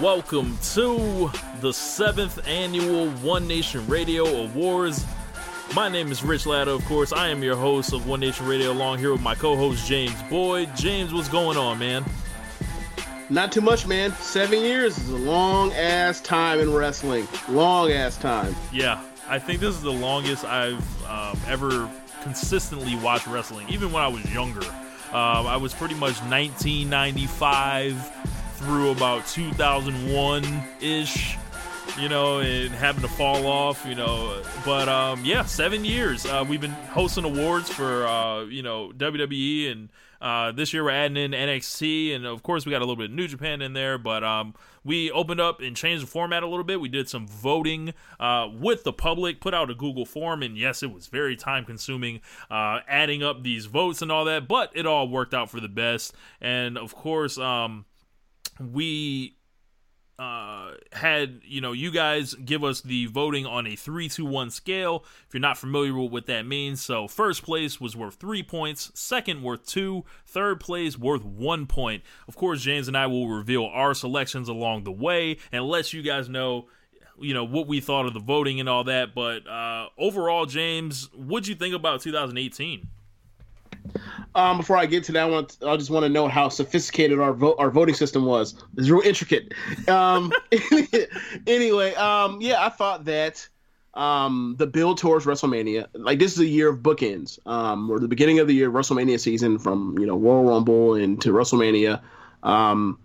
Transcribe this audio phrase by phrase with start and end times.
[0.00, 5.04] welcome to the seventh annual One Nation Radio Awards.
[5.74, 7.12] My name is Rich Latta, of course.
[7.12, 10.14] I am your host of One Nation Radio, along here with my co host James
[10.30, 10.68] Boyd.
[10.76, 12.04] James, what's going on, man?
[13.28, 14.12] Not too much, man.
[14.12, 17.26] Seven years is a long ass time in wrestling.
[17.48, 18.54] Long ass time.
[18.72, 21.90] Yeah, I think this is the longest I've um, ever
[22.22, 24.64] consistently watched wrestling, even when I was younger.
[25.08, 27.96] Um, I was pretty much 1995
[28.58, 30.44] through about 2001
[30.80, 31.36] ish,
[31.98, 34.42] you know, and having to fall off, you know.
[34.64, 36.26] But um, yeah, seven years.
[36.26, 39.88] Uh, we've been hosting awards for, uh, you know, WWE and
[40.20, 43.10] uh, this year we're adding in NXT, and of course we got a little bit
[43.10, 43.98] of New Japan in there.
[43.98, 46.80] But um, we opened up and changed the format a little bit.
[46.80, 50.82] We did some voting uh, with the public, put out a Google form, and yes,
[50.82, 52.20] it was very time consuming,
[52.50, 54.48] uh, adding up these votes and all that.
[54.48, 57.84] But it all worked out for the best, and of course, um,
[58.60, 59.38] we
[60.18, 64.50] uh, had you know you guys give us the voting on a three to one
[64.50, 65.04] scale.
[65.26, 68.90] If you're not familiar with what that means, so first place was worth three points,
[68.94, 72.02] second worth two, third place worth one point.
[72.26, 76.02] Of course, James and I will reveal our selections along the way and let you
[76.02, 76.66] guys know.
[77.20, 81.10] You know what we thought of the voting and all that, but uh, overall, James,
[81.12, 82.86] what'd you think about 2018?
[84.34, 87.18] Um, before I get to that, I, want I just want to know how sophisticated
[87.18, 88.54] our vote our voting system was.
[88.76, 89.54] It's real intricate.
[89.88, 90.32] Um,
[91.46, 93.48] anyway, um, yeah, I thought that
[93.94, 98.08] um, the build towards WrestleMania, like this is a year of bookends, um, or the
[98.08, 102.00] beginning of the year WrestleMania season from you know Royal Rumble into WrestleMania.
[102.42, 102.98] Um,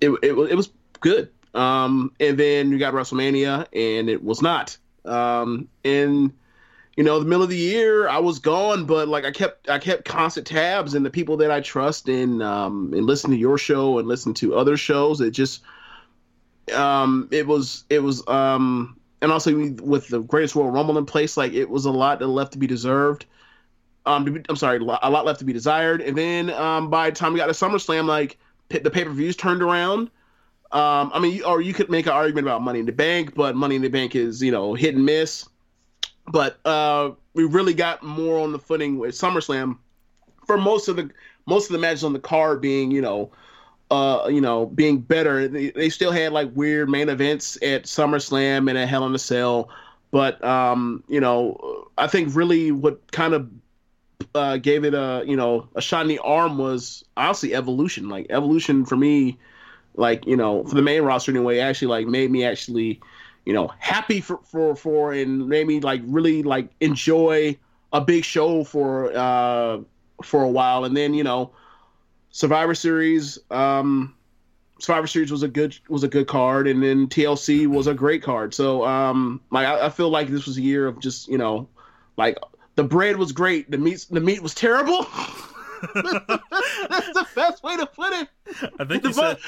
[0.00, 1.30] it, it, it was good.
[1.54, 4.76] Um, and then you got WrestleMania, and it was not.
[5.04, 6.32] Um, and
[6.96, 9.78] you know, the middle of the year, I was gone, but like I kept I
[9.78, 13.56] kept constant tabs and the people that I trust and um and listen to your
[13.56, 15.20] show and listen to other shows.
[15.20, 15.62] It just
[16.74, 21.36] um it was it was um and also with the greatest Royal Rumble in place,
[21.36, 23.24] like it was a lot that left to be deserved.
[24.04, 26.00] Um, I'm sorry, a lot left to be desired.
[26.00, 28.36] And then um, by the time we got to SummerSlam, like
[28.68, 30.10] the pay per views turned around.
[30.72, 33.54] Um, I mean, or you could make an argument about Money in the Bank, but
[33.54, 35.46] Money in the Bank is you know hit and miss
[36.32, 39.76] but uh, we really got more on the footing with SummerSlam
[40.46, 41.10] for most of the
[41.46, 43.30] most of the matches on the card being you know
[43.90, 45.46] uh, you know being better.
[45.46, 49.18] They, they, still had like weird main events at SummerSlam and at Hell in a
[49.18, 49.68] Cell,
[50.10, 53.50] but um, you know I think really what kind of
[54.34, 58.08] uh, gave it a you know a shot in the arm was honestly evolution.
[58.08, 59.38] Like evolution for me,
[59.94, 62.98] like you know for the main roster anyway, actually like made me actually
[63.44, 67.58] you know, happy for for for and made me like really like enjoy
[67.92, 69.80] a big show for uh
[70.22, 71.52] for a while, and then you know,
[72.30, 73.38] Survivor Series.
[73.50, 74.14] Um,
[74.78, 78.22] Survivor Series was a good was a good card, and then TLC was a great
[78.22, 78.52] card.
[78.54, 81.68] So, um, like I, I feel like this was a year of just you know,
[82.16, 82.36] like
[82.74, 85.02] the bread was great, the meat the meat was terrible.
[85.94, 88.28] That's the best way to put it.
[88.78, 89.38] I think you said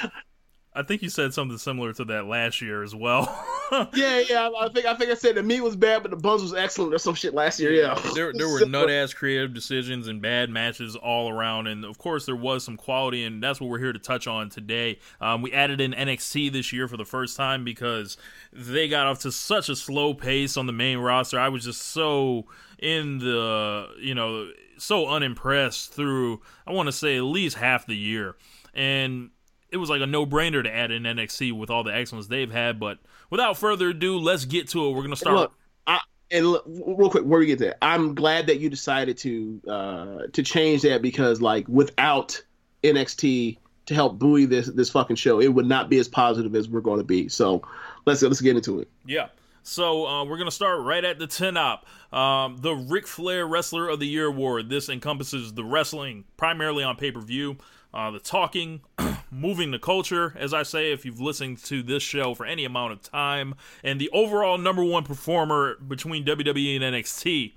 [0.77, 3.47] I think you said something similar to that last year as well.
[3.95, 4.51] yeah, yeah.
[4.59, 6.93] I think I think I said the meat was bad, but the buns was excellent
[6.93, 7.71] or some shit last year.
[7.71, 11.99] Yeah, there there were nut ass creative decisions and bad matches all around, and of
[11.99, 14.99] course there was some quality, and that's what we're here to touch on today.
[15.21, 18.17] Um, we added in NXT this year for the first time because
[18.53, 21.39] they got off to such a slow pace on the main roster.
[21.39, 22.47] I was just so
[22.81, 27.97] in the you know so unimpressed through I want to say at least half the
[27.97, 28.35] year,
[28.75, 29.31] and
[29.75, 32.51] it was like a no brainer to add in NXT with all the excellence they've
[32.51, 32.79] had.
[32.79, 32.99] But
[33.29, 34.93] without further ado, let's get to it.
[34.93, 35.37] We're gonna start.
[35.37, 35.53] Look,
[35.89, 35.99] I,
[36.31, 40.19] and look, real quick, where we get there, I'm glad that you decided to uh,
[40.33, 42.41] to change that because like without
[42.85, 46.69] NXT to help buoy this this fucking show, it would not be as positive as
[46.69, 47.29] we're going to be.
[47.29, 47.61] So
[48.07, 48.89] let's let's get into it.
[49.05, 49.27] Yeah.
[49.65, 51.85] So uh, we're gonna start right at the ten up.
[52.13, 54.69] Um, the Ric Flair Wrestler of the Year award.
[54.69, 57.57] This encompasses the wrestling primarily on pay per view,
[57.95, 58.81] uh, the talking,
[59.31, 62.93] moving the culture, as I say, if you've listened to this show for any amount
[62.93, 63.55] of time,
[63.85, 67.53] and the overall number one performer between WWE and NXT.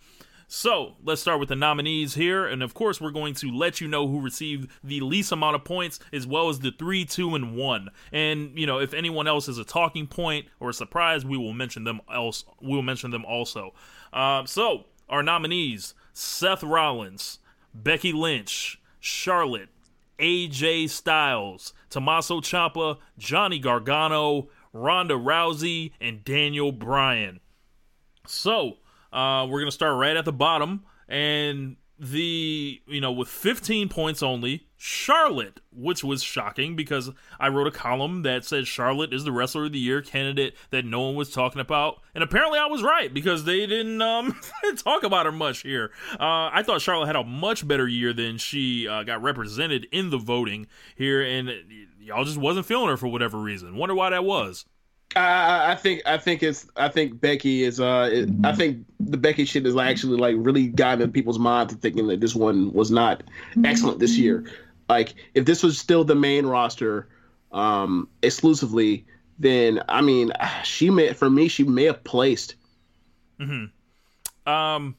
[0.48, 3.88] So let's start with the nominees here, and of course, we're going to let you
[3.88, 7.58] know who received the least amount of points, as well as the three, two, and
[7.58, 7.90] one.
[8.14, 11.52] And you know, if anyone else is a talking point or a surprise, we will
[11.52, 12.46] mention them else.
[12.62, 13.74] We will mention them also.
[14.14, 17.40] Uh, so our nominees: Seth Rollins,
[17.74, 19.70] Becky Lynch, Charlotte,
[20.20, 27.40] AJ Styles, Tommaso Ciampa, Johnny Gargano, Ronda Rousey, and Daniel Bryan.
[28.26, 28.78] So,
[29.14, 30.84] uh, we're going to start right at the bottom.
[31.08, 37.10] And the you know with 15 points only charlotte which was shocking because
[37.40, 40.86] i wrote a column that said charlotte is the wrestler of the year candidate that
[40.86, 42.00] no one was talking about.
[42.14, 44.40] And apparently i was right because they didn't um
[44.78, 45.92] talk about her much here.
[46.14, 50.12] Uh, i thought charlotte had a much better year than she uh, got represented in
[50.12, 51.22] the voting here.
[51.24, 51.52] And
[52.00, 53.76] y'all just wasn't feeling her for whatever reason.
[53.76, 54.66] Wonder why that was
[55.16, 59.18] I, I think I think it's I think Becky is uh it, I think the
[59.18, 62.74] Becky shit is actually like really gotten in people's minds to thinking that this one
[62.74, 63.24] was not
[63.64, 64.46] excellent this year.
[64.90, 67.08] Like if this was still the main roster
[67.52, 69.06] um exclusively,
[69.40, 70.34] then I mean
[70.64, 72.56] she may for me she may have placed.
[73.40, 74.52] Mm-hmm.
[74.52, 74.98] Um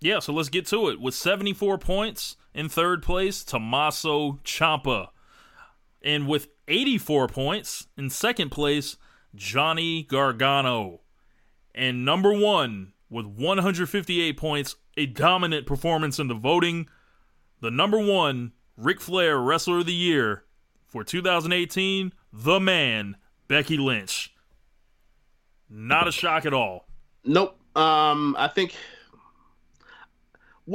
[0.00, 1.00] yeah, so let's get to it.
[1.00, 5.08] With 74 points in third place, Tommaso Ciampa.
[6.02, 8.96] And with 84 points in second place,
[9.36, 11.00] Johnny Gargano.
[11.74, 16.88] And number one, with 158 points, a dominant performance in the voting,
[17.60, 20.44] the number one Ric Flair Wrestler of the Year
[20.86, 23.16] for 2018, the man,
[23.48, 24.34] Becky Lynch.
[25.68, 26.86] Not a shock at all.
[27.24, 27.58] Nope.
[27.76, 28.74] Um, I think.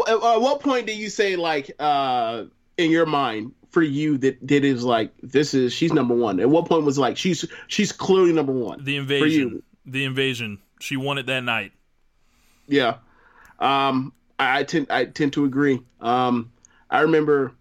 [0.08, 2.46] At what point do you say like uh
[2.78, 6.40] in your mind for you that that is like this is she's number one?
[6.40, 8.84] At what point was like she's she's clearly number one?
[8.84, 9.64] The invasion.
[9.86, 10.60] The invasion.
[10.80, 11.72] She won it that night.
[12.68, 12.98] Yeah.
[13.60, 15.82] Um I, I tend I tend to agree.
[16.02, 16.52] Um
[16.90, 17.54] I remember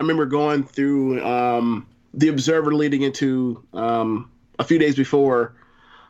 [0.00, 5.54] I remember going through um the observer leading into um a few days before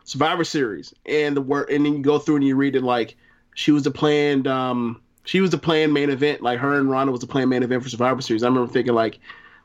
[0.05, 3.17] Survivor Series and the work and then you go through and you read it like
[3.53, 6.41] she was the planned um she was the planned main event.
[6.41, 8.43] Like her and Ronda was the planned main event for Survivor Series.
[8.43, 9.19] I remember thinking like,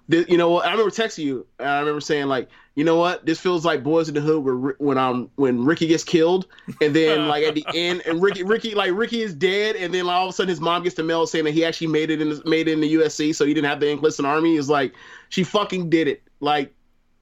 [0.09, 0.67] this, you know what?
[0.67, 1.47] I remember texting you.
[1.61, 3.25] And I remember saying like, you know what?
[3.25, 6.49] This feels like Boys in the Hood where, when um when Ricky gets killed,
[6.81, 10.07] and then like at the end, and Ricky Ricky like Ricky is dead, and then
[10.07, 12.11] like, all of a sudden his mom gets the mail saying that he actually made
[12.11, 14.57] it in the, made it in the USC, so he didn't have the enlisted army.
[14.57, 14.95] Is like
[15.29, 16.23] she fucking did it.
[16.41, 16.75] Like,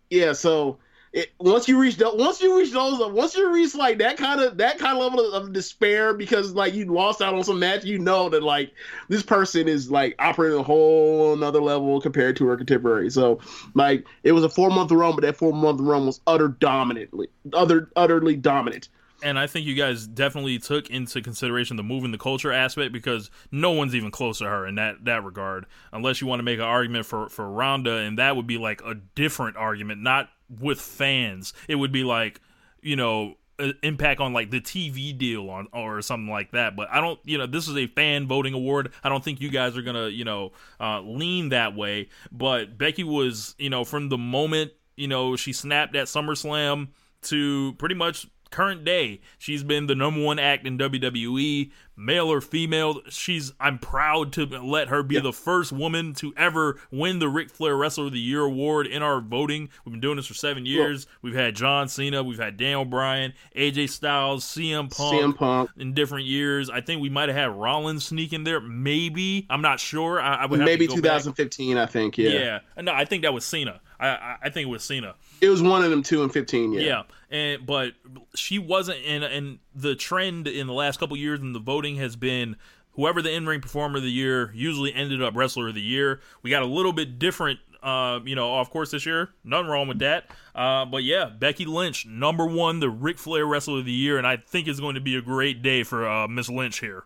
[0.09, 0.33] yeah.
[0.33, 0.79] So
[1.13, 4.41] it, once you reach the, once you reach those once you reach like that kind
[4.41, 7.59] of that kind of level of, of, despair because like you lost out on some
[7.59, 8.73] match you know that like
[9.09, 13.11] this person is like operating a whole another level compared to her contemporary.
[13.11, 13.41] So
[13.75, 17.29] like it was a four month run but that four month run was utter dominantly
[17.53, 18.89] other utterly dominant
[19.23, 23.31] and I think you guys definitely took into consideration the moving the culture aspect because
[23.51, 26.59] no one's even close to her in that that regard, unless you want to make
[26.59, 30.29] an argument for for Ronda, and that would be like a different argument, not
[30.61, 31.53] with fans.
[31.69, 32.41] It would be like
[32.83, 33.37] you know
[33.83, 36.75] impact on like the TV deal on or something like that.
[36.75, 38.93] But I don't, you know, this is a fan voting award.
[39.05, 42.09] I don't think you guys are gonna, you know, uh, lean that way.
[42.33, 46.89] But Becky was, you know, from the moment you know she snapped at SummerSlam
[47.23, 52.41] to pretty much current day, she's been the number one act in WWE, male or
[52.41, 53.01] female.
[53.09, 57.51] She's I'm proud to let her be the first woman to ever win the Ric
[57.51, 59.69] Flair Wrestler of the Year award in our voting.
[59.85, 61.07] We've been doing this for seven years.
[61.23, 65.71] We've had John Cena, we've had Daniel Bryan, AJ Styles, CM Punk, CM Punk.
[65.79, 66.71] in different years.
[66.71, 68.61] I think we might have had Rollins sneak in there.
[68.61, 70.21] Maybe I'm not sure.
[70.21, 71.75] I, I would maybe to 2015.
[71.75, 71.89] Back.
[71.89, 72.19] I think.
[72.19, 72.31] Yeah.
[72.31, 72.83] Yeah.
[72.83, 73.81] No, I think that was Cena.
[73.99, 75.15] I, I think it was Cena.
[75.41, 76.73] It was one of them two and fifteen.
[76.73, 76.81] Yeah.
[76.81, 77.93] Yeah, and but
[78.35, 78.99] she wasn't.
[79.07, 82.57] And and the trend in the last couple years in the voting has been
[82.93, 86.21] whoever the in ring performer of the year usually ended up wrestler of the year.
[86.43, 87.61] We got a little bit different.
[87.83, 90.31] Uh, you know, of course, this year, nothing wrong with that.
[90.55, 94.27] Uh, but yeah, Becky Lynch, number one, the Ric Flair Wrestler of the Year, and
[94.27, 97.05] I think it's going to be a great day for uh, Miss Lynch here.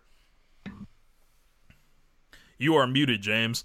[2.57, 3.63] You are muted, James.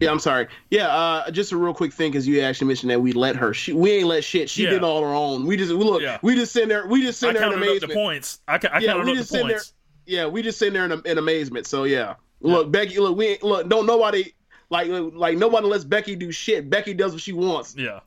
[0.00, 0.48] Yeah, I'm sorry.
[0.70, 3.54] Yeah, uh, just a real quick thing because you actually mentioned that we let her.
[3.54, 4.50] She, we ain't let shit.
[4.50, 4.70] She Yeah.
[4.70, 5.46] did all her own.
[5.46, 6.02] We just we look.
[6.02, 6.18] Yeah.
[6.22, 6.86] We just sitting there.
[6.88, 7.92] We just I sitting there in counted up the amazement.
[7.94, 8.38] points.
[8.48, 9.56] I, ca- I Yeah, counted we up just the sitting there.
[9.58, 9.74] points.
[10.06, 11.66] Yeah, we just sitting there in, in amazement.
[11.66, 12.98] So yeah, look, Becky.
[12.98, 13.68] Look, we ain't, look.
[13.68, 14.32] Don't nobody
[14.70, 16.68] like like nobody lets Becky do shit.
[16.68, 17.76] Becky does what she wants.
[17.76, 18.00] Yeah.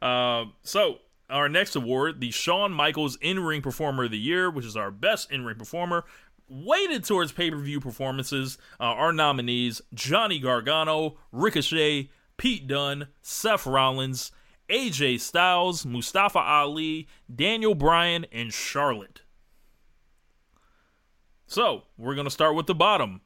[0.00, 0.98] Um, so
[1.28, 4.90] our next award, the Shawn Michaels In Ring Performer of the Year, which is our
[4.90, 6.04] best in ring performer,
[6.48, 8.58] weighted towards pay per view performances.
[8.80, 14.32] Uh, our nominees: Johnny Gargano, Ricochet, Pete Dunne, Seth Rollins,
[14.68, 19.22] AJ Styles, Mustafa Ali, Daniel Bryan, and Charlotte.
[21.46, 23.22] So we're gonna start with the bottom,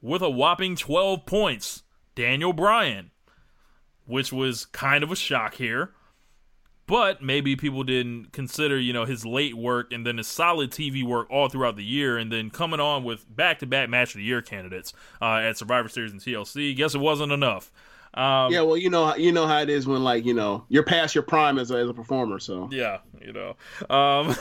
[0.00, 1.82] with a whopping 12 points.
[2.16, 3.10] Daniel Bryan,
[4.06, 5.92] which was kind of a shock here.
[6.86, 11.02] But maybe people didn't consider, you know, his late work and then his solid TV
[11.04, 14.40] work all throughout the year, and then coming on with back-to-back Match of the Year
[14.40, 16.76] candidates uh, at Survivor Series and TLC.
[16.76, 17.72] Guess it wasn't enough.
[18.14, 20.84] Um, Yeah, well, you know, you know how it is when like you know you're
[20.84, 22.38] past your prime as a, as a performer.
[22.38, 23.56] So Yeah, you know.
[23.90, 24.28] Um,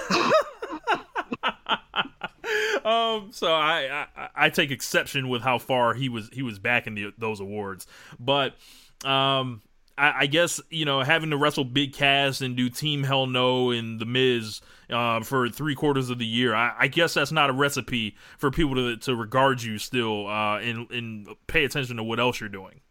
[2.85, 6.87] um, so I, I, I take exception with how far he was he was back
[6.87, 7.87] in the, those awards,
[8.19, 8.55] but
[9.03, 9.61] um,
[9.97, 13.71] I, I, guess you know having to wrestle Big Cass and do Team Hell No
[13.71, 17.49] and The Miz uh, for three quarters of the year, I, I, guess that's not
[17.49, 22.03] a recipe for people to to regard you still uh, and and pay attention to
[22.03, 22.81] what else you're doing.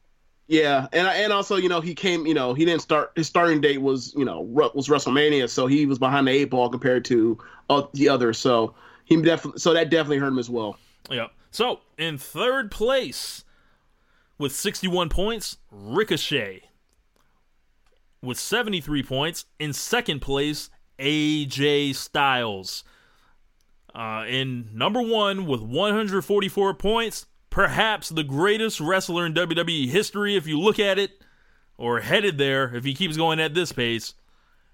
[0.47, 3.61] Yeah, and and also you know he came you know he didn't start his starting
[3.61, 7.39] date was you know was WrestleMania, so he was behind the eight ball compared to
[7.71, 8.39] uh, the others.
[8.39, 10.79] So he definitely so that definitely hurt him as well.
[11.11, 11.29] Yeah.
[11.51, 13.45] So in third place
[14.39, 16.65] with 61 points, Ricochet.
[18.25, 22.85] With 73 points in second place, AJ Styles.
[23.95, 30.47] Uh, in number one with 144 points, perhaps the greatest wrestler in WWE history, if
[30.47, 31.23] you look at it,
[31.77, 34.15] or headed there if he keeps going at this pace,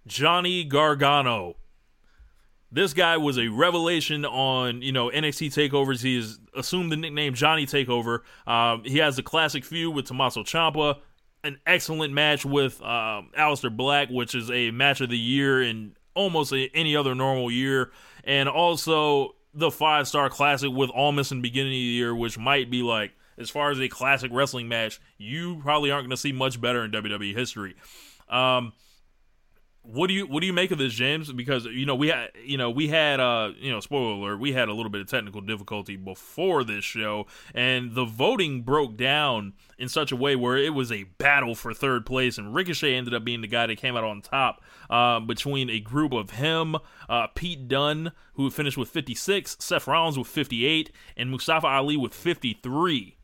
[0.06, 1.56] Johnny Gargano.
[2.72, 6.02] This guy was a revelation on you know NXT takeovers.
[6.02, 8.20] He has assumed the nickname Johnny Takeover.
[8.46, 11.00] Um, he has a classic feud with Tommaso Ciampa,
[11.44, 15.96] an excellent match with um, Aleister Black, which is a match of the year in
[16.14, 17.90] almost a, any other normal year,
[18.24, 22.38] and also the five star classic with Almas in the beginning of the year, which
[22.38, 26.16] might be like, as far as a classic wrestling match, you probably aren't going to
[26.16, 27.74] see much better in WWE history.
[28.28, 28.74] Um,
[29.82, 31.32] what do you what do you make of this, James?
[31.32, 34.52] Because you know we had you know we had uh you know spoiler alert we
[34.52, 39.54] had a little bit of technical difficulty before this show, and the voting broke down
[39.78, 43.14] in such a way where it was a battle for third place, and Ricochet ended
[43.14, 46.76] up being the guy that came out on top uh, between a group of him,
[47.08, 52.14] uh, Pete Dunne who finished with 56, Seth Rollins with 58, and Mustafa Ali with
[52.14, 53.16] 53.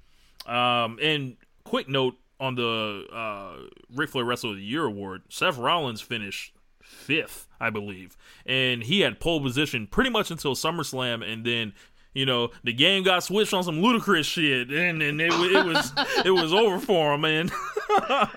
[0.47, 3.57] Um, and quick note on the uh,
[3.95, 6.53] Ric Flair Wrestler of the Year award, Seth Rollins finished
[6.83, 11.73] fifth, I believe, and he had pole position pretty much until SummerSlam, and then
[12.15, 15.93] you know the game got switched on some ludicrous shit, and and it, it was
[16.25, 17.51] it was over for him, man.
[18.01, 18.29] yeah.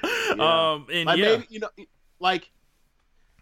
[0.73, 1.69] Um, and like yeah, maybe, you know,
[2.19, 2.49] like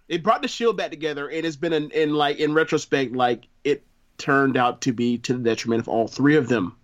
[0.08, 3.48] they brought the Shield back together, and it's been in, in like in retrospect, like
[3.64, 3.84] it
[4.18, 6.77] turned out to be to the detriment of all three of them.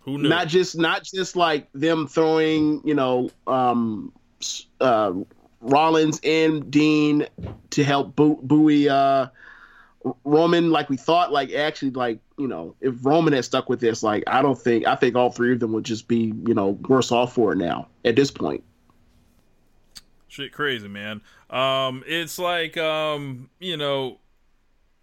[0.00, 0.28] Who knew?
[0.28, 4.12] Not just not just like them throwing, you know, um,
[4.80, 5.12] uh,
[5.60, 7.26] Rollins and Dean
[7.70, 9.26] to help buoy uh,
[10.24, 11.32] Roman like we thought.
[11.32, 14.86] Like actually, like you know, if Roman had stuck with this, like I don't think
[14.86, 17.56] I think all three of them would just be you know worse off for it
[17.56, 18.64] now at this point.
[20.28, 21.20] Shit, crazy man.
[21.50, 24.18] Um, it's like um, you know,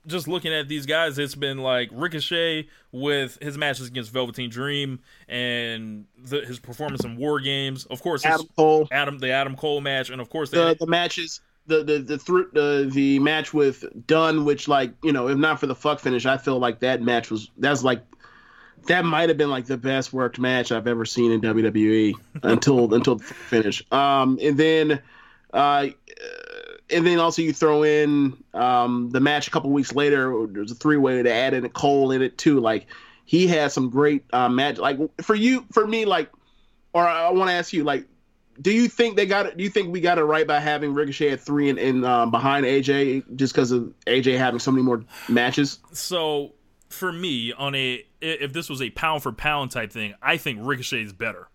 [0.08, 5.00] just looking at these guys, it's been like Ricochet with his matches against Velveteen Dream
[5.28, 7.86] and the, his performance in War Games.
[7.86, 11.42] Of course, Adam Cole, Adam the Adam Cole match, and of course the the matches.
[11.68, 15.60] The the the, th- the the match with Dunne, which like you know, if not
[15.60, 18.02] for the fuck finish, I feel like that match was that's like
[18.86, 22.94] that might have been like the best worked match I've ever seen in WWE until
[22.94, 23.84] until the finish.
[23.92, 25.02] Um, and then,
[25.54, 25.88] uh,
[26.90, 30.48] and then also you throw in um, the match a couple weeks later.
[30.50, 32.60] There's a three way to add in a Cole in it too.
[32.60, 32.88] Like
[33.26, 34.78] he has some great uh, match.
[34.78, 36.32] Like for you, for me, like,
[36.94, 38.06] or I want to ask you, like,
[38.60, 39.58] do you think they got it?
[39.58, 42.26] Do you think we got it right by having Ricochet at three and, and uh,
[42.26, 45.80] behind AJ just because of AJ having so many more matches?
[45.92, 46.54] So
[46.90, 50.60] for me, on a if this was a pound for pound type thing, I think
[50.62, 51.50] Ricochet is better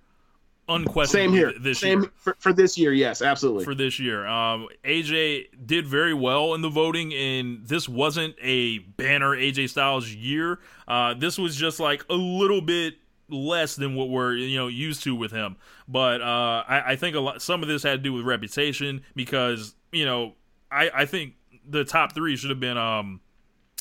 [0.68, 1.52] unquestionably Same here.
[1.58, 2.12] this Same year.
[2.16, 3.64] For, for this year, yes, absolutely.
[3.64, 8.78] For this year, um, AJ did very well in the voting, and this wasn't a
[8.78, 10.60] banner AJ Styles year.
[10.86, 12.94] Uh, this was just like a little bit
[13.28, 15.56] less than what we're you know used to with him.
[15.88, 19.02] But uh, I, I think a lot some of this had to do with reputation
[19.14, 20.34] because you know
[20.70, 21.34] I, I think
[21.68, 23.20] the top three should have been um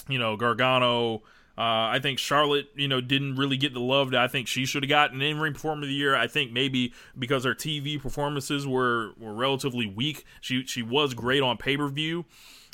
[0.07, 1.23] you know Gargano.
[1.57, 4.65] Uh, I think Charlotte, you know, didn't really get the love that I think she
[4.65, 6.15] should have gotten in ring performer of the year.
[6.15, 11.41] I think maybe because her TV performances were were relatively weak, she she was great
[11.41, 12.25] on pay per view.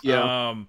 [0.04, 0.50] Yeah.
[0.50, 0.68] Um,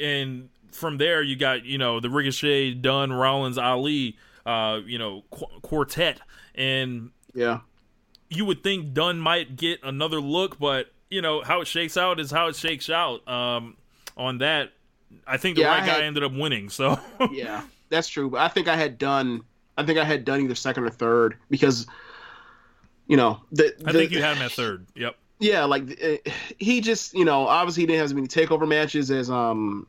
[0.00, 4.16] and from there, you got you know the Ricochet, Dunne, Rollins, Ali,
[4.46, 6.20] uh, you know qu- quartet,
[6.54, 7.60] and yeah,
[8.28, 12.18] you would think Dunne might get another look, but you know how it shakes out
[12.18, 13.26] is how it shakes out.
[13.28, 13.76] Um,
[14.16, 14.72] on that,
[15.26, 16.68] I think the Yeah, right guy ended up winning.
[16.70, 16.98] So
[17.30, 18.30] yeah, that's true.
[18.30, 19.42] But I think I had done.
[19.76, 21.86] I think I had done either second or third because,
[23.06, 24.86] you know, the, I think you had him at third.
[24.94, 25.16] Yep.
[25.40, 26.16] yeah, like uh,
[26.58, 29.86] he just, you know, obviously he didn't have as many takeover matches as um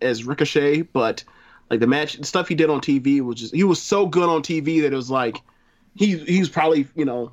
[0.00, 1.24] as Ricochet, but
[1.70, 4.28] like the match the stuff he did on TV was just he was so good
[4.28, 5.38] on TV that it was like
[5.94, 7.32] he he's probably you know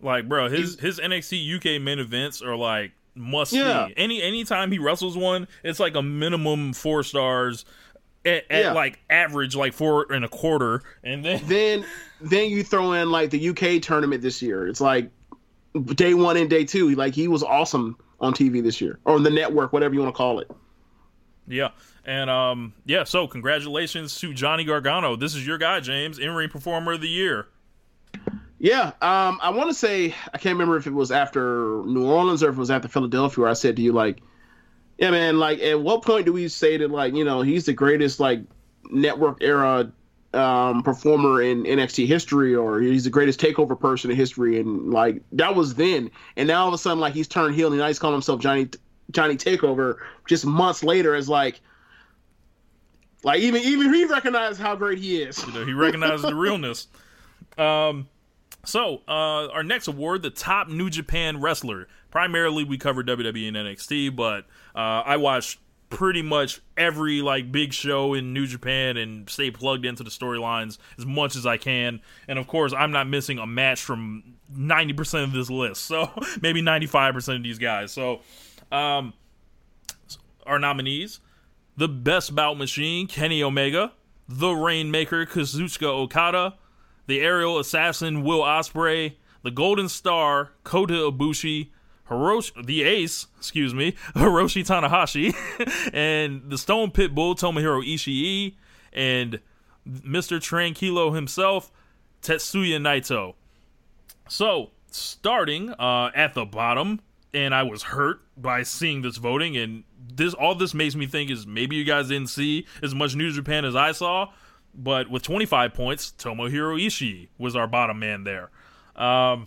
[0.00, 3.88] Like, bro, his his NXT UK main events are like must Yeah.
[3.88, 3.94] see.
[3.96, 7.64] Any anytime he wrestles one, it's like a minimum four stars.
[8.24, 8.72] at, at yeah.
[8.72, 11.84] like average like four and a quarter, and then then
[12.20, 14.66] then you throw in like the UK tournament this year.
[14.68, 15.10] It's like
[15.94, 16.90] day one and day two.
[16.96, 20.14] Like he was awesome on TV this year or on the network, whatever you want
[20.14, 20.50] to call it.
[21.48, 21.70] Yeah.
[22.04, 25.16] And um, yeah, so congratulations to Johnny Gargano.
[25.16, 27.46] This is your guy, James, in ring performer of the year.
[28.62, 32.42] Yeah, um, I want to say I can't remember if it was after New Orleans
[32.42, 34.20] or if it was after Philadelphia where I said to you like,
[34.98, 37.72] yeah, man, like at what point do we say that like you know he's the
[37.72, 38.42] greatest like
[38.90, 39.90] network era
[40.34, 45.22] um, performer in NXT history or he's the greatest takeover person in history and like
[45.32, 47.86] that was then and now all of a sudden like he's turned heel and now
[47.86, 48.68] he's calling himself Johnny
[49.10, 49.96] Johnny Takeover
[50.28, 51.60] just months later as like
[53.22, 55.42] like even even he recognized how great he is.
[55.46, 56.88] You know, he recognizes the realness.
[57.58, 58.08] Um,
[58.64, 61.88] so uh, our next award, the top New Japan wrestler.
[62.10, 65.58] Primarily, we cover WWE and NXT, but uh, I watch
[65.90, 70.78] pretty much every like big show in New Japan and stay plugged into the storylines
[70.98, 72.00] as much as I can.
[72.28, 75.90] And of course, I'm not missing a match from 90% of this list.
[75.90, 76.08] So
[76.40, 77.92] maybe 95% of these guys.
[77.92, 78.20] So
[78.70, 79.12] um
[80.46, 81.20] our nominees
[81.76, 83.92] the Best Bout Machine, Kenny Omega,
[84.28, 86.54] the Rainmaker, Kazuchika Okada,
[87.10, 91.70] the Aerial Assassin, Will Ospreay, the Golden Star, Kota Ibushi,
[92.08, 95.34] Hiroshi, the Ace, excuse me, Hiroshi Tanahashi,
[95.92, 98.54] and the Stone Pit Bull Tomohiro Ishii,
[98.92, 99.40] and
[99.88, 100.38] Mr.
[100.38, 101.72] Tranquilo himself,
[102.22, 103.34] Tetsuya Naito.
[104.28, 107.00] So, starting uh, at the bottom,
[107.34, 109.82] and I was hurt by seeing this voting, and
[110.14, 113.32] this all this makes me think is maybe you guys didn't see as much New
[113.32, 114.28] Japan as I saw,
[114.74, 118.50] but with 25 points, Tomohiro Ishii was our bottom man there.
[118.96, 119.46] Um,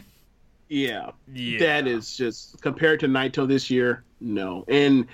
[0.70, 5.06] yeah, yeah, that is just compared to Naito this year, no, and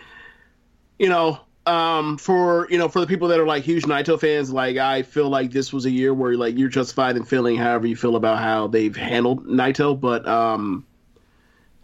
[0.97, 4.51] you know, um, for you know, for the people that are like huge Naito fans,
[4.51, 7.87] like I feel like this was a year where like you're justified in feeling however
[7.87, 10.85] you feel about how they've handled Naito, but um,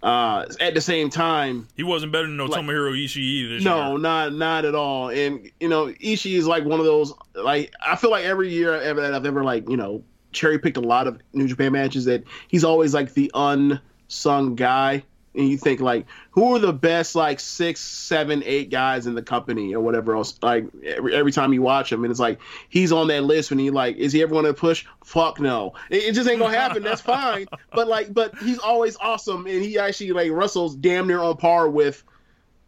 [0.03, 3.91] uh, at the same time, he wasn't better than no like, Tomohiro Ishii this no,
[3.91, 3.97] year.
[3.99, 5.09] not not at all.
[5.09, 7.13] And you know, Ishii is like one of those.
[7.33, 10.77] Like I feel like every year ever that I've ever like you know cherry picked
[10.77, 15.03] a lot of New Japan matches that he's always like the unsung guy
[15.37, 19.21] and you think like who are the best like six seven eight guys in the
[19.21, 22.91] company or whatever else like every, every time you watch him and it's like he's
[22.91, 24.85] on that list when he like is he ever going to push?
[25.03, 25.73] Fuck no.
[25.89, 26.83] It, it, just ain't gonna happen.
[26.83, 27.47] That's fine.
[27.71, 31.69] But like but he's always awesome and he actually like russell's damn near on par
[31.69, 32.03] with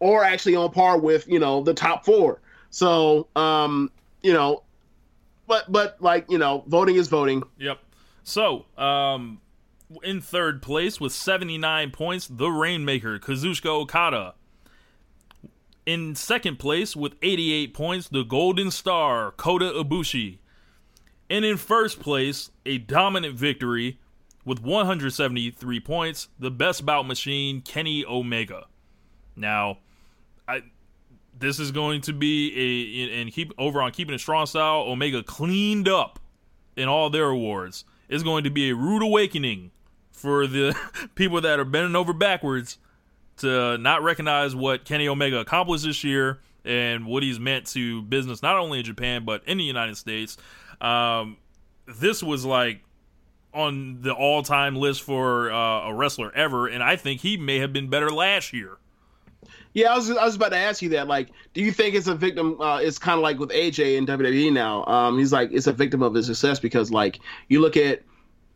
[0.00, 2.40] or actually on par with you know the top four.
[2.70, 3.90] So um
[4.22, 4.62] you know
[5.46, 7.42] but but like you know voting is voting.
[7.58, 7.78] Yep.
[8.24, 9.40] So um
[10.02, 14.34] in third place with 79 points, the Rainmaker, Kazuchika Okada.
[15.86, 20.38] In second place with 88 points, the Golden Star, Kota Ibushi.
[21.30, 23.98] And in first place, a dominant victory
[24.44, 28.66] with 173 points, the best bout machine, Kenny Omega.
[29.36, 29.78] Now,
[30.46, 30.62] I
[31.38, 34.80] this is going to be a and keep over on keeping it strong style.
[34.80, 36.18] Omega cleaned up
[36.76, 37.84] in all their awards.
[38.08, 39.70] It's going to be a rude awakening
[40.18, 40.76] for the
[41.14, 42.78] people that are bending over backwards
[43.38, 48.42] to not recognize what Kenny Omega accomplished this year and what he's meant to business,
[48.42, 50.36] not only in Japan but in the United States.
[50.80, 51.36] Um,
[51.86, 52.82] this was like
[53.54, 57.72] on the all-time list for uh, a wrestler ever, and I think he may have
[57.72, 58.76] been better last year.
[59.72, 61.06] Yeah, I was I was about to ask you that.
[61.06, 62.60] Like, do you think it's a victim?
[62.60, 64.84] Uh, it's kind of like with AJ in WWE now.
[64.86, 68.02] Um, he's like it's a victim of his success because like you look at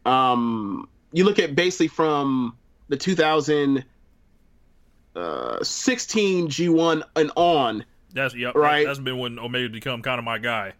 [0.04, 2.56] um you look at basically from
[2.88, 3.84] the 2016
[5.16, 7.84] uh, G1 and on.
[8.14, 8.86] That's yep, right.
[8.86, 10.72] That's been when Omega become kind of my guy.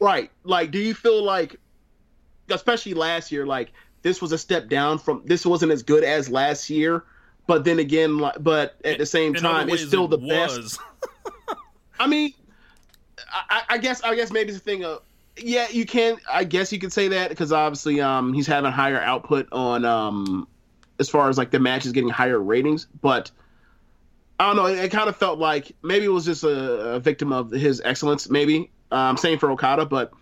[0.00, 0.30] Right.
[0.42, 1.56] Like, do you feel like,
[2.50, 6.28] especially last year, like this was a step down from this wasn't as good as
[6.28, 7.04] last year,
[7.46, 10.80] but then again, like, but at the same in time, it's still the best.
[12.00, 12.34] I mean,
[13.32, 15.02] I, I guess I guess maybe it's a thing of
[15.36, 16.18] yeah, you can.
[16.30, 20.48] I guess you could say that because obviously, um, he's having higher output on um,
[20.98, 22.86] as far as like the match is getting higher ratings.
[23.00, 23.30] But
[24.38, 24.66] I don't know.
[24.66, 27.80] It, it kind of felt like maybe it was just a, a victim of his
[27.84, 28.28] excellence.
[28.28, 30.12] Maybe um, same for Okada, but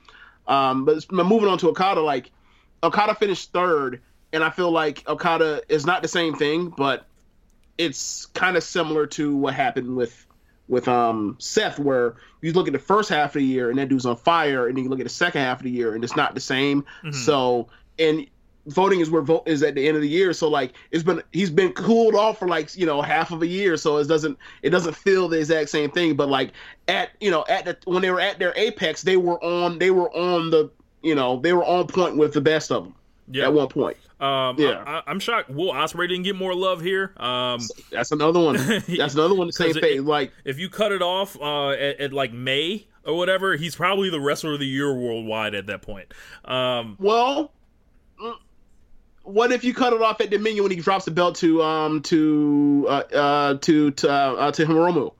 [0.47, 2.31] um, but moving on to Okada, like
[2.83, 4.01] Okada finished third,
[4.33, 7.07] and I feel like Okada is not the same thing, but
[7.79, 10.27] it's kind of similar to what happened with
[10.71, 13.89] with um Seth, where you look at the first half of the year and that
[13.89, 16.03] dude's on fire, and then you look at the second half of the year and
[16.03, 16.83] it's not the same.
[16.83, 17.13] Mm-hmm.
[17.13, 18.27] So and
[18.67, 20.33] voting is where vote is at the end of the year.
[20.33, 23.47] So like it's been he's been cooled off for like you know half of a
[23.47, 26.17] year, so it doesn't it doesn't feel the exact same thing.
[26.17, 26.53] But like
[26.89, 29.91] at you know at the when they were at their apex, they were on they
[29.91, 30.71] were on the
[31.03, 32.95] you know they were on point with the best of them.
[33.31, 33.45] Yeah.
[33.45, 33.97] At one point.
[34.21, 35.49] Um, yeah, I, am shocked.
[35.49, 37.15] Will Ospreay didn't get more love here.
[37.17, 38.57] Um, that's another one.
[38.89, 39.47] That's another one.
[39.47, 40.05] The same thing.
[40.05, 44.11] Like if you cut it off uh, at, at, like May or whatever, he's probably
[44.11, 46.13] the wrestler of the year worldwide at that point.
[46.45, 47.51] Um, well,
[48.23, 48.35] mm,
[49.23, 52.03] what if you cut it off at Dominion when he drops the belt to um
[52.03, 55.13] to uh, uh to to uh, to Hiromu?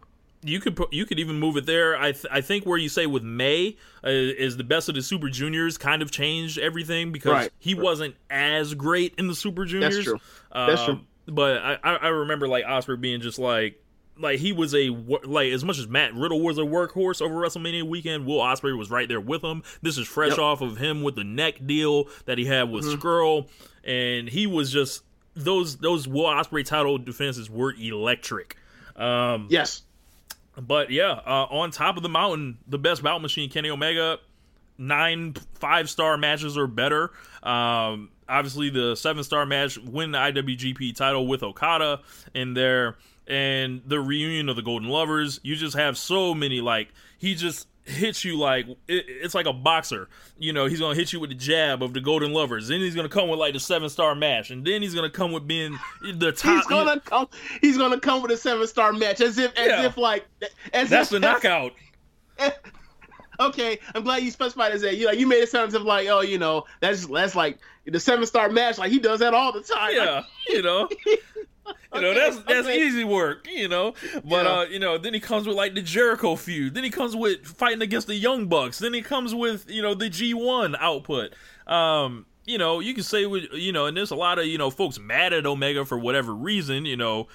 [0.43, 1.97] You could put, you could even move it there.
[1.97, 5.03] I th- I think where you say with May uh, is the best of the
[5.03, 7.51] Super Juniors kind of changed everything because right.
[7.59, 7.83] he right.
[7.83, 9.97] wasn't as great in the Super Juniors.
[9.97, 10.21] That's true.
[10.55, 10.95] That's true.
[10.95, 13.83] Um, but I I remember like Ospreay being just like
[14.21, 14.91] like he was a
[15.25, 18.91] like as much as Matt Riddle was a workhorse over WrestleMania weekend, Will Ospreay was
[18.91, 19.63] right there with him.
[19.83, 20.39] This is fresh yep.
[20.39, 23.49] off of him with the neck deal that he had with mm hmm Scurll,
[23.85, 25.03] and he was just
[25.35, 28.57] those those Will Ospreay title defenses were electric.
[28.97, 29.83] Um, yes,
[30.61, 34.19] but yeah, uh, on top of the mountain, the best bout machine, Kenny Omega,
[34.79, 37.11] nine five star matches or better.
[37.43, 42.01] Um, obviously, the seven star match win the IWGP title with Okada
[42.35, 42.97] in there,
[43.27, 45.41] and the reunion of the Golden Lovers.
[45.43, 49.53] You just have so many like he just hits you like it, it's like a
[49.53, 50.09] boxer.
[50.39, 52.69] You know, he's gonna hit you with the jab of the Golden Lovers.
[52.69, 55.33] Then he's gonna come with like the seven star match, and then he's gonna come
[55.33, 56.57] with being the top.
[56.57, 57.29] He's gonna come.
[57.61, 59.87] He's gonna come with a seven star match, as if as yeah.
[59.87, 60.27] if like
[60.73, 61.73] as that's if, the knockout.
[63.41, 64.97] okay, I'm glad you specified as that.
[64.97, 67.59] You like you made it sound as if like oh you know that's that's like
[67.87, 68.79] the seven star match.
[68.79, 69.95] Like he does that all the time.
[69.95, 70.89] Yeah, like, you know.
[71.93, 72.87] You know, that's that's okay.
[72.87, 73.95] easy work, you know.
[74.25, 74.53] But yeah.
[74.53, 76.75] uh, you know, then he comes with like the Jericho feud.
[76.75, 78.79] Then he comes with fighting against the Young Bucks.
[78.79, 81.33] Then he comes with, you know, the G one output.
[81.67, 84.57] Um, you know, you can say with you know, and there's a lot of, you
[84.57, 87.27] know, folks mad at Omega for whatever reason, you know,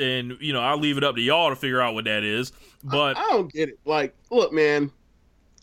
[0.00, 2.52] and you know, I'll leave it up to y'all to figure out what that is.
[2.82, 3.78] But I, I don't get it.
[3.84, 4.90] Like, look, man,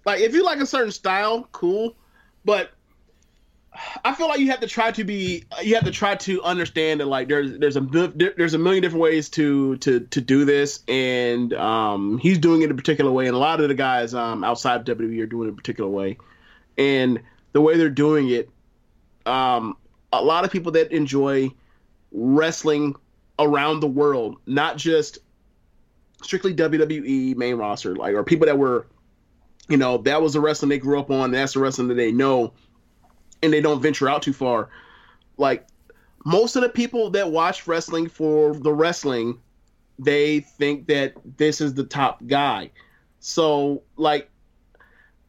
[0.05, 1.97] like if you like a certain style, cool.
[2.45, 2.71] But
[4.03, 6.99] I feel like you have to try to be you have to try to understand
[6.99, 10.83] that like there's there's a there's a million different ways to to to do this.
[10.87, 13.27] And um he's doing it a particular way.
[13.27, 15.89] And a lot of the guys um outside of WWE are doing it a particular
[15.89, 16.17] way.
[16.77, 17.21] And
[17.53, 18.49] the way they're doing it
[19.25, 19.77] um
[20.11, 21.51] a lot of people that enjoy
[22.11, 22.95] wrestling
[23.39, 25.19] around the world not just
[26.23, 28.87] strictly WWE main roster like or people that were
[29.69, 32.11] you know that was the wrestling they grew up on that's the wrestling that they
[32.11, 32.53] know
[33.47, 34.69] and they don't venture out too far.
[35.37, 35.65] Like
[36.25, 39.39] most of the people that watch wrestling for the wrestling,
[39.97, 42.69] they think that this is the top guy.
[43.19, 44.29] So like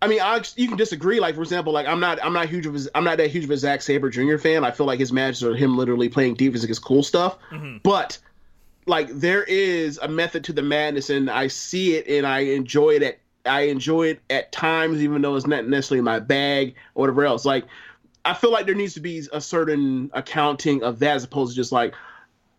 [0.00, 1.18] I mean, I, you can disagree.
[1.18, 3.44] Like, for example, like I'm not, I'm not huge of, his, I'm not that huge
[3.44, 4.36] of a Zack Sabre Jr.
[4.36, 4.64] fan.
[4.64, 7.36] I feel like his matches are him literally playing defense against cool stuff.
[7.50, 7.78] Mm-hmm.
[7.82, 8.18] But
[8.86, 12.90] like, there is a method to the madness, and I see it, and I enjoy
[12.90, 17.02] it at, I enjoy it at times, even though it's not necessarily my bag or
[17.02, 17.44] whatever else.
[17.44, 17.64] Like,
[18.28, 21.56] I feel like there needs to be a certain accounting of that as opposed to
[21.56, 21.94] just like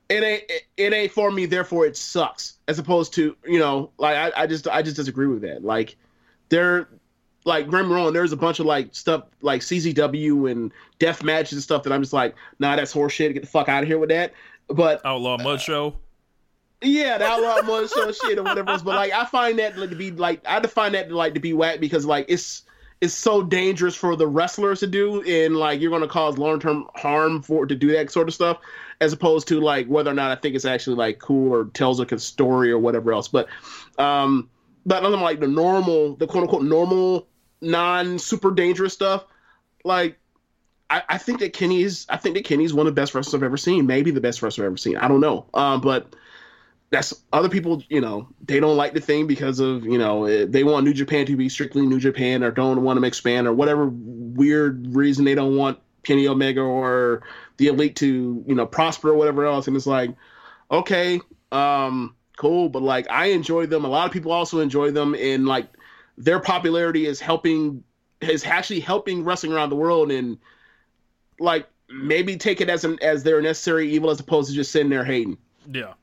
[0.10, 0.44] it ain't
[0.78, 2.58] it ain't for me, therefore it sucks.
[2.68, 5.64] As opposed to you know, like I, I just I just disagree with that.
[5.64, 5.96] Like
[6.50, 6.90] there,
[7.46, 11.62] like Grim wrong, there's a bunch of like stuff like CZW and death matches and
[11.62, 13.36] stuff that I'm just like, nah, that's horseshit.
[13.36, 14.34] Get the fuck out of here with that.
[14.70, 15.96] But Outlaw Mud uh, Show.
[16.82, 18.82] Yeah, the Outlaw Mud Show shit or whatever else.
[18.82, 21.54] But like, I find that to be like, I define that to like to be
[21.54, 22.64] whack because like it's
[23.02, 26.86] is so dangerous for the wrestlers to do and like you're going to cause long-term
[26.96, 28.58] harm for to do that sort of stuff
[29.00, 32.00] as opposed to like whether or not i think it's actually like cool or tells
[32.00, 33.28] a good story or whatever else.
[33.28, 33.48] But
[33.98, 34.50] um
[34.86, 37.28] but other than like the normal the quote-unquote normal
[37.62, 39.26] non super dangerous stuff
[39.84, 40.18] like
[40.90, 43.44] I, I think that kenny's i think that kenny's one of the best wrestlers i've
[43.44, 43.86] ever seen.
[43.86, 44.98] Maybe the best wrestler i've ever seen.
[44.98, 45.46] I don't know.
[45.54, 46.14] Um but
[46.92, 50.46] that's other people you know they don't like the thing because of you know eh,
[50.48, 53.54] they want new japan to be strictly new japan or don't want to expand or
[53.54, 57.24] whatever weird reason they don't want kenny omega or
[57.58, 59.68] the elite to you know prosper or whatever else.
[59.68, 60.16] And it's like
[60.72, 61.22] okay
[61.52, 62.70] um cool.
[62.70, 63.86] But like i enjoy them.
[63.86, 65.14] A lot of people also enjoy them.
[65.14, 65.68] And like
[66.18, 67.84] their popularity is helping
[68.22, 70.12] is actually helping wrestling around the world.
[70.12, 70.40] And
[71.40, 74.90] like maybe take it as an as their necessary evil as opposed to just sitting
[74.90, 75.38] there hating.
[75.72, 75.94] Yeah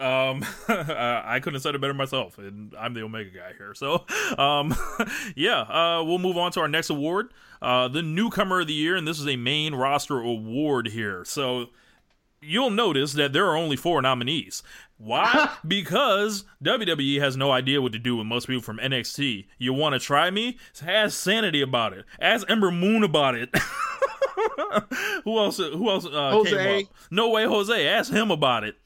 [0.00, 3.74] um, I couldn't have said it better myself, and I'm the Omega guy here.
[3.74, 4.06] So,
[4.38, 4.74] um,
[5.36, 8.96] yeah, uh, we'll move on to our next award, uh, the newcomer of the year,
[8.96, 11.24] and this is a main roster award here.
[11.24, 11.66] So,
[12.40, 14.62] you'll notice that there are only four nominees.
[14.96, 15.50] Why?
[15.66, 19.46] because WWE has no idea what to do with most people from NXT.
[19.58, 20.58] You want to try me?
[20.86, 22.04] Ask Sanity about it.
[22.20, 23.54] Ask Ember Moon about it.
[25.24, 25.56] who else?
[25.58, 26.50] Who else uh, Jose.
[26.50, 26.92] came up?
[27.10, 27.86] No way, Jose.
[27.86, 28.76] Ask him about it.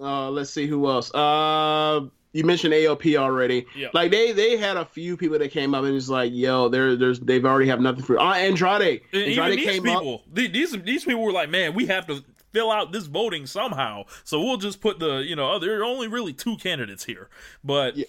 [0.00, 1.12] Uh, let's see who else.
[1.14, 3.66] Uh, you mentioned AOP already.
[3.76, 3.88] Yeah.
[3.94, 6.94] Like they they had a few people that came up and it's like, yo, there
[6.96, 8.18] there's they've already have nothing for.
[8.18, 9.00] Uh, Andrade.
[9.12, 9.98] And Andrade came up.
[10.00, 13.46] people, th- these these people were like, man, we have to fill out this voting
[13.46, 14.04] somehow.
[14.24, 17.28] So we'll just put the, you know, there are only really two candidates here,
[17.64, 18.06] but Yeah.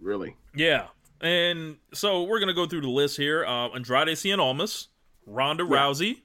[0.00, 0.36] Really.
[0.54, 0.88] Yeah.
[1.20, 3.44] And so we're going to go through the list here.
[3.44, 4.88] Uh, Andrade Cien Almas,
[5.26, 6.20] Ronda Rousey,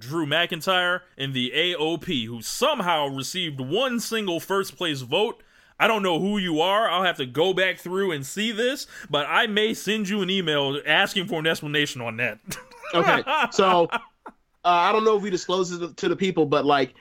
[0.00, 5.42] Drew McIntyre, and the AOP, who somehow received one single first place vote.
[5.78, 6.90] I don't know who you are.
[6.90, 10.28] I'll have to go back through and see this, but I may send you an
[10.28, 12.38] email asking for an explanation on that.
[12.92, 13.22] Okay.
[13.52, 13.98] So uh,
[14.64, 16.94] I don't know if we disclosed it to the people, but like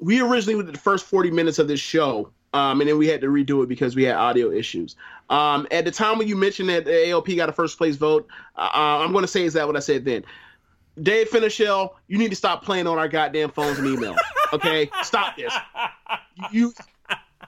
[0.00, 2.32] we originally did the first 40 minutes of this show.
[2.54, 4.96] Um, and then we had to redo it because we had audio issues.
[5.28, 8.26] Um, at the time when you mentioned that the AOP got a first place vote,
[8.56, 10.24] uh, I'm going to say is that what I said then.
[11.02, 14.16] Dave Finishell, you need to stop playing on our goddamn phones and email.
[14.52, 15.52] Okay, stop this.
[16.50, 16.72] You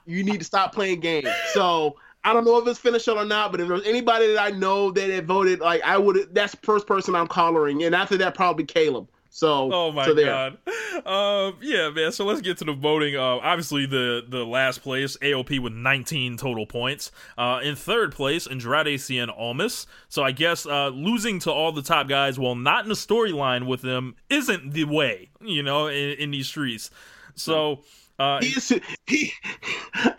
[0.05, 1.29] you need to stop playing games.
[1.53, 4.51] So I don't know if it's Finishell or not, but if there's anybody that I
[4.51, 8.17] know that had voted, like I would, that's the first person I'm collaring, and after
[8.17, 9.07] that probably Caleb.
[9.33, 10.57] So Oh my so god.
[11.05, 12.11] Um, yeah, man.
[12.11, 13.15] So let's get to the voting.
[13.15, 17.11] Uh, obviously, the the last place AOP with 19 total points.
[17.37, 19.87] Uh, in third place, Andrade Cien Almas.
[20.09, 23.67] So I guess uh, losing to all the top guys while not in the storyline
[23.67, 26.91] with them isn't the way, you know, in, in these streets.
[27.35, 27.83] So.
[28.19, 28.71] Uh, He is
[29.07, 29.33] he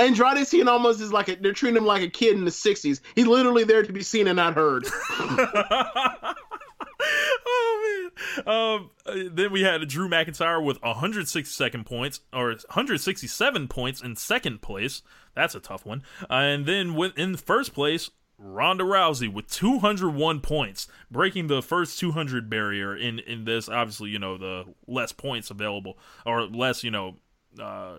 [0.00, 3.00] Andrade Cien Almas is like a, they're treating him like a kid in the '60s.
[3.14, 4.86] He's literally there to be seen and not heard.
[8.46, 14.62] Um, uh, then we had Drew McIntyre with 162nd points or 167 points in second
[14.62, 15.02] place.
[15.34, 16.02] That's a tough one.
[16.22, 22.50] Uh, and then in first place, Ronda Rousey with 201 points, breaking the first 200
[22.50, 23.68] barrier in in this.
[23.68, 27.16] Obviously, you know the less points available or less, you know.
[27.60, 27.98] Uh,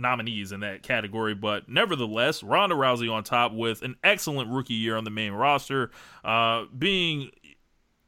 [0.00, 4.96] nominees in that category, but nevertheless, Ronda Rousey on top with an excellent rookie year
[4.96, 5.90] on the main roster,
[6.24, 7.32] uh, being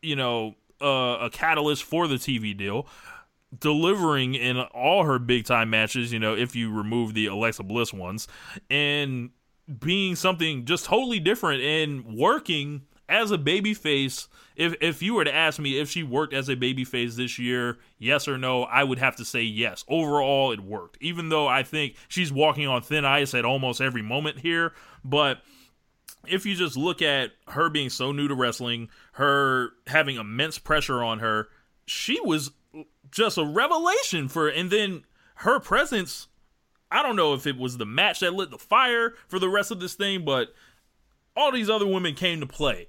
[0.03, 2.87] you know, uh, a catalyst for the TV deal,
[3.59, 7.93] delivering in all her big time matches, you know, if you remove the Alexa Bliss
[7.93, 8.29] ones,
[8.69, 9.31] and
[9.79, 14.29] being something just totally different and working as a babyface.
[14.57, 17.79] If if you were to ask me if she worked as a babyface this year,
[17.99, 19.85] yes or no, I would have to say yes.
[19.89, 20.97] Overall, it worked.
[21.01, 24.73] Even though I think she's walking on thin ice at almost every moment here,
[25.05, 25.43] but
[26.27, 31.03] if you just look at her being so new to wrestling, her having immense pressure
[31.03, 31.49] on her,
[31.87, 32.53] she was
[33.11, 35.05] just a revelation for and then
[35.35, 36.29] her presence
[36.93, 39.71] I don't know if it was the match that lit the fire for the rest
[39.71, 40.53] of this thing, but
[41.37, 42.89] all these other women came to play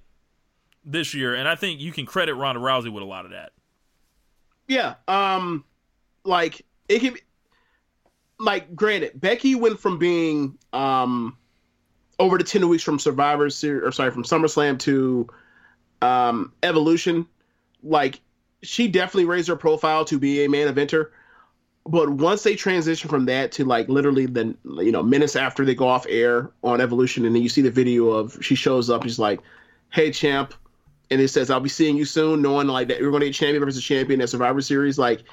[0.83, 3.51] this year, and I think you can credit Ronda Rousey with a lot of that.
[4.67, 4.95] Yeah.
[5.07, 5.65] Um,
[6.23, 7.13] like it can.
[7.13, 7.21] Be,
[8.39, 11.37] like, granted, Becky went from being um
[12.21, 15.27] over the ten weeks from Survivor Series, or sorry, from SummerSlam to
[16.01, 17.25] um Evolution.
[17.84, 18.21] Like,
[18.62, 21.10] she definitely raised her profile to be a main eventer.
[21.84, 25.73] But once they transition from that to like literally the you know minutes after they
[25.73, 29.01] go off air on Evolution, and then you see the video of she shows up,
[29.01, 29.39] she's like,
[29.89, 30.53] "Hey champ,"
[31.10, 33.34] and it says, "I'll be seeing you soon," knowing like that you're going to get
[33.34, 34.99] champion versus champion at Survivor Series.
[34.99, 35.23] Like,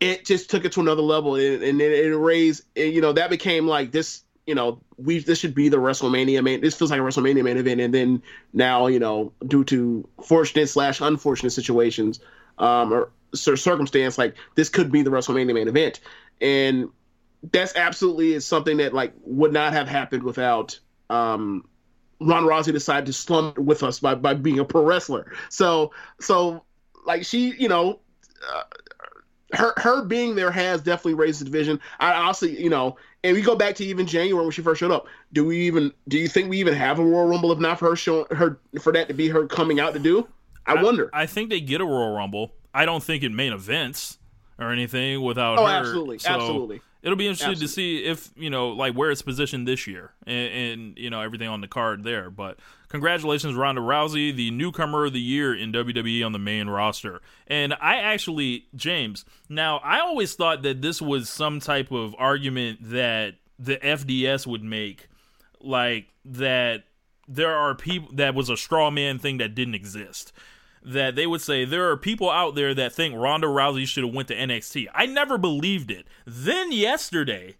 [0.00, 3.12] it just took it to another level, and, and it, it raised, and, you know,
[3.12, 4.24] that became like this.
[4.48, 6.62] You know, we this should be the WrestleMania main.
[6.62, 8.22] This feels like a WrestleMania main event, and then
[8.54, 12.20] now, you know, due to fortunate slash unfortunate situations,
[12.56, 16.00] um, or cir- circumstance, like this could be the WrestleMania main event,
[16.40, 16.88] and
[17.52, 20.78] that's absolutely is something that like would not have happened without
[21.10, 21.68] um
[22.20, 25.30] Ron Rousey decided to slum with us by, by being a pro wrestler.
[25.50, 26.64] So so
[27.04, 28.00] like she, you know,
[28.50, 28.62] uh,
[29.52, 31.80] her her being there has definitely raised the division.
[31.98, 34.90] I honestly, you know, and we go back to even January when she first showed
[34.90, 35.06] up.
[35.32, 37.90] Do we even do you think we even have a Royal Rumble if not for
[37.90, 40.28] her showing her for that to be her coming out to do?
[40.66, 41.08] I, wonder.
[41.14, 42.52] I think they get a Royal Rumble.
[42.74, 44.18] I don't think in main events
[44.58, 45.62] or anything without her.
[45.62, 45.72] oh, her.
[45.72, 46.80] absolutely, So absolutely.
[47.00, 47.66] It'll be interesting Absolutely.
[47.66, 51.20] to see if you know, like where it's positioned this year, and, and you know
[51.20, 52.28] everything on the card there.
[52.28, 57.20] But congratulations, Ronda Rousey, the newcomer of the year in WWE on the main roster.
[57.46, 62.78] And I actually, James, now I always thought that this was some type of argument
[62.90, 65.08] that the FDS would make,
[65.60, 66.84] like that
[67.26, 70.32] there are people that was a straw man thing that didn't exist
[70.82, 74.14] that they would say there are people out there that think Ronda Rousey should have
[74.14, 74.86] went to NXT.
[74.94, 76.06] I never believed it.
[76.26, 77.56] Then yesterday,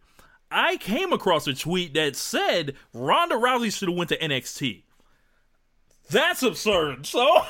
[0.51, 4.83] I came across a tweet that said Ronda Rousey should have went to NXT.
[6.11, 7.07] That's absurd.
[7.07, 7.45] So I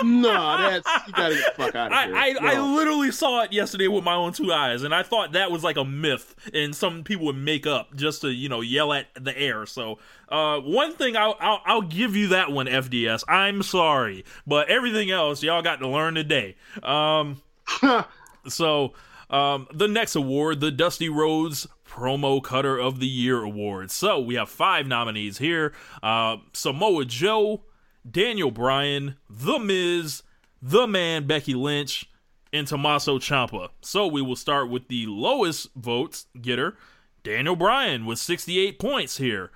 [0.00, 2.16] don't, no, that's you gotta get the fuck out of I, here.
[2.16, 2.48] I, No.
[2.48, 5.64] I literally saw it yesterday with my own two eyes, and I thought that was
[5.64, 9.06] like a myth, and some people would make up just to you know yell at
[9.14, 9.66] the air.
[9.66, 13.24] So, uh, one thing I'll, I'll I'll give you that one, FDS.
[13.28, 16.56] I'm sorry, but everything else y'all got to learn today.
[16.82, 17.42] Um,
[18.48, 18.92] so
[19.30, 23.90] um, the next award, the Dusty Rhodes Promo Cutter of the Year Award.
[23.90, 27.62] So we have five nominees here: uh, Samoa Joe,
[28.10, 30.22] Daniel Bryan, The Miz,
[30.62, 32.08] The Man Becky Lynch,
[32.52, 33.70] and Tommaso Ciampa.
[33.80, 36.76] So we will start with the lowest votes getter,
[37.22, 39.50] Daniel Bryan, with 68 points here.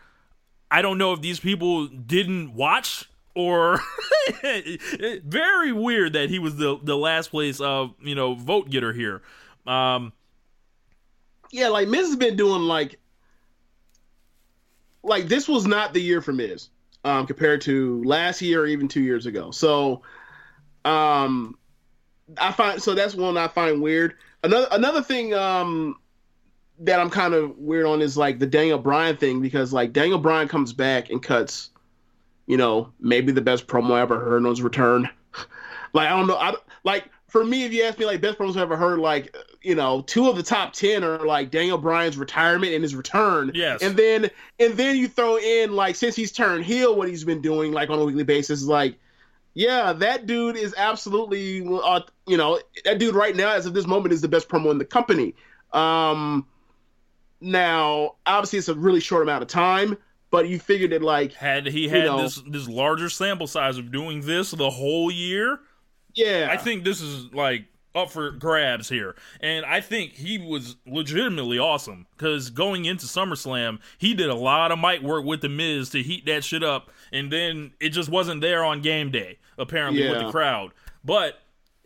[0.71, 3.81] I don't know if these people didn't watch or
[5.25, 9.23] very weird that he was the the last place uh you know vote getter here.
[9.67, 10.13] Um
[11.51, 12.99] yeah, like Miz has been doing like
[15.03, 16.69] like this was not the year for Miz
[17.05, 19.51] um, compared to last year or even two years ago.
[19.51, 20.03] So
[20.85, 21.57] um,
[22.39, 24.15] I find so that's one I find weird.
[24.45, 25.97] Another another thing um,
[26.81, 30.19] that I'm kind of weird on is like the Daniel Bryan thing because like Daniel
[30.19, 31.71] Bryan comes back and cuts,
[32.47, 35.09] you know, maybe the best promo I ever heard on his return.
[35.93, 38.57] like I don't know, I like for me if you ask me like best promos
[38.57, 42.17] I ever heard, like you know, two of the top ten are like Daniel Bryan's
[42.17, 43.53] retirement and his return.
[43.55, 43.83] Yes.
[43.83, 47.41] And then and then you throw in like since he's turned heel, what he's been
[47.41, 48.97] doing like on a weekly basis like.
[49.55, 53.87] Yeah, that dude is absolutely, uh, you know, that dude right now, as of this
[53.87, 55.35] moment, is the best promo in the company.
[55.75, 56.47] Um,
[57.43, 59.99] now, obviously, it's a really short amount of time,
[60.31, 62.23] but you figured it like, had he had know.
[62.23, 65.61] this this larger sample size of doing this the whole year,
[66.15, 69.15] yeah, I think this is like up for grabs here.
[69.41, 74.73] And I think he was legitimately awesome because going into SummerSlam, he did a lot
[74.73, 76.91] of mic work with The Miz to heat that shit up.
[77.13, 80.73] And then it just wasn't there on game day, apparently, with the crowd.
[81.05, 81.41] But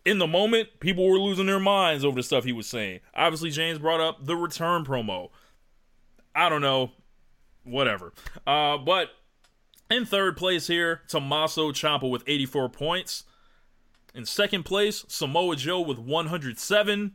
[0.05, 3.01] in the moment, people were losing their minds over the stuff he was saying.
[3.14, 5.31] Obviously, James brought up the return promo.
[6.35, 6.92] I don't know.
[7.64, 8.12] Whatever.
[8.47, 9.11] Uh, but
[9.90, 13.25] in third place here, Tommaso Ciampa with 84 points.
[14.16, 17.12] In second place, Samoa Joe with 107.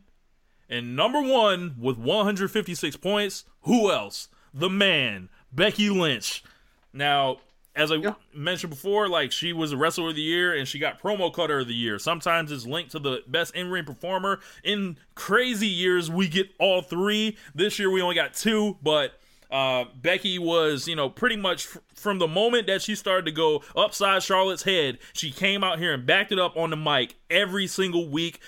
[0.70, 4.28] And number one with 156 points, who else?
[4.54, 6.44] The man, Becky Lynch.
[6.92, 7.38] Now,
[7.74, 8.14] as I Yeah.
[8.32, 11.58] mentioned before, like she was a wrestler of the year and she got promo cutter
[11.58, 11.98] of the year.
[11.98, 14.38] Sometimes it's linked to the best in ring performer.
[14.62, 17.36] In crazy years, we get all three.
[17.52, 19.18] This year, we only got two, but
[19.52, 23.32] uh, Becky was, you know, pretty much f- from the moment that she started to
[23.32, 27.16] go upside Charlotte's head, she came out here and backed it up on the mic
[27.28, 28.40] every single week.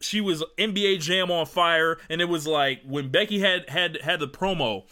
[0.00, 4.20] She was NBA Jam on fire, and it was like when Becky had had had
[4.20, 4.84] the promo,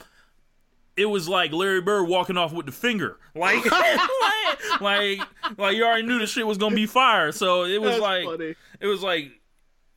[0.97, 4.01] it was like Larry Bird walking off with the finger, like, like,
[4.81, 5.21] like,
[5.57, 7.31] like you already knew the shit was gonna be fire.
[7.31, 8.55] So it was That's like, funny.
[8.81, 9.31] it was like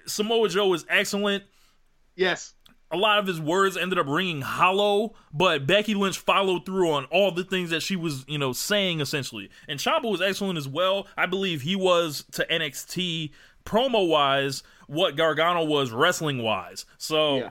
[0.05, 1.43] Samoa Joe was excellent
[2.15, 2.53] yes,
[2.91, 7.06] a lot of his words ended up ringing hollow, but Becky Lynch followed through on
[7.06, 9.50] all the things that she was, you know, saying essentially.
[9.67, 11.08] And Ciampa was excellent as well.
[11.17, 13.32] I believe he was to NXT
[13.65, 16.86] promo wise what Gargano was wrestling wise.
[16.97, 17.50] So yeah.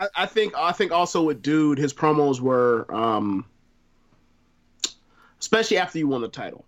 [0.00, 3.44] I, I think I think also with Dude, his promos were, um,
[5.38, 6.64] especially after you won the title,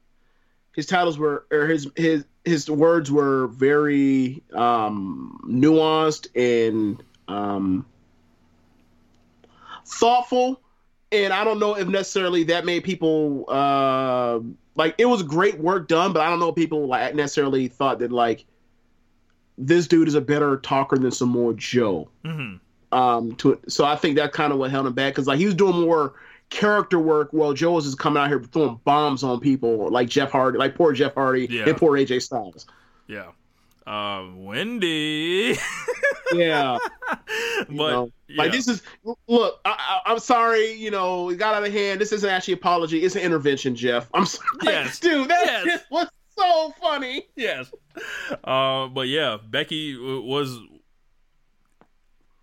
[0.75, 7.87] his titles were or his his his words were very um, nuanced and um,
[9.91, 10.61] thoughtful.
[11.13, 14.39] And I don't know if necessarily that made people uh,
[14.77, 17.99] like it was great work done, but I don't know if people like necessarily thought
[17.99, 18.45] that like
[19.59, 22.09] this dude is a better talker than Samoa Joe.
[22.25, 22.61] mhm.
[22.93, 25.47] Um, to so I think that kind of what held him back because like he
[25.47, 26.15] was doing more
[26.49, 30.33] character work while Joe was just coming out here throwing bombs on people like Jeff
[30.33, 31.69] Hardy, like poor Jeff Hardy Yeah.
[31.69, 32.67] and poor AJ Styles.
[33.07, 33.27] yeah.
[33.87, 35.57] Uh, Wendy,
[36.35, 36.79] Yeah,
[37.69, 38.43] but know, yeah.
[38.43, 38.83] like this is
[39.27, 39.61] look.
[39.65, 39.71] I,
[40.07, 42.01] I, I'm sorry, you know, it got out of hand.
[42.01, 44.09] This isn't actually apology; it's an intervention, Jeff.
[44.15, 45.01] I'm sorry, Yes.
[45.01, 45.29] dude.
[45.29, 45.65] That Yes.
[45.65, 47.27] shit was so funny.
[47.35, 47.71] yes.
[48.45, 50.57] Uh, but yeah, Becky was.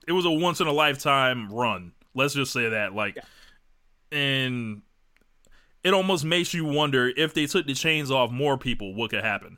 [0.08, 1.92] It was a once in a lifetime run.
[2.14, 3.18] Let's just say that, like,
[4.12, 4.82] and
[5.84, 9.24] it almost makes you wonder if they took the chains off more people, what could
[9.24, 9.58] happen?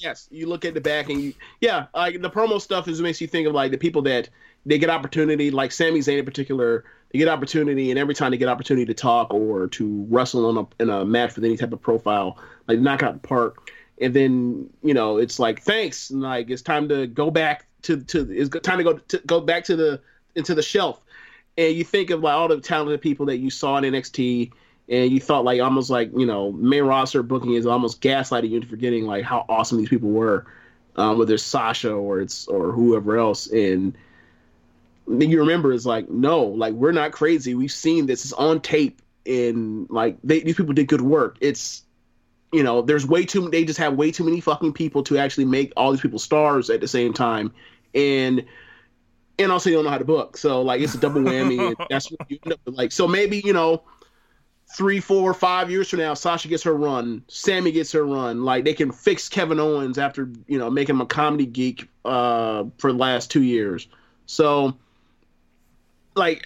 [0.00, 3.20] Yes, you look at the back and you, yeah, like the promo stuff is makes
[3.20, 4.30] you think of like the people that
[4.64, 8.38] they get opportunity, like Sami Zayn in particular, they get opportunity, and every time they
[8.38, 11.72] get opportunity to talk or to wrestle on a in a match with any type
[11.72, 13.70] of profile, like knock out the park,
[14.00, 17.98] and then you know it's like thanks, and like it's time to go back to
[18.04, 20.00] to it's time to go to go back to the
[20.34, 21.02] into the shelf,
[21.58, 24.52] and you think of like all the talented people that you saw in NXT
[24.90, 28.56] and you thought like almost like you know main roster booking is almost gaslighting you
[28.56, 30.46] into forgetting like how awesome these people were,
[30.96, 33.96] um, whether it's Sasha or it's or whoever else, and
[35.06, 37.54] then you remember is like no, like we're not crazy.
[37.54, 38.24] We've seen this.
[38.24, 41.38] It's on tape, and like they, these people did good work.
[41.40, 41.84] It's
[42.52, 45.44] you know there's way too they just have way too many fucking people to actually
[45.44, 47.52] make all these people stars at the same time,
[47.94, 48.44] and
[49.38, 50.36] and also you don't know how to book.
[50.36, 51.76] So like it's a double whammy.
[51.78, 52.74] and that's what you end up with.
[52.74, 52.90] like.
[52.90, 53.84] So maybe you know
[54.70, 58.44] three, four, five years from now, Sasha gets her run, Sami gets her run.
[58.44, 62.64] Like they can fix Kevin Owens after you know making him a comedy geek uh,
[62.78, 63.88] for the last two years.
[64.26, 64.76] So,
[66.14, 66.44] like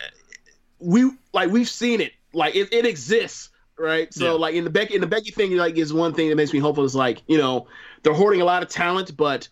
[0.79, 2.12] we like we've seen it.
[2.33, 4.12] Like it, it exists, right?
[4.12, 4.33] So yeah.
[4.33, 6.59] like in the Becky in the Becky thing, like is one thing that makes me
[6.59, 6.85] hopeful.
[6.85, 7.66] Is like you know
[8.03, 9.49] they're hoarding a lot of talent, but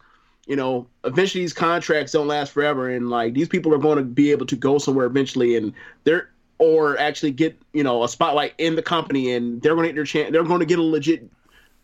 [0.47, 4.05] you know eventually these contracts don't last forever, and like these people are going to
[4.05, 6.32] be able to go somewhere eventually, and they're
[6.63, 9.97] or actually get you know a spotlight in the company and they're going to get
[9.97, 11.29] their chance they're going to get a legit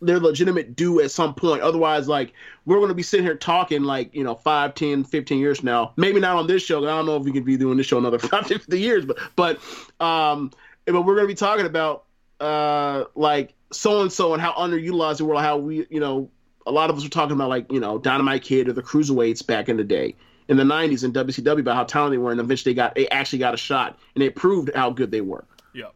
[0.01, 1.61] their legitimate due at some point.
[1.61, 2.31] Otherwise like
[2.65, 5.91] we're going to be sitting here talking like you know 5 10 15 years now.
[5.97, 7.97] Maybe not on this show i don't know if we could be doing this show
[7.97, 9.59] another 5 50 years but but
[9.99, 10.51] um
[10.85, 12.05] but we're going to be talking about
[12.39, 16.31] uh like so and so and how underutilized the world how we you know
[16.65, 19.45] a lot of us were talking about like you know dynamite kid or the cruiserweights
[19.45, 20.15] back in the day
[20.49, 23.07] in the 90s in WCW about how talented they were, and eventually they got they
[23.09, 25.45] actually got a shot, and they proved how good they were.
[25.73, 25.89] Yeah.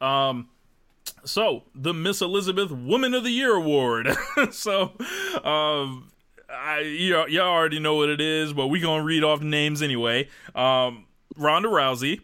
[0.00, 0.48] Um.
[1.24, 4.08] So the Miss Elizabeth Woman of the Year award.
[4.52, 4.92] so,
[5.42, 6.10] um,
[6.50, 10.28] I y'all already know what it is, but we gonna read off names anyway.
[10.54, 12.20] Um, Ronda Rousey.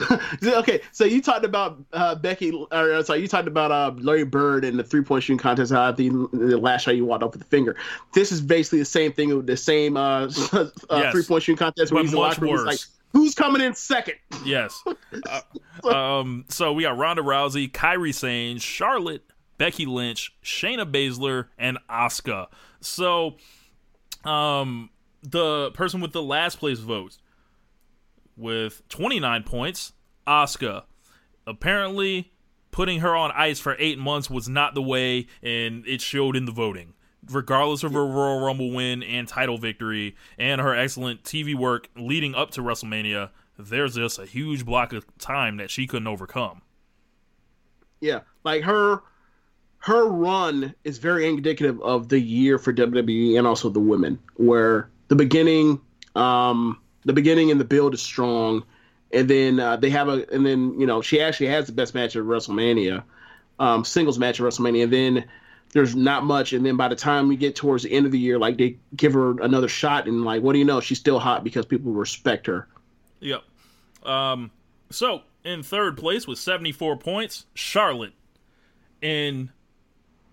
[0.44, 4.64] okay, so you talked about uh, Becky, or sorry, you talked about uh, Larry Bird
[4.64, 5.72] and the three point shooting contest.
[5.72, 7.76] How the, the last shot you walked off with the finger.
[8.14, 11.12] This is basically the same thing with the same uh, uh, yes.
[11.12, 11.92] three point shooting contest.
[11.92, 12.66] Where he's much worse.
[12.66, 12.78] Like,
[13.12, 14.14] Who's coming in second?
[14.44, 14.82] Yes.
[15.84, 16.46] Uh, um.
[16.48, 19.22] So we got Ronda Rousey, Kairi Sane, Charlotte,
[19.56, 22.48] Becky Lynch, Shayna Baszler, and Asuka.
[22.80, 23.36] So,
[24.24, 24.90] um,
[25.22, 27.18] the person with the last place votes
[28.42, 29.92] with 29 points.
[30.26, 30.84] Asuka.
[31.46, 32.32] Apparently,
[32.70, 36.44] putting her on ice for eight months was not the way, and it showed in
[36.44, 36.94] the voting.
[37.30, 42.34] Regardless of her Royal Rumble win and title victory, and her excellent TV work leading
[42.34, 46.62] up to WrestleMania, there's just a huge block of time that she couldn't overcome.
[48.00, 49.02] Yeah, like her
[49.78, 54.88] her run is very indicative of the year for WWE and also the women, where
[55.08, 55.80] the beginning,
[56.14, 58.64] um, the beginning and the build is strong,
[59.12, 61.94] and then uh, they have a and then you know she actually has the best
[61.94, 63.02] match at WrestleMania,
[63.58, 65.24] um, singles match at WrestleMania, and then
[65.72, 68.18] there's not much, and then by the time we get towards the end of the
[68.18, 71.18] year, like they give her another shot, and like what do you know, she's still
[71.18, 72.68] hot because people respect her.
[73.20, 73.42] Yep.
[74.04, 74.50] Um.
[74.90, 78.12] So in third place with 74 points, Charlotte.
[79.00, 79.50] In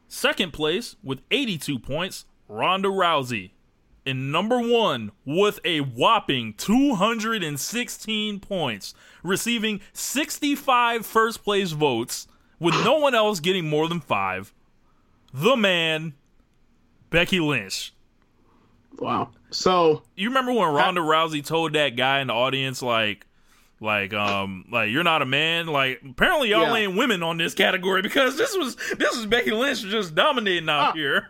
[0.07, 3.51] second place with 82 points, Ronda Rousey
[4.09, 8.93] in number one with a whopping 216 points,
[9.23, 12.27] receiving 65 first place votes,
[12.59, 14.53] with no one else getting more than five.
[15.33, 16.13] The man,
[17.09, 17.93] Becky Lynch.
[18.97, 19.29] Wow.
[19.51, 23.25] So you remember when Ronda I, Rousey told that guy in the audience, like,
[23.79, 25.67] like, um, like you're not a man.
[25.67, 26.87] Like, apparently y'all yeah.
[26.87, 30.89] ain't women on this category because this was this was Becky Lynch just dominating out
[30.89, 30.91] ah.
[30.93, 31.29] here.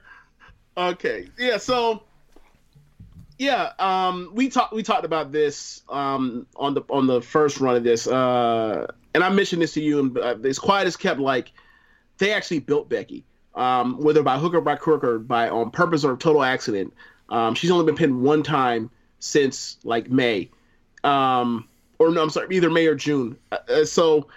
[0.77, 1.30] Okay.
[1.38, 1.57] Yeah.
[1.57, 2.03] So
[3.40, 7.78] yeah, um, we talked we talked about this um, on the on the first run
[7.78, 10.00] of this, uh, and I mentioned this to you.
[10.00, 11.54] And uh, quiet as kept, like
[12.18, 13.24] they actually built Becky,
[13.56, 16.94] um, whether by hook or by crook or by on purpose or total accident.
[17.30, 20.50] Um, she's only been pinned one time since like May,
[21.06, 21.66] um,
[21.98, 23.38] or no, I'm sorry, either May or June.
[23.54, 24.28] Uh, uh so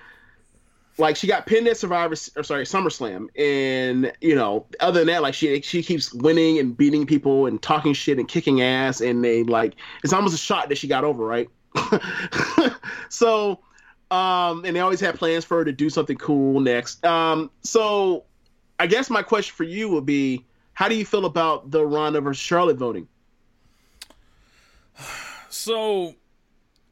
[0.99, 5.23] like she got pinned at Survivor or sorry SummerSlam, and you know other than that,
[5.23, 9.25] like she she keeps winning and beating people and talking shit and kicking ass, and
[9.25, 9.75] they like
[10.05, 11.49] it's almost a shot that she got over, right?
[13.09, 13.61] so,
[14.11, 17.05] um, and they always had plans for her to do something cool next.
[17.05, 18.25] Um, so
[18.79, 22.21] I guess my question for you would be, how do you feel about the Ronda
[22.21, 23.09] versus Charlotte voting?
[25.55, 26.15] So,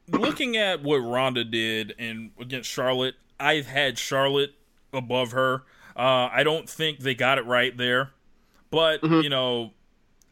[0.07, 4.53] looking at what Ronda did and against Charlotte, I've had Charlotte
[4.93, 5.63] above her.
[5.95, 8.11] Uh, I don't think they got it right there,
[8.69, 9.21] but mm-hmm.
[9.21, 9.71] you know,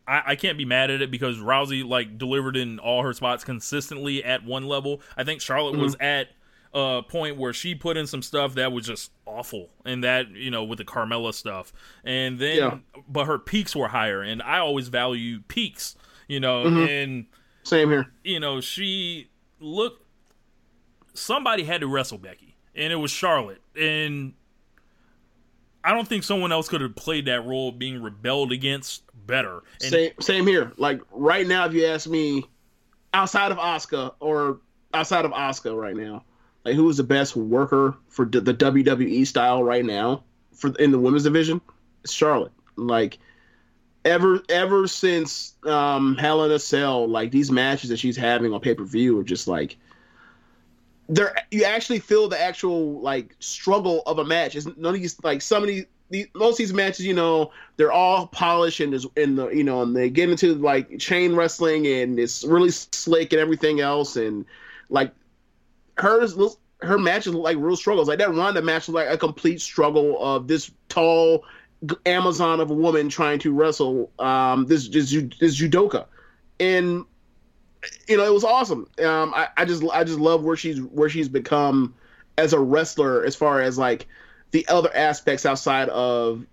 [0.07, 3.43] I, I, can't be mad at it because Rousey like delivered in all her spots
[3.43, 5.01] consistently at one level.
[5.17, 5.81] I think Charlotte mm-hmm.
[5.81, 6.29] was at
[6.73, 10.49] a point where she put in some stuff that was just awful, and that you
[10.49, 11.73] know with the Carmella stuff,
[12.05, 12.77] and then yeah.
[13.07, 15.97] but her peaks were higher, and I always value peaks,
[16.27, 16.89] you know, mm-hmm.
[16.89, 17.25] and
[17.63, 18.07] same here.
[18.23, 19.29] You know, she
[19.59, 20.05] looked
[21.13, 23.61] Somebody had to wrestle Becky and it was Charlotte.
[23.75, 24.33] And
[25.83, 29.63] I don't think someone else could have played that role of being rebelled against better.
[29.81, 30.73] And same same here.
[30.77, 32.45] Like right now, if you ask me,
[33.13, 34.59] outside of Asuka or
[34.93, 36.23] outside of Asuka right now,
[36.65, 40.91] like who is the best worker for d- the WWE style right now for in
[40.91, 41.61] the women's division?
[42.03, 42.51] It's Charlotte.
[42.75, 43.19] Like
[44.05, 48.59] ever ever since um Hell in a Cell, like these matches that she's having on
[48.59, 49.77] pay per view are just like
[51.09, 51.35] there.
[51.51, 54.55] You actually feel the actual like struggle of a match.
[54.55, 55.85] It's none of these like some of these.
[56.09, 59.63] these most of these matches, you know, they're all polished and is in the, you
[59.63, 64.15] know, and they get into like chain wrestling and it's really slick and everything else,
[64.15, 64.45] and
[64.89, 65.13] like
[65.97, 66.35] hers,
[66.81, 68.07] her matches look like real struggles.
[68.07, 71.43] Like that Ronda match was like a complete struggle of this tall
[72.05, 76.05] Amazon of a woman trying to wrestle um, this this, this judoka,
[76.59, 77.05] and
[78.07, 78.87] you know it was awesome.
[79.03, 81.95] Um, I, I just I just love where she's where she's become
[82.37, 84.07] as a wrestler as far as like
[84.51, 86.45] the other aspects outside of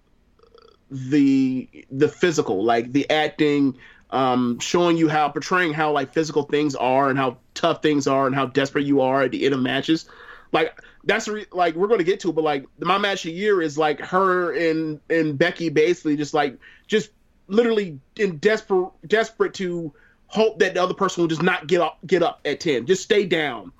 [0.90, 3.76] the the physical, like the acting,
[4.10, 8.26] um, showing you how portraying how like physical things are and how tough things are
[8.26, 10.06] and how desperate you are at the end of matches.
[10.52, 13.32] Like that's re- like we're going to get to, it, but like my match of
[13.32, 17.10] the year is like her and and Becky basically just like just
[17.48, 19.92] literally in desperate desperate to
[20.28, 23.02] hope that the other person will just not get up get up at ten, just
[23.02, 23.72] stay down.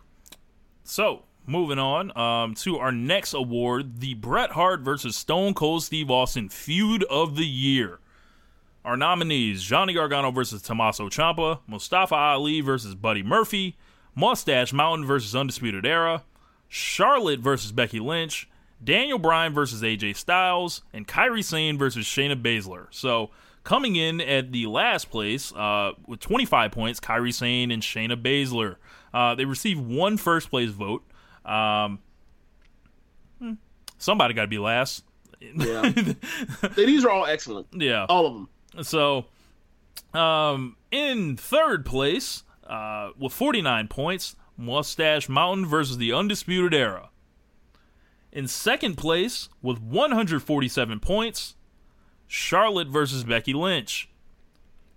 [0.85, 6.11] So moving on um, to our next award, the Bret Hart versus Stone Cold Steve
[6.11, 7.99] Austin feud of the year.
[8.85, 13.77] Our nominees: Johnny Gargano versus Tommaso Ciampa, Mustafa Ali versus Buddy Murphy,
[14.15, 16.23] Mustache Mountain versus Undisputed Era,
[16.69, 18.49] Charlotte versus Becky Lynch,
[18.83, 22.87] Daniel Bryan versus AJ Styles, and Kairi Sane versus Shayna Baszler.
[22.91, 23.31] So
[23.67, 28.77] coming in at the last place uh, with 25 points, Kairi Sane and Shayna Baszler.
[29.13, 31.03] Uh, they received one first place vote.
[31.45, 31.99] Um,
[33.39, 33.55] hmm,
[33.99, 35.05] somebody got to be last.
[35.41, 35.93] Yeah,
[36.77, 37.67] these are all excellent.
[37.73, 38.85] Yeah, all of them.
[38.85, 39.27] So,
[40.15, 47.11] um, in third place uh, with 49 points, Mustache Mountain versus the Undisputed Era.
[48.31, 51.56] In second place with 147 points,
[52.27, 54.09] Charlotte versus Becky Lynch.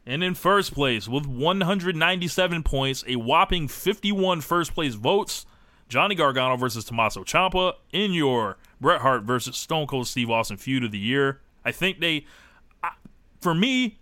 [0.05, 5.45] And in first place with 197 points, a whopping 51 first place votes,
[5.87, 10.83] Johnny Gargano versus Tommaso Ciampa in your Bret Hart versus Stone Cold Steve Austin feud
[10.83, 11.41] of the year.
[11.63, 12.25] I think they,
[13.41, 13.99] for me,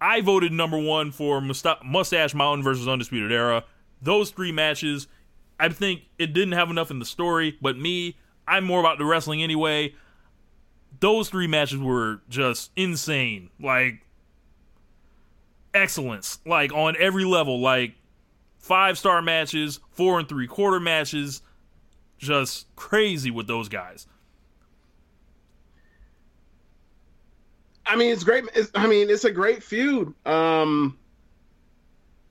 [0.00, 3.64] I voted number one for Mustache Mountain versus Undisputed Era
[4.02, 5.06] those three matches,
[5.58, 8.16] I think it didn't have enough in the story, but me,
[8.46, 9.94] I'm more about the wrestling anyway.
[11.00, 13.50] Those three matches were just insane.
[13.60, 14.04] Like
[15.74, 16.38] excellence.
[16.46, 17.60] Like on every level.
[17.60, 17.94] Like
[18.58, 21.42] five star matches, four and three quarter matches.
[22.18, 24.06] Just crazy with those guys.
[27.84, 28.44] I mean, it's great.
[28.54, 30.14] It's, I mean, it's a great feud.
[30.24, 30.96] Um,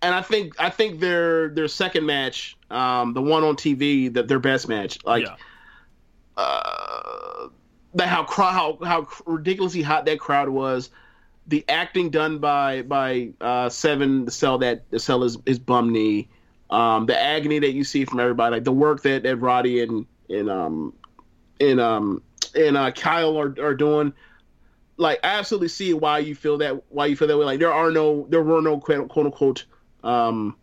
[0.01, 4.27] and I think I think their their second match, um, the one on TV, that
[4.27, 5.35] their best match, like, yeah.
[6.37, 7.49] uh,
[7.95, 10.89] that how how how ridiculously hot that crowd was,
[11.47, 15.91] the acting done by by uh, Seven to sell that to sell his, his bum
[15.91, 16.29] knee,
[16.69, 20.05] um, the agony that you see from everybody, like the work that that Roddy and
[20.29, 20.93] and um
[21.59, 22.21] and um
[22.55, 24.13] and uh, Kyle are are doing
[24.97, 27.45] like I absolutely see why you feel that why you feel that way.
[27.45, 29.65] Like there are no there were no quote, quote unquote
[30.03, 30.55] um,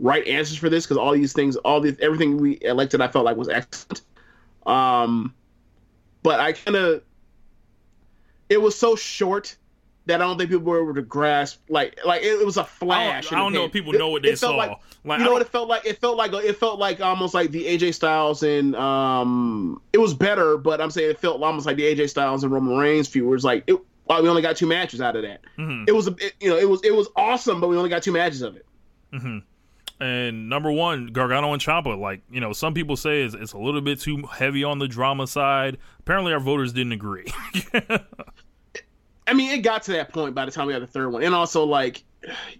[0.00, 3.24] right answers for this because all these things, all the everything we elected, I felt
[3.24, 4.02] like was excellent.
[4.66, 5.34] Um,
[6.24, 7.02] but I kind of,
[8.48, 9.56] it was so short
[10.06, 11.60] that I don't think people were able to grasp.
[11.68, 13.28] Like, like it, it was a flash.
[13.28, 14.56] I don't, I don't know if people know what they it saw.
[14.56, 15.84] Like, like, you know what it felt like?
[15.86, 20.14] It felt like it felt like almost like the AJ Styles and um, it was
[20.14, 23.26] better, but I'm saying it felt almost like the AJ Styles and Roman Reigns feud.
[23.26, 25.42] Where it's like it, well, we only got two matches out of that.
[25.58, 25.84] Mm-hmm.
[25.88, 28.02] It was a, it, you know, it was it was awesome, but we only got
[28.02, 28.66] two matches of it.
[29.12, 29.38] Mm-hmm.
[30.00, 31.98] And number one, Gargano and Ciampa.
[31.98, 34.88] Like you know, some people say it's, it's, a little bit too heavy on the
[34.88, 35.78] drama side.
[36.00, 37.32] Apparently, our voters didn't agree.
[39.26, 41.22] I mean, it got to that point by the time we had the third one,
[41.22, 42.02] and also like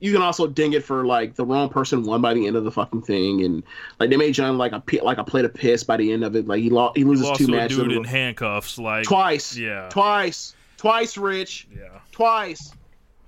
[0.00, 2.64] you can also ding it for like the wrong person won by the end of
[2.64, 3.62] the fucking thing, and
[3.98, 6.36] like they made John like a like a plate of piss by the end of
[6.36, 6.46] it.
[6.46, 10.54] Like he lost, he loses he two matches dude in handcuffs, like twice, yeah, twice,
[10.76, 12.72] twice, Rich, yeah, twice,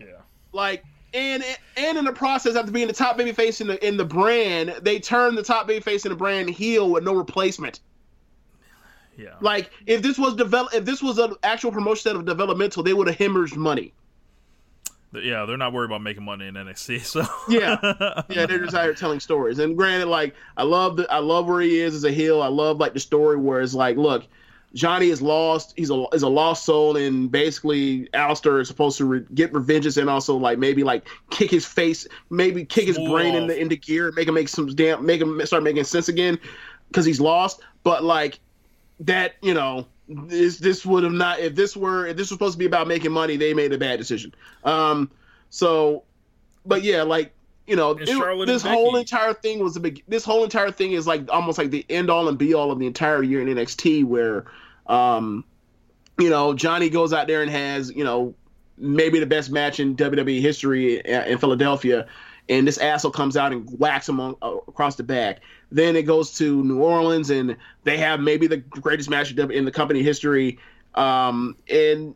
[0.01, 0.07] yeah,
[0.53, 0.85] like
[1.17, 1.43] and
[1.77, 4.77] and in the process, after being the top baby face in the in the brand,
[4.83, 7.81] they turned the top baby face in the brand heel with no replacement.
[9.17, 9.35] Yeah.
[9.41, 12.93] Like if this was develop, if this was an actual promotion set of developmental, they
[12.93, 13.95] would have hemorrhaged money.
[15.15, 17.01] Yeah, they're not worried about making money in NXT.
[17.07, 17.79] So yeah,
[18.29, 19.59] yeah, they're just out here telling stories.
[19.59, 22.43] And granted, like I love the I love where he is as a heel.
[22.43, 24.27] I love like the story where it's like, look,
[24.77, 25.73] Johnny is lost.
[25.75, 29.97] He's a is a lost soul, and basically Aleister is supposed to re- get revenges
[29.97, 34.13] and also like maybe like kick his face, maybe kick his brain into into gear,
[34.13, 36.39] make him make some damn, make him start making sense again
[36.89, 37.63] because he's lost.
[37.85, 38.39] But like
[39.01, 42.53] that, you know, this this would have not if this were if this was supposed
[42.53, 44.35] to be about making money, they made a bad decision.
[44.63, 45.11] Um,
[45.49, 46.05] so,
[46.67, 47.33] but yeah, like
[47.67, 48.07] you know, it,
[48.47, 50.03] this whole entire thing was a big.
[50.07, 52.79] This whole entire thing is like almost like the end all and be all of
[52.79, 54.45] the entire year in NXT, where,
[54.89, 55.45] um,
[56.19, 58.35] you know, Johnny goes out there and has you know
[58.79, 62.07] maybe the best match in WWE history in Philadelphia,
[62.49, 65.41] and this asshole comes out and whacks him on, uh, across the back.
[65.71, 69.73] Then it goes to New Orleans, and they have maybe the greatest match in the
[69.73, 70.59] company history.
[70.95, 72.15] Um, and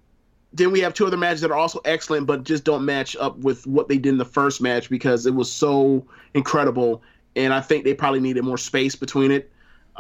[0.53, 3.39] then we have two other matches that are also excellent, but just don't match up
[3.39, 7.03] with what they did in the first match because it was so incredible.
[7.37, 9.51] And I think they probably needed more space between it.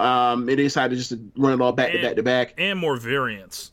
[0.00, 2.78] Um, they decided just to run it all back and, to back to back, and
[2.78, 3.72] more variance.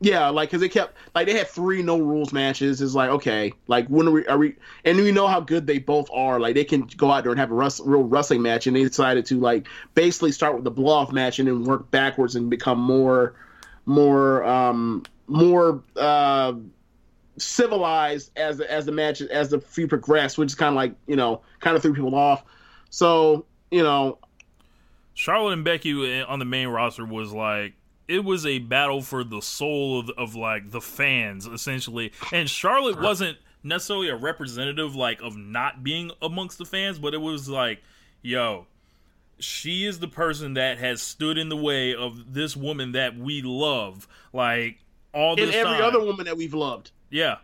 [0.00, 2.82] Yeah, like because they kept like they had three no rules matches.
[2.82, 4.56] It's like okay, like when are we are we?
[4.84, 6.38] And we know how good they both are.
[6.40, 8.82] Like they can go out there and have a rust, real wrestling match, and they
[8.82, 12.50] decided to like basically start with the blow off match and then work backwards and
[12.50, 13.34] become more,
[13.86, 16.52] more, um, more uh,
[17.38, 21.16] civilized as as the match as the feud progressed, which is kind of like you
[21.16, 22.44] know kind of threw people off.
[22.90, 24.18] So you know,
[25.14, 27.74] Charlotte and Becky on the main roster was like
[28.06, 32.12] it was a battle for the soul of, of like the fans essentially.
[32.32, 37.18] And charlotte wasn't necessarily a representative like of not being amongst the fans but it
[37.18, 37.82] was like
[38.20, 38.66] yo
[39.38, 43.40] she is the person that has stood in the way of this woman that we
[43.40, 44.78] love like
[45.14, 45.82] all this and every time.
[45.82, 46.90] other woman that we've loved.
[47.08, 47.36] Yeah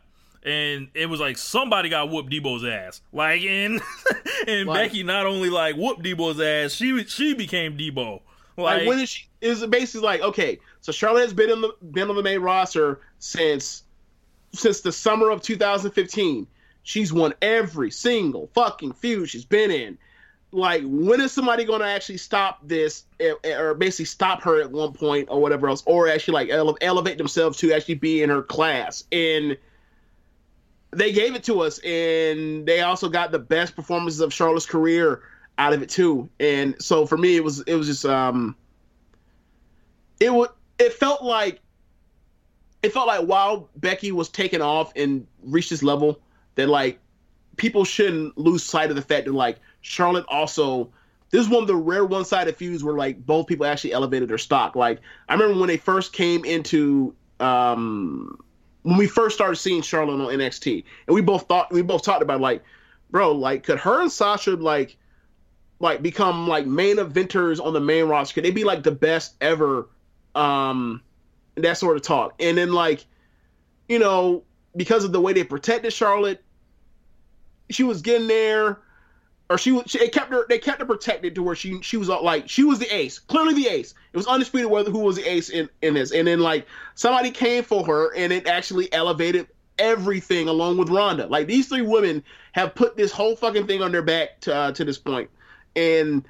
[0.43, 3.01] and it was like somebody got whooped Deebo's ass.
[3.12, 3.80] Like and
[4.47, 8.20] and like, Becky not only like whooped Deebo's ass, she she became Deebo.
[8.57, 9.26] Like, like when is she?
[9.41, 13.01] Is basically like okay, so Charlotte has been in the been on the main roster
[13.18, 13.84] since
[14.53, 16.47] since the summer of 2015.
[16.82, 19.99] She's won every single fucking feud she's been in.
[20.53, 24.61] Like, when is somebody going to actually stop this, eh, eh, or basically stop her
[24.61, 28.22] at one point, or whatever else, or actually like ele- elevate themselves to actually be
[28.22, 29.05] in her class?
[29.12, 29.57] And
[30.93, 35.22] they gave it to us, and they also got the best performances of Charlotte's career
[35.59, 36.28] out of it too.
[36.41, 38.57] And so for me, it was it was just um,
[40.18, 41.61] it would it felt like
[42.82, 46.20] it felt like while Becky was taken off and reached this level,
[46.55, 46.99] that like
[47.57, 50.91] people shouldn't lose sight of the fact that like Charlotte also
[51.30, 54.38] this is one of the rare one-sided feuds where like both people actually elevated their
[54.38, 54.74] stock.
[54.74, 58.38] Like I remember when they first came into um
[58.83, 62.22] when we first started seeing Charlotte on NXT, and we both thought we both talked
[62.22, 62.62] about like,
[63.11, 64.97] bro, like could her and Sasha like
[65.78, 68.35] like become like main eventers on the main roster?
[68.35, 69.89] Could they be like the best ever?
[70.35, 71.03] Um,
[71.57, 72.35] that sort of talk.
[72.41, 73.05] And then like,
[73.89, 74.45] you know,
[74.76, 76.43] because of the way they protected Charlotte,
[77.70, 78.78] she was getting there,
[79.51, 79.77] or she.
[79.77, 80.47] It kept her.
[80.49, 83.53] They kept her protected to where she she was like she was the ace, clearly
[83.53, 83.95] the ace.
[84.13, 86.13] It was undisputed whether who was the ace in in this.
[86.13, 89.49] And then like somebody came for her, and it actually elevated
[89.79, 91.27] everything along with Ronda.
[91.27, 92.23] Like these three women
[92.53, 95.29] have put this whole fucking thing on their back to uh, to this point
[95.77, 96.25] and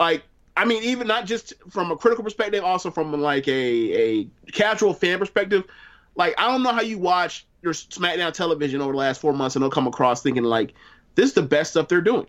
[0.00, 0.24] like
[0.56, 4.94] I mean, even not just from a critical perspective, also from like a a casual
[4.94, 5.64] fan perspective.
[6.16, 9.56] Like I don't know how you watch your SmackDown television over the last four months
[9.56, 10.74] and don't come across thinking like
[11.14, 12.26] this is the best stuff they're doing,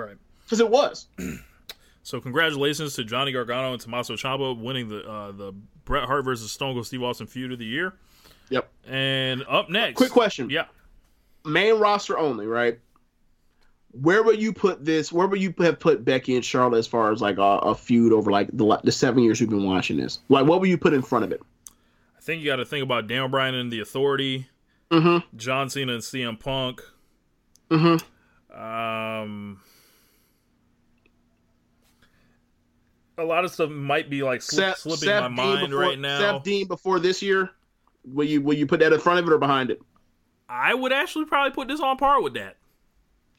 [0.00, 0.16] right?
[0.44, 1.06] Because it was.
[2.02, 5.52] so congratulations to Johnny Gargano and Tommaso Ciampa winning the uh, the
[5.84, 7.94] Bret Hart versus Stone Cold Steve Austin feud of the year.
[8.50, 8.68] Yep.
[8.86, 10.50] And up next, quick question.
[10.50, 10.66] Yeah.
[11.44, 12.78] Main roster only, right?
[13.92, 15.12] where would you put this?
[15.12, 18.12] Where would you have put Becky and Charlotte as far as like a, a feud
[18.12, 20.20] over like the the seven years we've been watching this?
[20.28, 21.42] Like, what would you put in front of it?
[22.16, 24.48] I think you got to think about Daniel Bryan and the Authority,
[24.90, 25.36] mm-hmm.
[25.36, 26.82] John Cena and CM Punk.
[27.70, 28.58] Mm-hmm.
[28.58, 29.60] Um,
[33.18, 35.98] a lot of stuff might be like Seth, slipping Seth my Dean mind before, right
[35.98, 36.18] now.
[36.18, 37.50] Seth Dean before this year,
[38.04, 39.80] will you will you put that in front of it or behind it?
[40.48, 42.56] I would actually probably put this on par with that.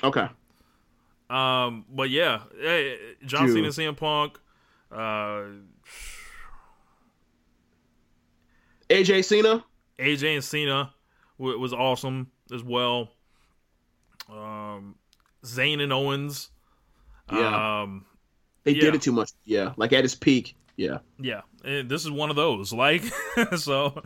[0.03, 0.28] Okay.
[1.30, 4.39] Um, but yeah, hey, John Cena, CM Punk,
[4.91, 5.45] uh,
[8.89, 9.63] AJ Cena,
[9.97, 10.93] AJ and Cena
[11.39, 13.09] w- was awesome as well.
[14.30, 14.95] Um,
[15.43, 16.49] Zayn and Owens,
[17.32, 18.05] yeah, um,
[18.64, 18.82] they yeah.
[18.82, 19.32] did it too much.
[19.45, 20.55] Yeah, like at his peak.
[20.76, 22.74] Yeah, yeah, and this is one of those.
[22.84, 23.03] Like,
[23.57, 24.01] so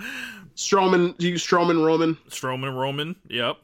[0.56, 3.16] Strowman, you Strowman, Roman, Strowman, Roman.
[3.30, 3.58] Yep.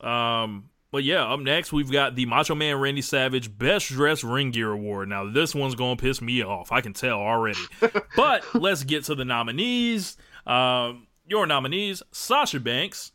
[0.00, 4.50] Um, but yeah, up next we've got the Macho Man Randy Savage Best Dressed Ring
[4.50, 5.08] Gear Award.
[5.08, 6.72] Now this one's gonna piss me off.
[6.72, 7.60] I can tell already.
[8.16, 10.16] but let's get to the nominees.
[10.46, 13.12] Um, your nominees: Sasha Banks,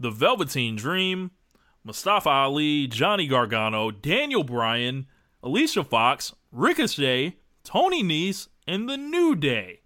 [0.00, 1.30] The Velveteen Dream,
[1.84, 5.06] Mustafa Ali, Johnny Gargano, Daniel Bryan,
[5.42, 9.80] Alicia Fox, Ricochet, Tony Nese, and The New Day.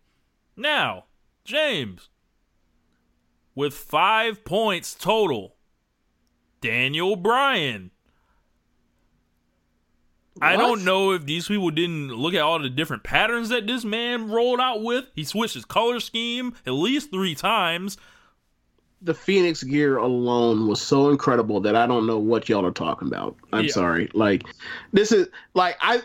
[0.54, 1.06] Now,
[1.44, 2.10] James,
[3.54, 5.56] with five points total,
[6.60, 7.90] Daniel Bryan.
[10.42, 13.84] I don't know if these people didn't look at all the different patterns that this
[13.84, 15.06] man rolled out with.
[15.16, 17.96] He switched his color scheme at least three times.
[19.02, 23.08] The Phoenix gear alone was so incredible that I don't know what y'all are talking
[23.08, 23.36] about.
[23.52, 23.72] I'm Yeah.
[23.72, 24.10] sorry.
[24.14, 24.44] Like
[24.92, 26.02] this is like I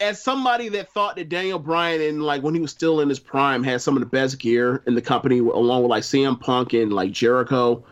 [0.00, 3.18] as somebody that thought that Daniel Bryan and like when he was still in his
[3.18, 6.72] prime had some of the best gear in the company along with like CM Punk
[6.72, 7.84] and like Jericho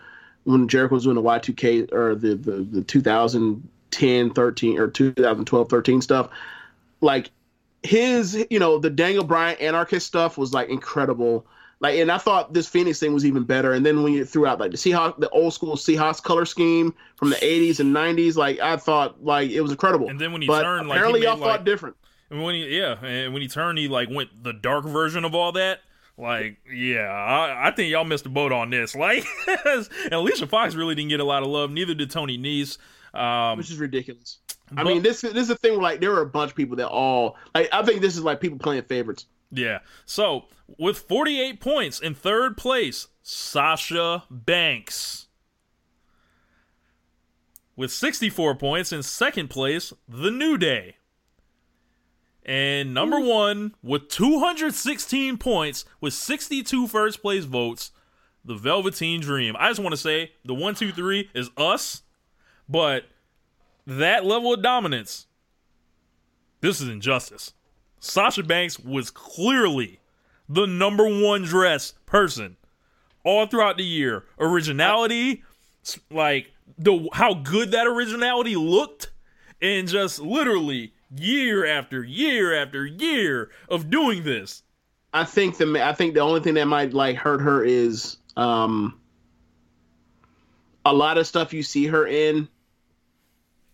[0.45, 6.01] when Jericho was doing the Y2K or the the, the 2010 13 or 2012 13
[6.01, 6.29] stuff
[7.01, 7.31] like
[7.83, 11.47] his you know the Daniel Bryan anarchist stuff was like incredible
[11.83, 14.47] like and I thought this Phoenix thing was even better and then when you threw
[14.47, 18.37] out like the Seahawks the old school Seahawks color scheme from the 80s and 90s
[18.37, 21.21] like I thought like it was incredible And then when he but turned, like, apparently
[21.21, 21.97] made, y'all like- thought different
[22.31, 25.35] And when he, yeah, and when he turned, he like went the dark version of
[25.35, 25.81] all that.
[26.19, 28.95] Like, yeah, I, I think y'all missed the boat on this.
[29.03, 29.25] Like,
[29.65, 31.71] and Alicia Fox really didn't get a lot of love.
[31.71, 32.79] Neither did Tony Nese.
[33.15, 34.39] Um, which is ridiculous
[34.71, 36.57] I but- mean this this is a thing where like there were a bunch of
[36.57, 39.81] people that all like I think this is like people playing favorites yeah.
[40.05, 40.47] So
[40.79, 45.27] with 48 points in third place, Sasha Banks.
[47.77, 50.97] With 64 points in second place, The New Day.
[52.45, 57.93] And number one, with 216 points, with 62 first place votes,
[58.45, 59.55] The Velveteen Dream.
[59.59, 62.03] I just want to say the one, two, three is us,
[62.69, 63.05] but
[63.87, 65.27] that level of dominance,
[66.61, 67.53] this is injustice.
[68.03, 70.01] Sasha Banks was clearly
[70.49, 72.57] the number one dress person
[73.23, 74.25] all throughout the year.
[74.41, 75.45] Originality,
[76.11, 79.13] like the how good that originality looked,
[79.63, 84.65] and just literally year after year after year of doing this.
[85.15, 88.99] I think the I think the only thing that might like hurt her is um
[90.85, 92.49] a lot of stuff you see her in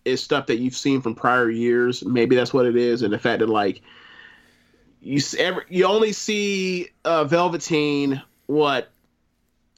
[0.05, 2.05] is stuff that you've seen from prior years.
[2.05, 3.81] Maybe that's what it is, and the fact that like
[5.01, 8.89] you ever you only see uh, Velveteen what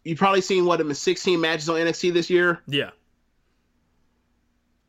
[0.04, 2.62] you probably seen what him in 16 matches on NXT this year.
[2.68, 2.90] Yeah,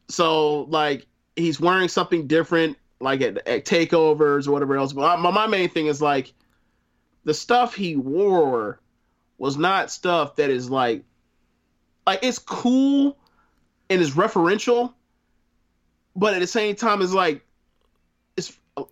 [0.08, 1.06] So like
[1.36, 4.92] he's wearing something different, like at, at takeovers or whatever else.
[4.92, 6.32] But my, my main thing is like
[7.24, 8.80] the stuff he wore
[9.38, 11.04] was not stuff that is like
[12.06, 13.18] like it's cool
[13.90, 14.94] and it's referential,
[16.16, 17.44] but at the same time it's like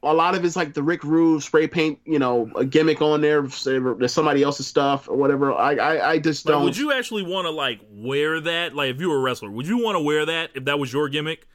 [0.02, 3.22] a lot of it's like the Rick Rude spray paint, you know, a gimmick on
[3.22, 3.42] there.
[3.42, 5.54] There's somebody else's stuff or whatever.
[5.54, 6.64] I I, I just don't.
[6.64, 8.74] would you actually want to like wear that?
[8.74, 10.92] Like, if you were a wrestler, would you want to wear that if that was
[10.92, 11.46] your gimmick?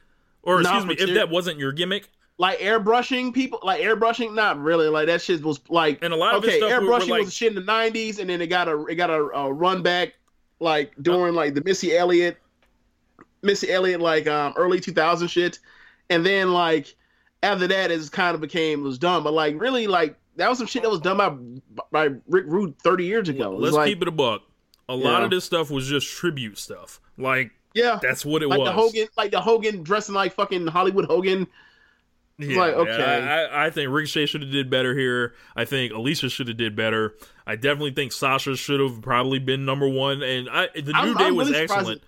[0.42, 2.08] Or Not excuse me, if that wasn't your gimmick?
[2.38, 6.34] like airbrushing people like airbrushing not really like that shit was like And a lot
[6.34, 8.48] of okay stuff were- were airbrushing like- was shit in the 90s and then it
[8.48, 10.12] got a it got a, a run back
[10.60, 12.36] like during like the missy elliott
[13.40, 15.60] missy elliott like um early 2000 shit
[16.10, 16.94] and then like
[17.42, 20.66] after that it kind of became was done but like really like that was some
[20.66, 21.30] shit that was done by
[21.92, 24.42] by rick rude 30 years ago Let's like, keep it a buck.
[24.88, 25.24] A lot Yeah.
[25.24, 27.00] of this stuff was just tribute stuff.
[27.16, 28.68] Like yeah that's what it like was.
[28.68, 31.46] the hogan like the hogan dressing like fucking hollywood hogan
[32.38, 33.48] Yeah, like, yeah, okay.
[33.52, 35.34] I, I think Ricochet should have did better here.
[35.54, 37.14] I think Alicia should have did better.
[37.46, 40.22] I definitely think Sasha should have probably been number one.
[40.22, 42.02] And I, the New I'm- Day I'm was really excellent.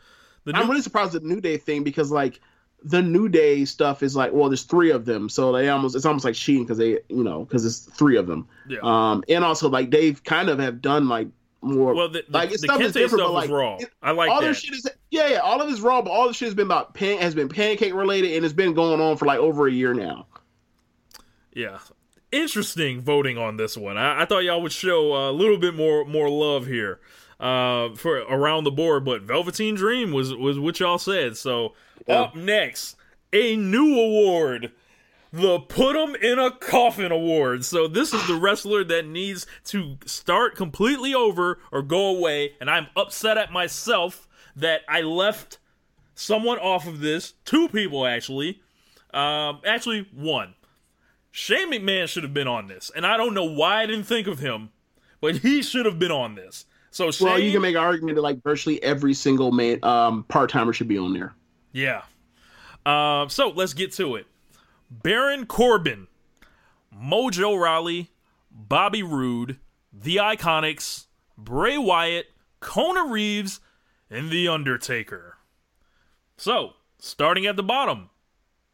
[0.44, 2.40] The new, I'm really surprised at the New Day thing because like
[2.82, 6.06] the New Day stuff is like well, there's three of them, so they almost it's
[6.06, 8.46] almost like cheating because they you know because it's three of them.
[8.68, 8.78] yeah.
[8.82, 11.28] Um, and also like they've kind of have done like
[11.60, 13.76] more well, the, the, like the stuff Kente is different, stuff but like raw.
[13.80, 14.44] it- I like all that.
[14.46, 16.66] their shit is yeah yeah all of it's raw, but all the shit has been
[16.66, 19.72] about pan has been pancake related and it's been going on for like over a
[19.72, 20.26] year now.
[21.52, 21.78] Yeah.
[22.30, 23.96] Interesting voting on this one.
[23.96, 27.00] I, I thought y'all would show a little bit more more love here
[27.40, 31.36] uh, for around the board, but Velveteen Dream was was what y'all said.
[31.36, 31.74] So
[32.06, 32.22] Yeah.
[32.22, 32.96] up next,
[33.32, 34.72] a new award.
[35.30, 37.62] The Put 'em in a Coffin Award.
[37.64, 42.70] So this is the wrestler that needs to start completely over or go away, and
[42.70, 44.26] I'm upset at myself
[44.56, 45.58] that I left
[46.14, 47.34] someone off of this.
[47.44, 48.60] Two people actually.
[49.12, 50.54] Um, actually one.
[51.30, 54.26] Shane McMahon should have been on this, and I don't know why I didn't think
[54.26, 54.70] of him,
[55.20, 56.64] but he should have been on this.
[56.90, 60.24] So Shane, well, you can make an argument that like virtually every single man um,
[60.24, 61.34] part timer should be on there.
[61.72, 62.02] Yeah.
[62.86, 64.26] Um, so let's get to it.
[64.90, 66.06] Baron Corbin,
[66.94, 68.10] Mojo Rawley,
[68.50, 69.58] Bobby Roode,
[69.92, 72.26] The Iconics, Bray Wyatt,
[72.60, 73.60] Kona Reeves,
[74.10, 75.36] and The Undertaker.
[76.36, 78.10] So, starting at the bottom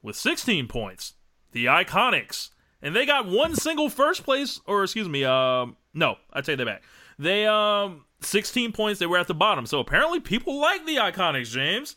[0.02, 1.14] with 16 points,
[1.52, 2.50] The Iconics.
[2.80, 6.66] And they got one single first place, or excuse me, um, no, I take that
[6.66, 6.82] back.
[7.18, 9.66] They, um, 16 points, they were at the bottom.
[9.66, 11.96] So apparently people like The Iconics, James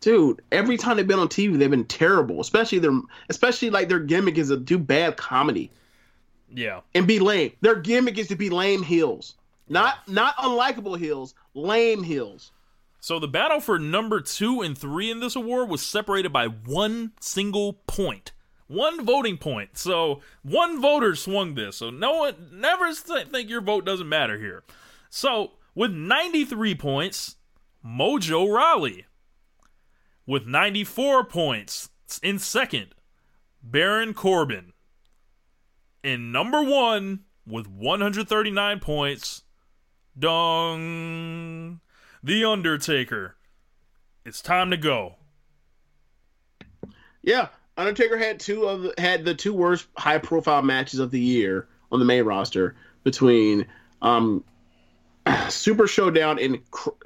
[0.00, 2.40] dude, every time they've been on TV, they've been terrible.
[2.40, 5.70] Especially their, especially like their gimmick is to do bad comedy.
[6.52, 7.52] Yeah, and be lame.
[7.60, 9.36] Their gimmick is to be lame heels,
[9.68, 12.50] not not unlikable heels, lame heels.
[12.98, 17.12] So the battle for number two and three in this award was separated by one
[17.20, 18.32] single point,
[18.70, 19.76] one voting point.
[19.76, 21.76] So one voter swung this.
[21.78, 24.62] So no one never think your vote doesn't matter here.
[25.10, 27.36] So with 93 points,
[27.84, 29.06] Mojo Rawley
[30.26, 31.90] with 94 points
[32.22, 32.94] in second,
[33.62, 34.72] Baron Corbin.
[36.04, 39.42] In number one with 139 points,
[40.18, 41.80] Dong,
[42.22, 43.36] The Undertaker.
[44.24, 45.16] It's time to go.
[47.22, 47.48] Yeah,
[47.80, 51.66] Undertaker had two of the, had the two worst high profile matches of the year
[51.90, 53.66] on the main roster between
[54.02, 54.44] um,
[55.48, 56.58] Super Showdown and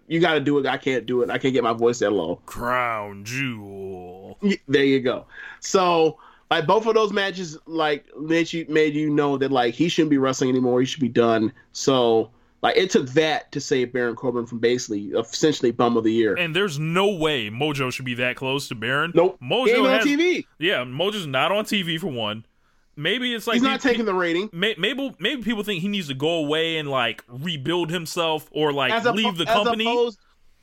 [0.06, 0.66] you got to do it.
[0.66, 1.30] I can't do it.
[1.30, 2.36] I can't get my voice that low.
[2.46, 4.38] Crown Jewel.
[4.68, 5.26] There you go.
[5.60, 6.18] So
[6.50, 10.10] like both of those matches, like made you made you know that like he shouldn't
[10.10, 10.80] be wrestling anymore.
[10.80, 11.52] He should be done.
[11.72, 12.30] So
[12.64, 16.34] like it took that to save Baron Corbin from basically essentially bum of the year.
[16.34, 19.12] And there's no way Mojo should be that close to Baron.
[19.14, 19.38] Nope.
[19.40, 20.44] Mojo has, on TV.
[20.58, 22.44] Yeah, Mojo's not on TV for one
[22.96, 24.50] maybe it's like he's not he, taking the rating.
[24.52, 28.72] May, maybe maybe people think he needs to go away and like rebuild himself or
[28.72, 29.86] like as leave the company.
[29.86, 30.18] As opposed,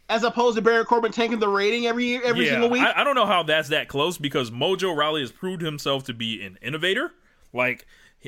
[0.10, 2.82] as opposed to Baron Corbin taking the rating every year, every yeah, single week.
[2.82, 6.14] I, I don't know how that's that close because Mojo Rawley has proved himself to
[6.14, 7.12] be an innovator.
[7.54, 7.86] Like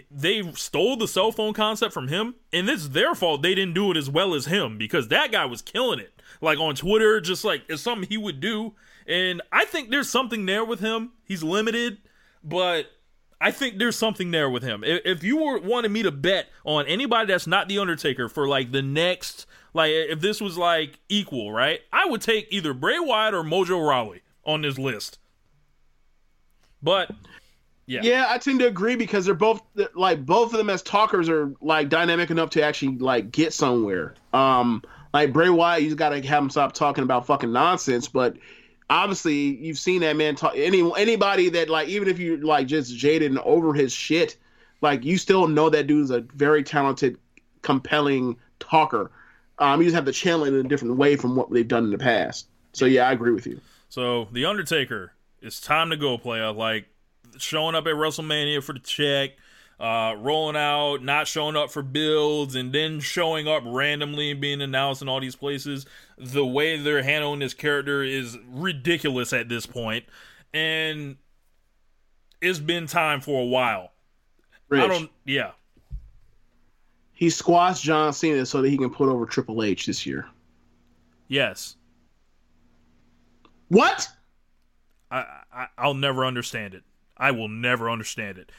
[0.09, 3.91] they stole the cell phone concept from him, and it's their fault they didn't do
[3.91, 6.21] it as well as him because that guy was killing it.
[6.41, 8.73] Like on Twitter, just like it's something he would do.
[9.05, 11.11] And I think there's something there with him.
[11.25, 11.99] He's limited,
[12.43, 12.87] but
[13.39, 14.83] I think there's something there with him.
[14.83, 18.47] If, if you were wanting me to bet on anybody that's not the Undertaker for
[18.47, 21.81] like the next, like if this was like equal, right?
[21.91, 25.19] I would take either Bray Wyatt or Mojo Rawley on this list.
[26.81, 27.11] But
[27.85, 29.61] yeah, yeah, I tend to agree because they're both
[29.93, 34.15] like both of them as talkers are like dynamic enough to actually like get somewhere.
[34.31, 38.37] Um, like Bray Wyatt, you just gotta have him stop talking about fucking nonsense, but
[38.89, 42.95] obviously you've seen that man talk any anybody that like even if you like just
[42.95, 44.37] jaded and over his shit
[44.81, 47.17] like you still know that dude's a very talented
[47.61, 49.11] compelling talker.
[49.59, 51.85] Um you just have to channel it in a different way from what they've done
[51.85, 52.47] in the past.
[52.73, 53.59] So yeah i agree with you.
[53.89, 56.51] So the undertaker it's time to go player.
[56.51, 56.85] Like
[57.37, 59.31] showing up at wrestlemania for the check
[59.79, 64.61] uh, rolling out, not showing up for builds, and then showing up randomly and being
[64.61, 65.85] announced in all these places.
[66.17, 70.05] The way they're handling this character is ridiculous at this point,
[70.53, 71.17] and
[72.41, 73.91] it's been time for a while.
[74.69, 75.11] Rich, I don't.
[75.25, 75.51] Yeah.
[77.11, 80.27] He squashed John Cena so that he can put over Triple H this year.
[81.27, 81.75] Yes.
[83.67, 84.07] What?
[85.11, 86.83] I, I I'll never understand it.
[87.23, 88.51] I will never understand it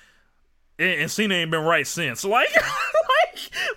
[0.79, 2.25] and, and Cena ain't been right since.
[2.35, 2.49] Like,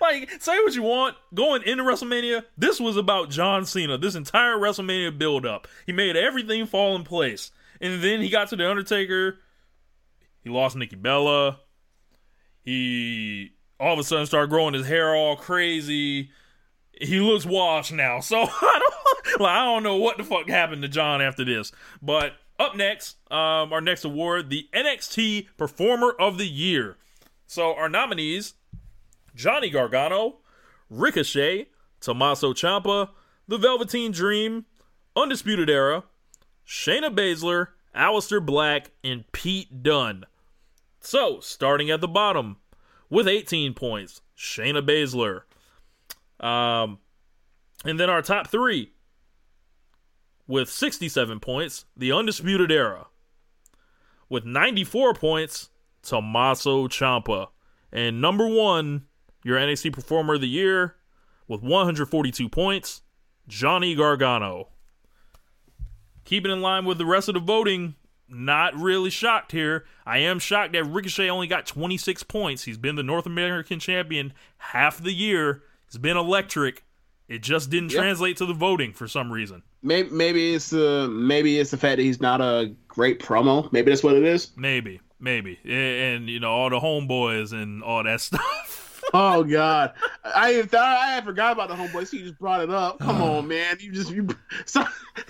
[0.00, 1.16] like, say what you want.
[1.34, 3.96] Going into WrestleMania, this was about John Cena.
[3.98, 8.48] This entire WrestleMania build up, he made everything fall in place, and then he got
[8.48, 9.38] to the Undertaker.
[10.42, 11.60] He lost Nikki Bella.
[12.64, 16.30] He all of a sudden started growing his hair all crazy.
[17.00, 20.82] He looks washed now, so I don't, like, I don't know what the fuck happened
[20.82, 21.70] to John after this,
[22.02, 26.96] but up next, um, our next award, the NXT Performer of the Year.
[27.46, 28.54] So our nominees:
[29.34, 30.38] Johnny Gargano,
[30.90, 31.68] Ricochet,
[32.00, 33.10] Tommaso Ciampa,
[33.46, 34.66] The Velveteen Dream,
[35.16, 36.04] Undisputed Era,
[36.66, 40.24] Shayna Baszler, Aleister Black, and Pete Dunne.
[41.00, 42.56] So starting at the bottom
[43.08, 45.42] with 18 points, Shayna Baszler.
[46.44, 46.98] Um,
[47.84, 48.92] and then our top three:
[50.48, 53.06] with 67 points, the Undisputed Era.
[54.28, 55.68] With 94 points,
[56.02, 57.48] Tommaso Ciampa.
[57.92, 59.04] And number one,
[59.44, 60.96] your NXT Performer of the Year,
[61.46, 63.02] with 142 points,
[63.46, 64.68] Johnny Gargano.
[66.24, 67.94] Keeping in line with the rest of the voting,
[68.28, 69.86] not really shocked here.
[70.04, 72.64] I am shocked that Ricochet only got 26 points.
[72.64, 75.62] He's been the North American champion half the year.
[75.86, 76.84] He's been electric,
[77.28, 78.00] It just didn't Yeah.
[78.00, 79.62] translate to the voting for some reason.
[79.82, 83.70] Maybe maybe it's the maybe it's the fact that he's not a great promo.
[83.72, 84.50] Maybe that's what it is.
[84.56, 89.02] Maybe, maybe, and you know all the homeboys and all that stuff.
[89.14, 89.92] Oh God,
[90.24, 92.12] I even thought I had forgot about the homeboys.
[92.12, 92.98] You just brought it up.
[92.98, 93.76] Come on, man.
[93.80, 94.26] You just you.
[94.66, 94.84] So,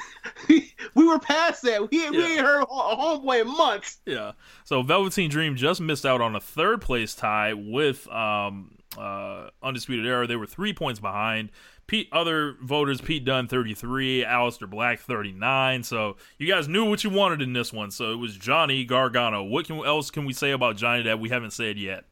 [0.48, 1.90] we were past that.
[1.90, 2.26] We, we Yeah.
[2.26, 3.98] ain't heard a homeboy in months.
[4.06, 4.32] Yeah.
[4.64, 10.06] So Velveteen Dream just missed out on a third place tie with um, uh, Undisputed
[10.06, 10.26] Era.
[10.26, 11.50] They were three points behind.
[11.88, 15.82] Pete, other voters, Pete Dunne, 33, Aleister Black 39.
[15.82, 17.90] So you guys knew what you wanted in this one.
[17.90, 19.42] So it was Johnny Gargano.
[19.42, 22.04] What can, else can we say about Johnny that we haven't said yet?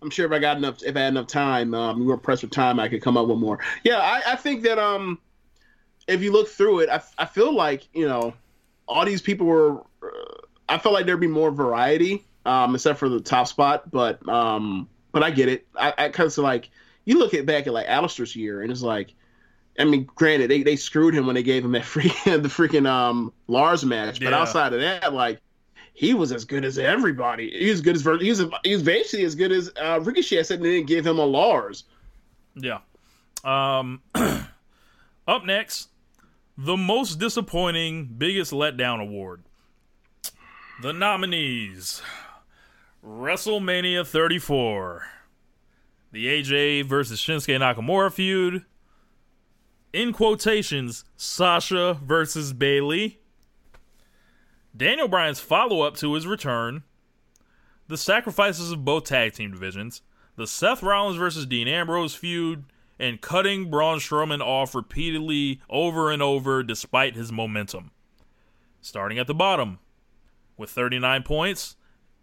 [0.00, 2.40] I'm sure if I got enough, if I had enough time, um, we were pressed
[2.40, 3.58] for time, I could come up with more.
[3.84, 5.18] Yeah, I, I think that um,
[6.08, 8.32] if you look through it, I, I feel like you know,
[8.88, 9.80] all these people were.
[10.02, 13.90] Uh, I felt like there'd be more variety, um, except for the top spot.
[13.92, 15.66] But um, but I get it.
[15.76, 16.70] I, I kind of like
[17.04, 19.14] you look at back at like Aleister's year, and it's like,
[19.78, 22.86] I mean, granted, they, they screwed him when they gave him that freaking the freaking
[22.86, 24.40] um Lars match, but Yeah.
[24.40, 25.40] outside of that, like
[25.94, 27.50] he was as good as everybody.
[27.50, 30.38] He was good as he was he was basically as good as uh, Ricochet.
[30.38, 31.84] I said they didn't give him a Lars.
[32.54, 32.78] Yeah.
[33.44, 35.88] Um, up next,
[36.56, 39.42] the most disappointing, biggest letdown award.
[40.80, 42.02] The nominees
[43.04, 45.06] WrestleMania 34,
[46.12, 48.64] the AJ versus Shinsuke Nakamura feud.
[49.92, 53.20] In quotations, Sasha versus Bayley.
[54.74, 56.82] Daniel Bryan's follow up to his return.
[57.88, 60.02] The sacrifices of both tag team divisions
[60.36, 62.64] the Seth Rollins versus Dean Ambrose feud,
[62.98, 67.90] and cutting Braun Strowman off repeatedly over and over despite his momentum.
[68.80, 69.78] Starting at the bottom,
[70.56, 71.76] with 39 points,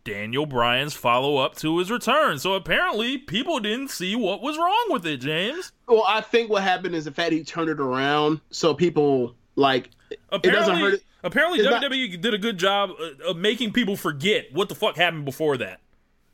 [0.04, 2.40] Daniel Bryan's follow up to his return.
[2.40, 5.72] So apparently, people didn't see what was wrong with it, James.
[5.88, 9.90] Well, I think what happened is the fact he turned it around, so people like
[10.10, 10.94] it doesn't Apparently, hurt.
[10.96, 11.04] It.
[11.24, 14.76] apparently it's not- WWE did a good job uh, of making people forget what the
[14.76, 15.80] fuck happened before that.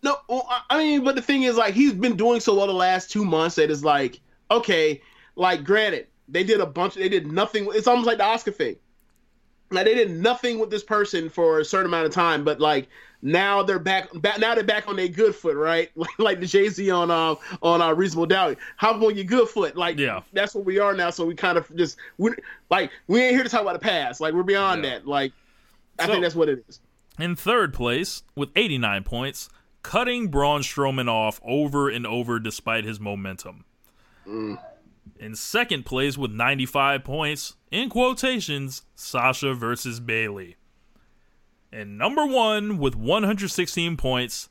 [0.03, 2.73] No, well, I mean, but the thing is, like, he's been doing so well the
[2.73, 4.19] last two months that it's like,
[4.51, 5.01] okay,
[5.35, 7.67] like, granted, they did a bunch, they did nothing.
[7.71, 8.75] It's almost like the Asuka thing.
[9.71, 12.87] Like, they did nothing with this person for a certain amount of time, but like
[13.21, 15.89] now they're back, back now they're back on their good foot, right?
[15.95, 18.57] Like, like the Jay Z on uh, on uh, Reasonable Doubt.
[18.77, 20.21] Hop on your good foot, like Yeah.
[20.33, 21.09] that's what we are now.
[21.09, 22.31] So we kind of just we
[22.69, 24.21] like we ain't here to talk about the past.
[24.21, 24.91] Like we're beyond Yeah.
[24.91, 25.07] that.
[25.07, 25.33] Like
[25.97, 26.79] I So- think that's what it is.
[27.17, 29.49] In third place, with 89 points,
[29.81, 33.63] cutting Braun Strowman off over and over despite his momentum.
[34.27, 40.55] In second place, with 95 points, in quotations, Sasha versus Bayley.
[41.73, 44.47] And number one, with 116 points,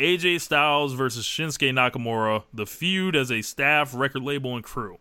[0.00, 4.98] AJ Styles versus Shinsuke Nakamura, the feud as a staff, record label, and crew.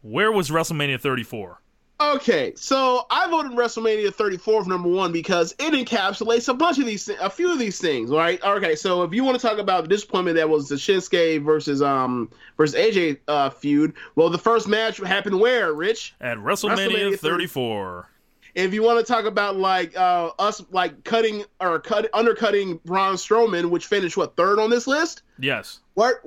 [0.00, 1.62] Where was WrestleMania 34?
[2.00, 6.86] Okay, so I voted WrestleMania 34 for number one because it encapsulates a bunch of
[6.86, 8.42] these, thi- a few of these things, right?
[8.42, 11.80] Okay, so if you want to talk about the disappointment that was the Shinsuke versus
[11.80, 16.14] um versus AJ uh, feud, well, the first match happened where, Rich?
[16.20, 18.08] At WrestleMania, WrestleMania 34.
[18.54, 23.14] If you want to talk about like uh us like cutting or cut undercutting Braun
[23.14, 25.22] Strowman, which finished what third on this list?
[25.38, 25.80] Yes.
[25.94, 26.22] What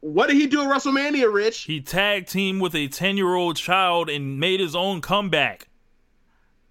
[0.00, 1.62] what did he do at WrestleMania, Rich?
[1.62, 5.68] He tag team with a 10 year old child and made his own comeback.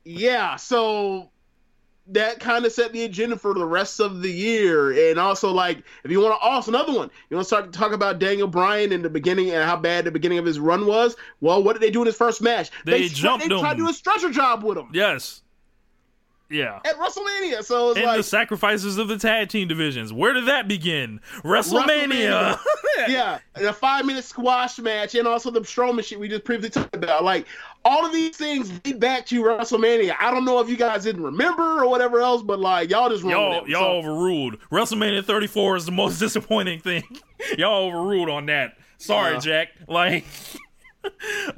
[0.06, 1.30] Yeah, so
[2.12, 5.10] that kind of set the agenda for the rest of the year.
[5.10, 7.78] And also, like, if you want to, also another one, you want to start to
[7.80, 10.86] talk about Daniel Bryan in the beginning and how bad the beginning of his run
[10.86, 11.16] was.
[11.42, 12.72] Well, what did they do in his first match?
[12.86, 13.78] They jumped They tried him.
[13.78, 15.42] to do a stretcher job with him Yes.
[16.52, 16.80] Yeah.
[16.84, 17.64] at WrestleMania.
[17.64, 20.12] So it's And like, the sacrifices of the tag team divisions.
[20.12, 21.22] Where did that begin?
[21.44, 22.58] WrestleMania.
[23.08, 26.82] yeah, and a five minute squash match, and also the Strowman shit we just previously
[26.82, 27.24] talked about.
[27.24, 27.46] Like
[27.86, 30.16] all of these things lead back to WrestleMania.
[30.20, 33.24] I don't know if you guys didn't remember or whatever else, but like y'all just
[33.24, 33.70] y'all, it.
[33.70, 34.58] y'all So- overruled.
[34.72, 37.04] WrestleMania 34 is the most disappointing thing.
[37.58, 38.78] y'all overruled on that.
[38.98, 39.40] Sorry, Uh.
[39.40, 39.70] Jack.
[39.88, 40.26] Like,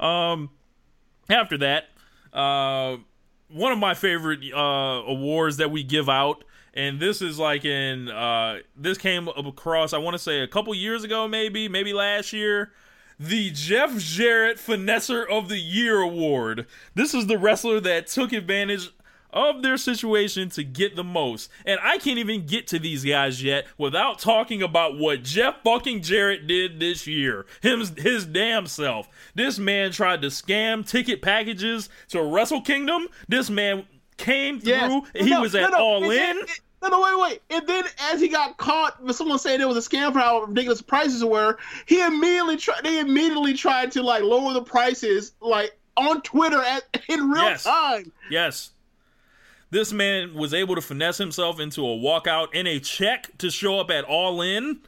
[0.00, 0.50] um,
[1.28, 1.84] after that,
[2.32, 2.96] uh,
[3.48, 6.44] one of my favorite uh awards that we give out,
[6.74, 9.92] and this is like in uh, this came across.
[9.92, 12.72] I want to say a couple years ago, maybe, maybe last year.
[13.22, 16.66] The Jeff Jarrett Finesser of the Year award.
[16.96, 18.90] This is the wrestler that took advantage
[19.32, 21.48] of their situation to get the most.
[21.64, 26.02] And I can't even get to these guys yet without talking about what Jeff fucking
[26.02, 27.46] Jarrett did this year.
[27.62, 29.08] Him his damn self.
[29.36, 33.06] This man tried to scam ticket packages to Wrestle Kingdom.
[33.28, 34.70] This man came through.
[34.72, 35.04] Yes.
[35.14, 35.78] He No, was at no.
[35.78, 36.38] all It- in.
[36.38, 37.42] it- No, no, wait, wait.
[37.50, 40.42] And then as he got caught with someone saying it was a scam for how
[40.42, 41.56] ridiculous the prices were,
[41.86, 42.82] he immediately tried.
[42.82, 47.64] They immediately tried to like lower the prices, like on Twitter at, in real Yes.
[47.64, 48.10] time.
[48.30, 48.70] Yes.
[49.70, 53.78] This man was able to finesse himself into a walkout and a check to show
[53.78, 54.80] up at All In.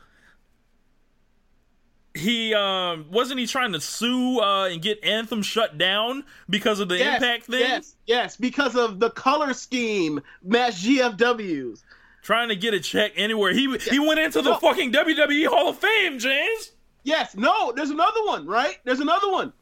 [2.16, 6.88] He um wasn't he trying to sue uh, and get Anthem shut down because of
[6.88, 7.60] the Yes, impact thing?
[7.60, 11.82] Yes, yes, because of the color scheme match GFWs.
[12.22, 13.52] Trying to get a check anywhere.
[13.52, 14.58] He he went into the No.
[14.58, 16.70] fucking WWE Hall of Fame, James.
[17.02, 18.78] Yes, no, there's another one, right?
[18.84, 19.52] There's another one.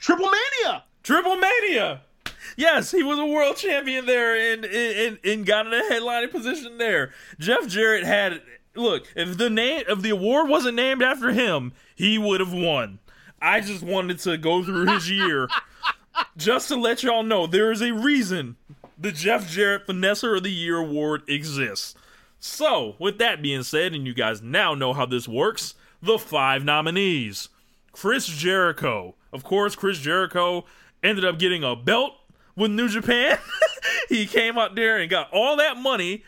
[0.00, 0.84] Triple Mania.
[1.02, 2.00] Triple Mania.
[2.56, 6.78] Yes, he was a world champion there and and, and got in a headlining position
[6.78, 7.12] there.
[7.38, 8.40] Jeff Jarrett had
[8.76, 12.98] look, if the name of the award wasn't named after him, he would have won.
[13.40, 15.48] I just wanted to go through his year
[16.36, 18.56] just to let y'all know there is a reason
[18.98, 21.94] the Jeff Jarrett Finesser of the Year award exists.
[22.38, 26.64] So, with that being said, and you guys now know how this works, the five
[26.64, 27.48] nominees.
[27.92, 29.14] Chris Jericho.
[29.32, 30.64] Of course, Chris Jericho
[31.02, 32.12] ended up getting a belt
[32.54, 33.38] with New Japan.
[34.08, 36.24] he came out there and got all that money,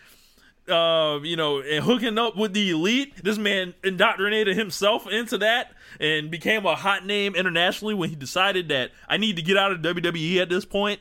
[0.69, 3.23] uh, you know, and hooking up with the elite.
[3.23, 8.69] This man indoctrinated himself into that and became a hot name internationally when he decided
[8.69, 11.01] that I need to get out of WWE at this point.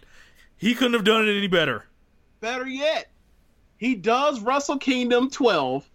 [0.57, 1.85] He couldn't have done it any better.
[2.39, 3.09] Better yet,
[3.77, 5.87] he does Wrestle Kingdom 12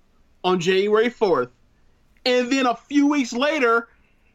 [0.45, 1.51] on January 4th.
[2.25, 3.89] And then a few weeks later,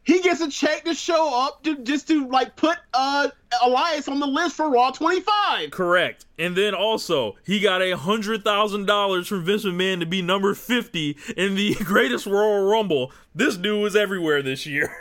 [0.07, 3.27] he gets a check to show up to just to like put uh
[3.61, 5.69] Elias on the list for Raw 25.
[5.71, 6.25] Correct.
[6.39, 10.53] And then also, he got a hundred thousand dollars from Vince McMahon to be number
[10.53, 13.11] fifty in the greatest Royal Rumble.
[13.35, 14.95] This dude was everywhere this year.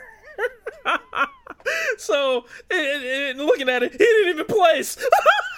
[1.99, 4.97] so, and, and looking at it, he didn't even place.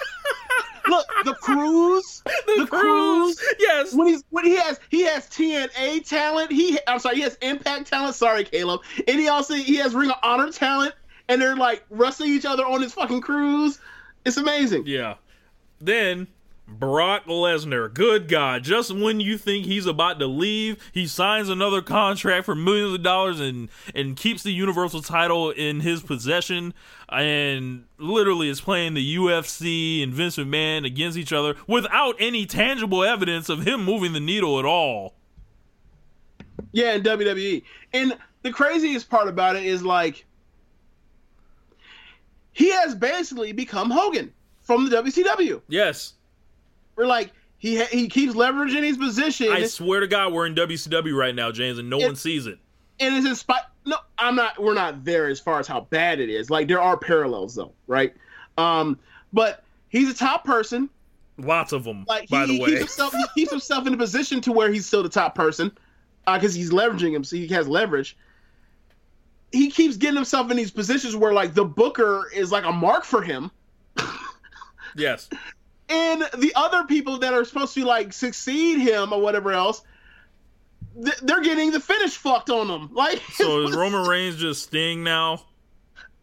[0.88, 3.54] Look, the cruise, the, The cruise, Cruise.
[3.58, 6.50] yes, when he's when he has he has TNA talent.
[6.50, 8.14] He I'm sorry, he has Impact talent.
[8.14, 8.80] Sorry, Caleb.
[9.06, 10.94] And he also he has Ring of Honor talent.
[11.28, 13.78] And they're like wrestling each other on his fucking cruise.
[14.24, 14.84] It's amazing.
[14.86, 15.16] yeah.
[15.80, 16.26] Then
[16.68, 21.80] Brock Lesnar, good God, just when you think he's about to leave, he signs another
[21.80, 26.74] contract for millions of dollars and and keeps the Universal title in his possession
[27.08, 33.02] and literally is playing the UFC and Vince McMahon against each other without any tangible
[33.02, 35.14] evidence of him moving the needle at all.
[36.72, 37.62] Yeah, in WWE.
[37.94, 40.26] And the craziest part about it is like
[42.52, 45.62] he has basically become Hogan from the WCW.
[45.68, 46.12] Yes.
[46.98, 50.54] We're like he ha- he keeps leveraging his position, I swear to God, we're in
[50.56, 52.58] WCW right now, James, and no It- one sees it.
[53.00, 53.62] and it's in spite.
[53.86, 54.60] No, I'm not.
[54.60, 56.50] We're not there as far as how bad it is.
[56.50, 58.12] Like there are parallels though, right?
[58.58, 58.98] Um,
[59.32, 60.90] but he's a top person.
[61.38, 62.66] Lots of them, Like he, by the he way.
[62.70, 65.70] keeps himself he keeps himself in a position to where he's still the top person
[66.26, 68.16] because he's leveraging him, so he has leverage.
[69.52, 73.04] He keeps getting himself in these positions where like the Booker is like a mark
[73.04, 73.50] for him,
[74.96, 75.28] yes.
[75.88, 79.82] And the other people that are supposed to like succeed him or whatever else,
[81.02, 82.90] th- they're getting the finish fucked on them.
[82.94, 85.42] Like So is Roman Reigns just Sting now?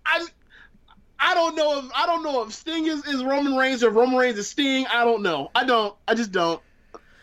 [0.05, 0.25] I
[1.17, 3.95] I don't know if I don't know if Sting is, is Roman Reigns or if
[3.95, 4.85] Roman Reigns is Sting.
[4.87, 5.49] I don't know.
[5.55, 5.95] I don't.
[6.07, 6.61] I just don't.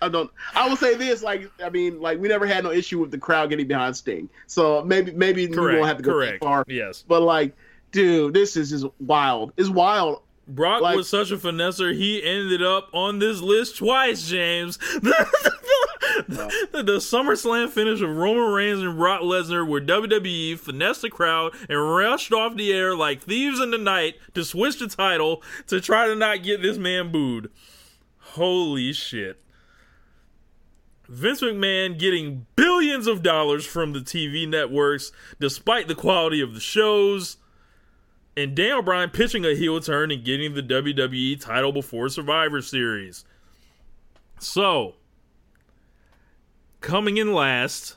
[0.01, 0.31] I don't.
[0.55, 3.19] I will say this: like, I mean, like we never had no issue with the
[3.19, 4.29] crowd getting behind Sting.
[4.47, 6.41] So maybe maybe we won't have to go correct.
[6.41, 6.65] that far.
[6.67, 7.05] Yes.
[7.07, 7.55] But like,
[7.93, 9.53] dude, this is just wild.
[9.57, 10.23] It's wild.
[10.49, 14.77] Brock Like- was such a finesser, he ended up on this list twice, James.
[15.03, 21.11] the, the, the SummerSlam finish of Roman Reigns and Brock Lesnar where WWE finessed the
[21.11, 25.43] crowd and rushed off the air like thieves in the night to switch the title
[25.69, 27.51] to try to not get this man booed.
[28.19, 29.41] Holy shit.
[31.09, 36.61] Vince McMahon getting billions of dollars from the TV networks despite the quality of the
[36.61, 37.37] shows
[38.37, 43.25] and Daniel Bryan pitching a heel turn and getting the WWE title before Survivor Series.
[44.39, 44.95] So,
[46.81, 47.97] coming in last,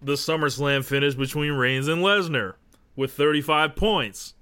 [0.00, 2.54] the SummerSlam finish between Reigns and Lesnar
[2.96, 4.34] with 35 points.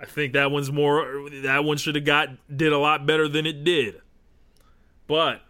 [0.00, 3.44] I think that one's more that one should have got did a lot better than
[3.44, 4.00] it did.
[5.06, 5.42] But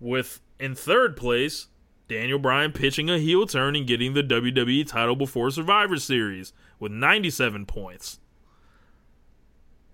[0.00, 1.68] with in third place,
[2.08, 6.52] Daniel Bryan pitching a heel turn and getting the WWE title before Survivor Series
[6.82, 8.18] with 97 points.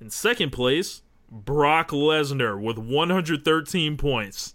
[0.01, 4.55] In second place, Brock Lesnar with 113 points.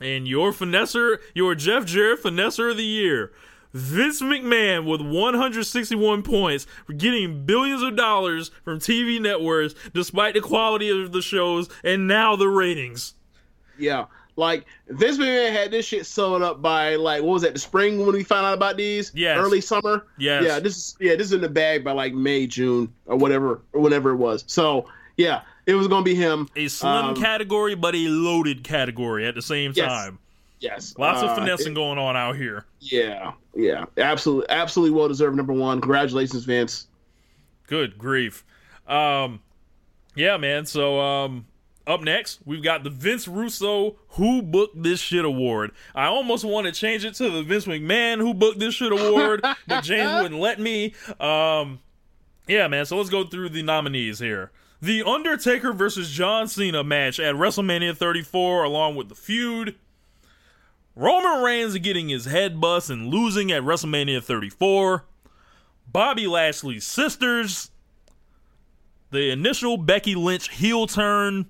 [0.00, 3.32] And your finesser, your Jeff Jarrett finesser of the year,
[3.72, 10.40] Vince McMahon with 161 points for getting billions of dollars from TV networks despite the
[10.40, 13.14] quality of the shows and now the ratings.
[13.78, 14.06] Yeah.
[14.38, 17.98] Like Vince McMahon had this shit sewn up by like what was that the spring
[18.06, 19.10] when we found out about these?
[19.14, 19.36] Yes.
[19.36, 20.06] Early summer.
[20.16, 20.44] Yes.
[20.44, 20.60] Yeah.
[20.60, 23.80] This is yeah this is in the bag by like May June or whatever or
[23.80, 24.44] whatever it was.
[24.46, 24.86] So
[25.16, 26.48] yeah, it was gonna be him.
[26.54, 29.88] A slim Um, category, but a loaded category at the same Yes.
[29.88, 30.20] time.
[30.60, 30.94] Yes.
[30.96, 32.64] Lots of Uh, finessing going on out here.
[32.78, 33.32] Yeah.
[33.56, 33.86] Yeah.
[33.96, 34.46] Absolutely.
[34.50, 35.80] Absolutely well deserved number one.
[35.80, 36.86] Congratulations, Vince.
[37.66, 38.44] Good grief.
[38.86, 39.40] Um,
[40.14, 40.64] yeah, man.
[40.64, 41.46] So, um,
[41.88, 45.72] up next, we've got the Vince Russo Who Booked This Shit Award.
[45.94, 49.42] I almost want to change it to the Vince McMahon Who Booked This Shit Award,
[49.66, 50.94] but James wouldn't let me.
[51.18, 51.80] Um,
[52.46, 52.84] yeah, man.
[52.86, 54.50] So let's go through the nominees here.
[54.80, 59.74] The Undertaker versus John Cena match at WrestleMania 34, along with the feud.
[60.94, 65.04] Roman Reigns getting his head bust and losing at WrestleMania 34.
[65.90, 67.70] Bobby Lashley's sisters,
[69.10, 71.46] the initial Becky Lynch heel turn,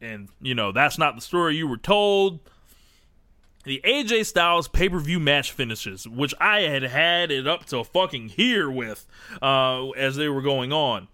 [0.00, 2.40] and you know that's not the story you were told.
[3.64, 7.82] The AJ Styles pay per view match finishes, which I had had it up to
[7.82, 9.06] fucking here with
[9.42, 11.08] uh, as they were going on.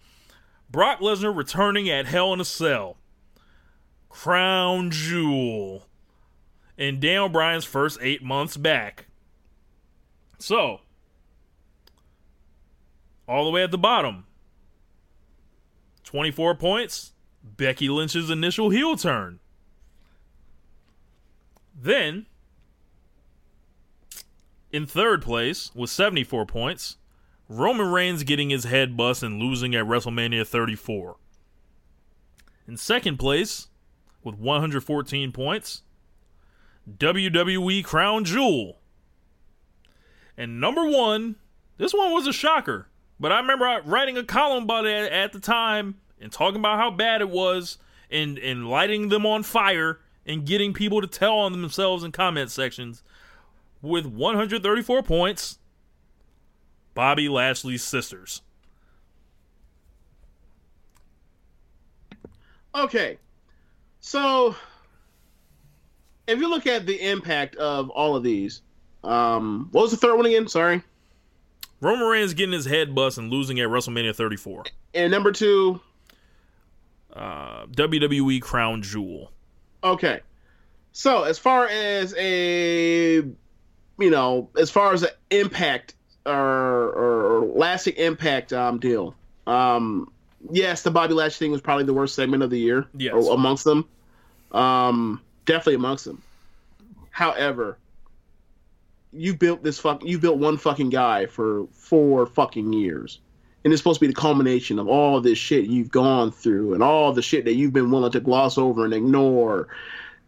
[0.71, 2.97] Brock Lesnar returning at Hell in a Cell.
[4.09, 5.87] Crown Jewel.
[6.77, 9.07] And Daniel Bryan's first eight months back.
[10.39, 10.81] So,
[13.29, 14.25] all the way at the bottom.
[16.05, 17.12] 24 points.
[17.43, 19.41] Becky Lynch's initial heel turn.
[21.75, 22.27] Then,
[24.71, 26.97] in third place with 74 points,
[27.49, 31.17] Roman Reigns getting his head bust and losing at WrestleMania 34.
[32.67, 33.69] In second place
[34.23, 35.83] with 114 points,
[36.89, 38.79] WWE Crown Jewel.
[40.37, 41.37] And number one,
[41.77, 42.89] this one was a shocker.
[43.21, 46.91] But I remember writing a column about it at the time and talking about how
[46.91, 47.79] bad it was
[48.11, 52.51] and, and lighting them on fire and getting people to tell on themselves in comment
[52.51, 53.03] sections.
[53.81, 55.59] With 134 points,
[56.95, 58.43] Bobby Lashley's sisters.
[62.75, 63.19] Okay.
[64.01, 64.55] So
[66.27, 68.63] if you look at the impact of all of these,
[69.05, 70.47] um what was the third one again?
[70.47, 70.83] Sorry.
[71.81, 74.65] Roman Reigns getting his head bust and losing at WrestleMania 34.
[74.95, 75.81] And number two,
[77.13, 79.31] Uh, WWE Crown Jewel.
[79.85, 80.21] okay.
[80.95, 85.95] So as far as a you know, as far as an impact
[86.27, 89.15] or, or, or lasting impact um deal,
[89.47, 90.11] um
[90.51, 92.87] yes, the Bobby Lashley thing was probably the worst segment of the year.
[92.97, 93.15] Yes.
[93.15, 93.89] or amongst them.
[94.53, 96.21] Um definitely amongst them.
[97.11, 97.79] However,
[99.13, 103.19] you built this fuck you built one fucking guy for four fucking years.
[103.65, 106.83] And it's supposed to be the culmination of all this shit you've gone through and
[106.83, 109.69] all the shit that you've been willing to gloss over and ignore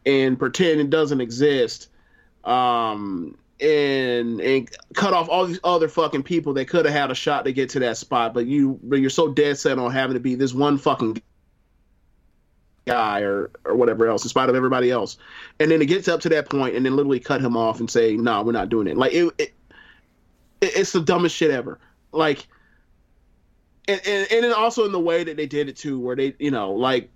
[0.07, 1.89] and pretend it doesn't exist.
[2.45, 7.15] Um and and cut off all these other fucking people that could have had a
[7.15, 10.15] shot to get to that spot, but you but you're so dead set on having
[10.15, 11.23] to be this one fucking
[12.87, 15.17] guy or or whatever else in spite of everybody else.
[15.61, 17.91] And then it gets up to that point and then literally cut him off and
[17.91, 18.97] say no we're not doing it.
[18.97, 19.55] Like it, it
[20.61, 21.79] it's the dumbest shit ever.
[22.13, 22.47] Like
[23.89, 26.51] and, and and also in the way that they did it too where they you
[26.51, 27.11] know like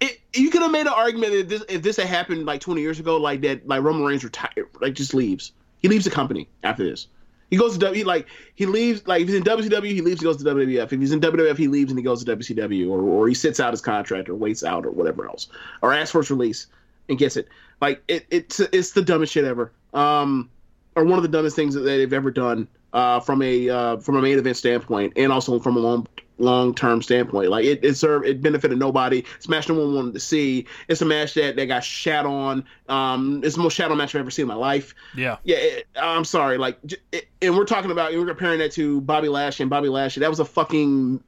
[0.00, 2.80] it, you could have made an argument that this if this had happened like 20
[2.80, 6.48] years ago like that like Roman Reigns retired like just leaves he leaves the company
[6.62, 7.06] after this
[7.50, 8.04] he goes to W.
[8.04, 9.06] Like he leaves.
[9.06, 10.20] Like if he's in WCW, he leaves.
[10.20, 10.84] He goes to WWF.
[10.84, 13.58] If he's in WWF, he leaves and he goes to WCW, or or he sits
[13.58, 15.48] out his contract, or waits out, or whatever else,
[15.82, 16.68] or asks for his release
[17.08, 17.48] and gets it.
[17.80, 19.72] Like it, it's it's the dumbest shit ever.
[19.92, 20.48] Um,
[20.94, 22.68] or one of the dumbest things that they've ever done.
[22.92, 26.06] Uh, from a uh, from a main event standpoint, and also from a long
[26.40, 27.50] long term standpoint.
[27.50, 29.24] Like it, it served, it benefited nobody.
[29.36, 30.66] It's a match no one wanted to see.
[30.88, 32.64] It's a match that, that got shat on.
[32.88, 34.94] Um, it's the most shat on match I've ever seen in my life.
[35.14, 35.36] Yeah.
[35.44, 36.58] Yeah, it, I'm sorry.
[36.58, 36.78] Like,
[37.12, 40.20] it, and we're talking about, we're comparing that to Bobby Lashley and Bobby Lashley.
[40.20, 41.22] That was a fucking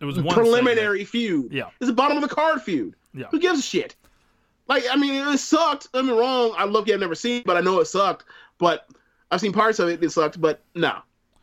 [0.00, 1.52] It was preliminary feud.
[1.52, 1.70] Yeah.
[1.80, 2.94] It's the bottom of the card feud.
[3.14, 3.26] Yeah.
[3.30, 3.96] Who gives a shit?
[4.68, 5.92] Like, I mean, it sucked.
[5.94, 6.54] Me wrong.
[6.56, 6.94] I love it.
[6.94, 8.26] I've never seen it, but I know it sucked.
[8.58, 8.86] But
[9.30, 10.02] I've seen parts of it.
[10.02, 10.40] It sucked.
[10.40, 10.98] But no,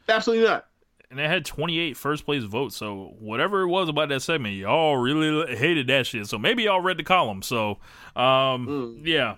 [0.09, 0.65] absolutely not.
[1.09, 2.76] and it had 28 first place votes.
[2.76, 6.27] So whatever it was about that segment, y'all really hated that shit.
[6.27, 7.41] So maybe y'all read the column.
[7.41, 7.80] So
[8.15, 9.01] um, Mm.
[9.05, 9.35] yeah,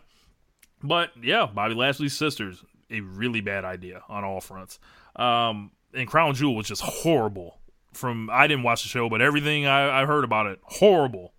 [0.82, 4.80] but yeah, Bobby Lashley's sisters, a really bad idea on all fronts.
[5.16, 7.56] Um, and Crown Jewel was just horrible.
[7.94, 11.34] From I didn't watch the show, but everything I, I heard about it, horrible.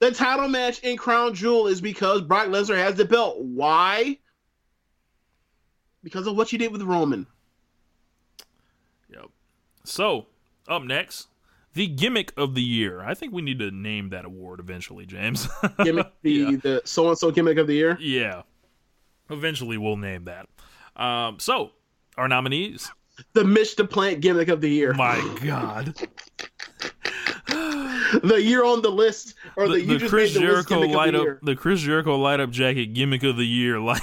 [0.00, 3.38] The title match in Crown Jewel is because Brock Lesnar has the belt.
[3.40, 4.18] Why?
[6.02, 7.26] Because of what you did with Roman.
[9.10, 9.26] Yep.
[9.84, 10.26] So
[10.68, 11.28] up next,
[11.74, 13.02] the gimmick of the year.
[13.02, 15.48] I think we need to name that award eventually, James.
[15.84, 16.50] gimmick the Yeah.
[16.62, 17.96] the so and so gimmick of the year.
[18.00, 18.42] yeah.
[19.30, 20.48] Eventually we'll name that.
[20.96, 21.72] Um, so
[22.16, 22.90] our nominees.
[23.34, 24.94] The Mitch the Plant gimmick of the year.
[24.94, 25.94] My God.
[27.48, 30.68] the year on the list or the, The, you the just Chris made the list
[30.68, 33.78] Jericho light up the Chris Jericho light up jacket gimmick of the year.
[33.80, 34.02] Like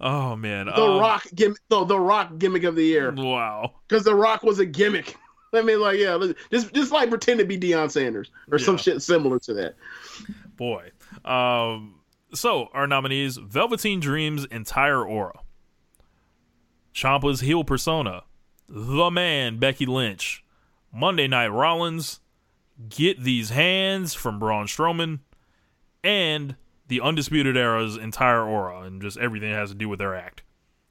[0.00, 0.66] Oh man.
[0.66, 1.58] The um, Rock gimmick.
[1.68, 3.74] The, the Rock gimmick of the year Wow.
[3.88, 5.16] because the Rock was a gimmick.
[5.52, 6.16] I mean, like, yeah,
[6.52, 9.74] just just like pretend to be Deion Sanders or some shit similar to that.
[10.56, 10.90] Boy.
[11.24, 11.96] Um,
[12.32, 15.40] so our nominees: Velveteen Dream's entire aura,
[16.94, 18.22] Ciampa's heel persona,
[18.68, 20.44] The Man Becky Lynch,
[20.92, 22.20] Monday Night Rollins,
[22.88, 25.18] Get These Hands from Braun Strowman,
[26.04, 26.54] and
[26.90, 30.42] the Undisputed Era's entire aura and just everything that has to do with their act.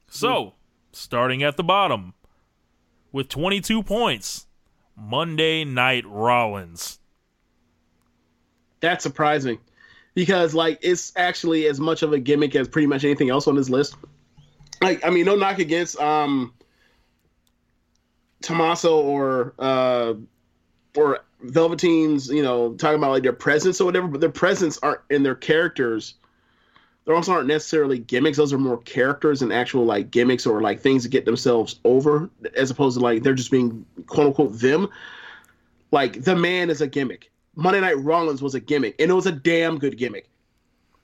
[0.08, 0.54] So,
[0.92, 2.14] starting at the bottom
[3.12, 4.46] with 22 points,
[4.96, 7.00] Monday Night Rollins.
[8.80, 9.58] That's surprising
[10.14, 13.54] because like it's actually as much of a gimmick as pretty much anything else on
[13.54, 13.94] this list.
[14.82, 16.54] Like, I mean, no knock against um
[18.40, 20.14] Tommaso or uh
[20.96, 25.00] or Velveteen's, you know, talking about like their presence or whatever, but their presence aren't
[25.10, 26.14] in their characters.
[27.04, 28.36] They also aren't necessarily gimmicks.
[28.36, 32.30] Those are more characters and actual like gimmicks or like things to get themselves over,
[32.54, 34.88] as opposed to like they're just being quote unquote them.
[35.90, 37.30] Like the man is a gimmick.
[37.56, 40.28] Monday Night Rollins was a gimmick, and it was a damn good gimmick.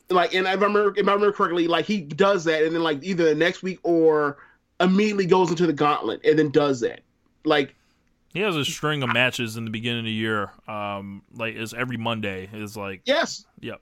[0.08, 2.82] Like, and if I remember, if I remember correctly, like he does that, and then
[2.82, 4.36] like either the next week or
[4.80, 7.00] immediately goes into the gauntlet and then does that.
[7.44, 7.74] Like,
[8.36, 10.50] He has a string of matches in the beginning of the year.
[10.68, 12.50] Um, like it's every Monday.
[12.52, 13.80] Is like, yes, yep,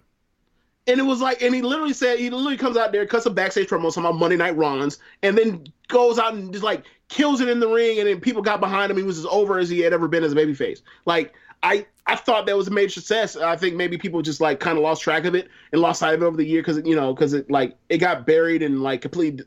[0.86, 3.30] And it was like, and he literally said, he literally comes out there, cuts a
[3.30, 7.40] backstage promo talking about Monday Night Rollins, and then goes out and just like kills
[7.40, 8.96] it in the ring, and then people got behind him.
[8.96, 10.82] He was as over as he had ever been as a babyface.
[11.04, 13.36] Like, I, I thought that was a major success.
[13.36, 16.14] I think maybe people just like kind of lost track of it and lost sight
[16.14, 18.84] of it over the year because you know because it like it got buried and
[18.84, 19.44] like completely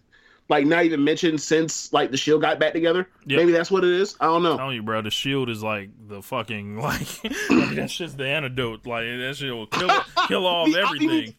[0.49, 3.07] like not even mentioned since like the Shield got back together.
[3.25, 3.37] Yep.
[3.37, 4.15] Maybe that's what it is.
[4.19, 4.53] I don't know.
[4.53, 8.27] I'm telling you, bro, the Shield is like the fucking like, like that's just the
[8.27, 8.85] antidote.
[8.85, 9.89] Like that shit will kill
[10.27, 11.35] kill off everything.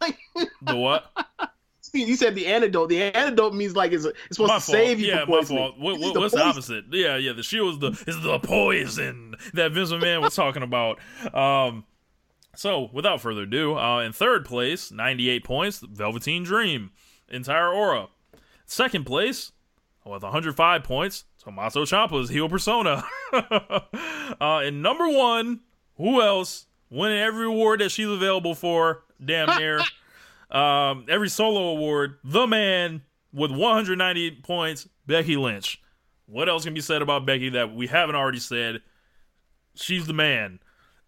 [0.00, 0.18] like,
[0.62, 1.10] The what?
[1.94, 2.88] you said the antidote.
[2.88, 5.78] The antidote means like it's, it's supposed my to save you Yeah, from my fault.
[5.78, 6.84] What, what, the what's the opposite?
[6.90, 7.32] Yeah, yeah.
[7.32, 11.00] The shield is the is the poison that Vince McMahon was talking about.
[11.34, 11.84] Um,
[12.54, 16.92] so without further ado, uh, in third place, ninety eight points, Velveteen Dream,
[17.28, 18.08] entire aura.
[18.72, 19.52] Second place,
[20.02, 23.04] with one hundred five points, Tommaso Ciampa's heel persona.
[23.34, 23.80] uh,
[24.40, 25.60] and number one,
[25.98, 26.64] who else?
[26.88, 29.78] Winning every award that she's available for, damn near.
[30.50, 35.78] um, every solo award, the man with 190 points, Becky Lynch.
[36.24, 38.80] What else can be said about Becky that we haven't already said?
[39.74, 40.60] She's the man.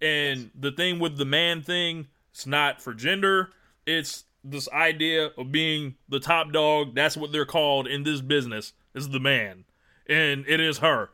[0.03, 3.53] And the thing with the man thing, it's not for gender.
[3.87, 6.95] It's this idea of being the top dog.
[6.95, 8.73] That's what they're called in this business.
[8.95, 9.65] Is the man.
[10.09, 11.11] And it is her.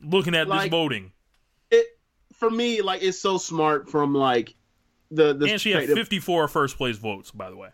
[0.00, 1.12] Looking at this voting.
[1.70, 1.86] it
[2.34, 4.54] for me like it's so smart from like
[5.10, 7.70] the the And she had perspective- 54 first place votes, by the way.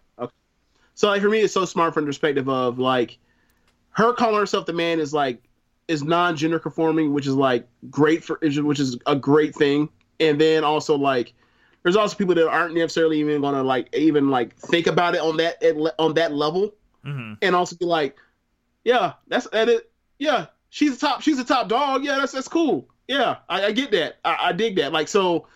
[0.94, 3.18] so like for me it's so smart from the perspective of like
[3.90, 5.42] her calling herself the man is like
[5.88, 9.88] is non-gender conforming which is like great for which is a great thing
[10.20, 11.32] and then also like
[11.86, 15.36] there's also people that aren't necessarily even gonna like even like think about it on
[15.36, 15.62] that
[16.00, 16.74] on that level.
[17.04, 18.16] Hmm and also be like
[18.82, 19.88] yeah that's at it
[20.18, 22.04] yeah she's a top she's a top dog.
[22.04, 22.88] Yeah that's that's cool.
[23.06, 24.16] Yeah i, I get that.
[24.24, 24.92] I, I dig that.
[24.92, 25.46] Like so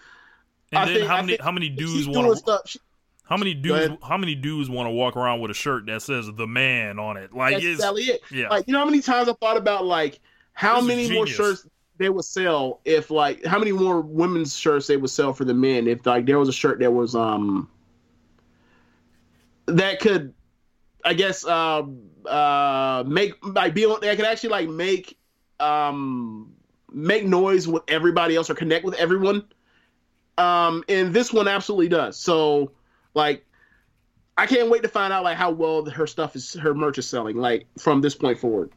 [0.71, 2.61] And I then think- how many how many dudes want to stuff.
[2.67, 2.79] She,
[3.25, 6.31] how many dudes how many dudes want to walk around with a shirt that says
[6.33, 7.35] the man on it?
[7.35, 8.21] Like that's exactly it.
[8.31, 8.49] Yeah.
[8.51, 10.21] Like, you know how many times I thought about like
[10.53, 11.67] how This many more shirts
[12.01, 15.53] they would sell if like how many more women's shirts they would sell for the
[15.53, 17.69] men if like there was a shirt that was um
[19.67, 20.33] that could
[21.05, 21.83] I guess uh
[22.27, 25.19] uh make like be on they could actually like make
[25.61, 26.55] um
[26.91, 29.45] make noise with everybody else or connect with everyone.
[30.39, 32.17] Um and this one absolutely does.
[32.17, 32.73] So
[33.13, 33.45] like
[34.39, 37.07] I can't wait to find out like how well her stuff is her merch is
[37.07, 38.73] selling like from this point forward.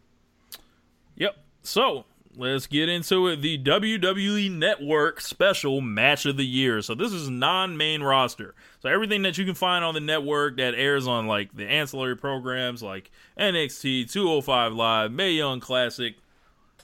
[1.16, 1.38] Yep.
[1.62, 2.04] So
[2.36, 3.42] let's get into it.
[3.42, 6.82] The WWE Network special match of the year.
[6.82, 8.56] So this is non-main roster.
[8.80, 12.18] So everything that you can find on the network that airs on like the ancillary
[12.18, 16.16] programs like NXT, 205 Live, Mae Young Classic,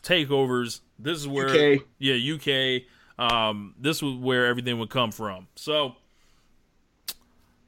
[0.03, 0.81] takeovers.
[0.97, 1.81] This is where UK.
[1.97, 2.83] yeah UK.
[3.17, 5.47] Um, this was where everything would come from.
[5.55, 5.95] So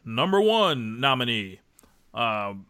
[0.06, 1.60] number one nominee.
[2.14, 2.66] Um,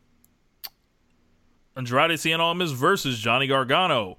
[1.76, 4.18] Andrade Cien Almas versus Johnny Gargano.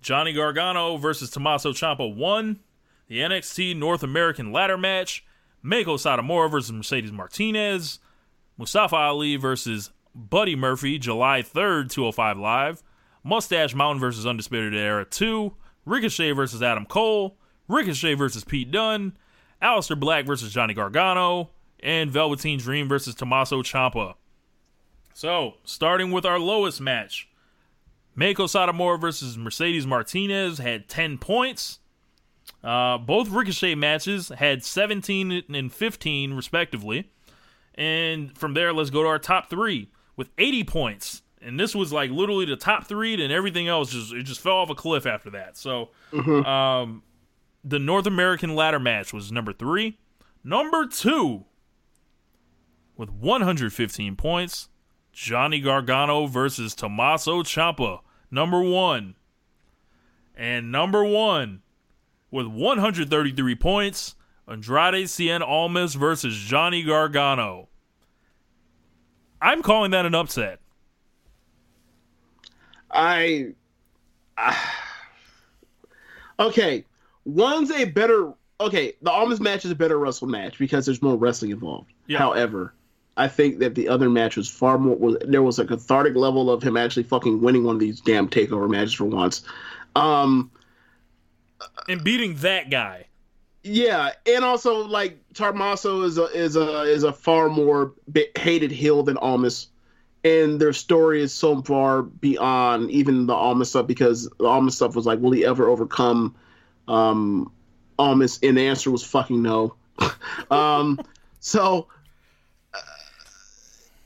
[0.00, 2.60] Johnny Gargano versus Tommaso Ciampa one.
[3.08, 5.24] The NXT North American ladder match.
[5.64, 7.98] Meiko Satomura versus Mercedes Martinez.
[8.56, 12.82] Mustafa Ali versus Buddy Murphy, July 3rd, 205 Live.
[13.24, 15.54] Mustache Mountain versus Undisputed Era 2.
[15.84, 17.36] Ricochet versus Adam Cole.
[17.68, 19.16] Ricochet versus Pete Dunne.
[19.62, 21.50] Aleister Black versus Johnny Gargano.
[21.80, 24.14] And Velveteen Dream versus Tommaso Ciampa.
[25.14, 27.28] So, starting with our lowest match.
[28.18, 31.78] Meiko Satomura versus Mercedes Martinez had 10 points.
[32.64, 37.10] Uh, both Ricochet matches had 17 and 15, respectively.
[37.74, 41.22] And from there, let's go to our top three with 80 points.
[41.40, 44.56] And this was like literally the top three, and everything else just it just fell
[44.56, 45.56] off a cliff after that.
[45.56, 47.04] So, um,
[47.62, 49.98] the North American ladder match was number three.
[50.42, 51.44] Number two,
[52.96, 54.68] with 115 points,
[55.12, 58.00] Johnny Gargano versus Tommaso Ciampa.
[58.30, 59.14] Number one.
[60.36, 61.62] And number one,
[62.30, 64.14] with 133 points,
[64.46, 67.68] Andrade Cien Almas versus Johnny Gargano.
[69.42, 70.60] I'm calling that an upset.
[72.90, 73.48] I.
[74.36, 74.84] Ah.
[76.40, 76.84] okay,
[77.24, 78.32] one's a better.
[78.60, 81.92] Okay, the Almas match is a better wrestle match because there's more wrestling involved.
[82.06, 82.18] Yeah.
[82.18, 82.72] However,
[83.18, 84.96] I think that the other match was far more.
[84.96, 88.28] Was, there was a cathartic level of him actually fucking winning one of these damn
[88.28, 89.42] takeover matches for once.
[89.96, 90.50] Um,
[91.88, 93.06] And beating that guy.
[93.64, 97.92] yeah, and also like Tommaso is a is a is a far more
[98.36, 99.68] hated heel than Almas,
[100.24, 104.94] and their story is so far beyond even the Almas stuff because the Almas stuff
[104.96, 106.34] was like, will he ever overcome
[106.88, 107.50] um,
[107.98, 108.38] Almas?
[108.42, 109.74] And the answer was fucking no.
[110.50, 111.00] um,
[111.40, 111.88] so,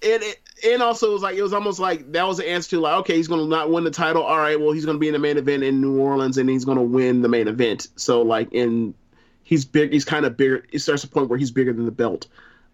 [0.02, 2.70] it, it and also it was like it was almost like that was the answer
[2.70, 4.22] to like okay he's gonna not win the title.
[4.22, 6.64] All right well he's gonna be in the main event in New Orleans and he's
[6.64, 7.88] gonna win the main event.
[7.96, 8.94] So like in
[9.42, 11.90] he's big he's kind of bigger it starts a point where he's bigger than the
[11.92, 12.26] belt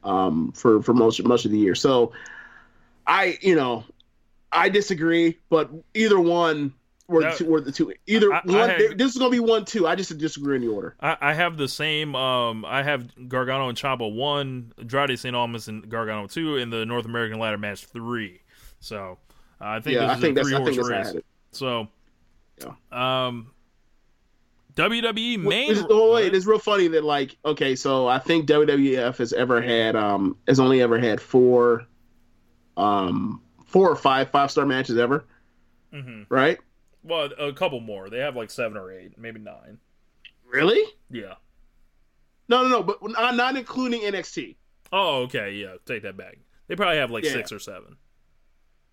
[0.04, 1.74] um for for most much of the year.
[1.74, 2.12] So
[3.06, 3.84] I you know
[4.52, 6.74] I disagree but either one
[7.08, 9.30] were, That- the, two, were the two either I- I one had- this is gonna
[9.30, 12.14] be one two I just disagree in the order I, I have the same.
[12.14, 15.34] Um, I have Gargano and Ciampa one, Andrade St.
[15.34, 18.40] Almas and Gargano two, and the North American ladder match three.
[18.80, 19.18] So
[19.60, 21.14] uh, I think yeah this I is think a three I horse I race.
[21.52, 21.88] So,
[22.92, 23.50] um,
[24.74, 25.70] WWE main.
[25.72, 29.60] It's- oh wait, it's real funny that like okay, so I think WWF has ever
[29.60, 31.84] had um has only ever had four
[32.76, 35.24] um four or five five star matches ever,
[35.92, 36.26] Mhm.
[36.28, 36.58] right?
[37.02, 38.10] Well, a couple more.
[38.10, 39.78] They have like seven or eight, maybe nine.
[40.46, 40.82] Really?
[41.10, 41.34] Yeah.
[42.48, 44.56] No, no, no, but not, not including NXT
[44.92, 45.52] Oh, okay.
[45.52, 46.38] Yeah, take that back.
[46.66, 47.32] They probably have like Yeah.
[47.32, 47.96] six or seven.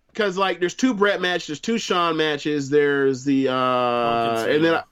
[0.08, 4.74] because like there's two Bret matches, there's two Shawn matches, there's the uh and then
[4.74, 4.84] Cena.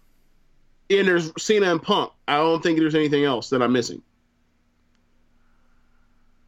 [0.99, 2.13] and there's Cena and Punk.
[2.29, 4.03] I don't think there's anything else that I'm missing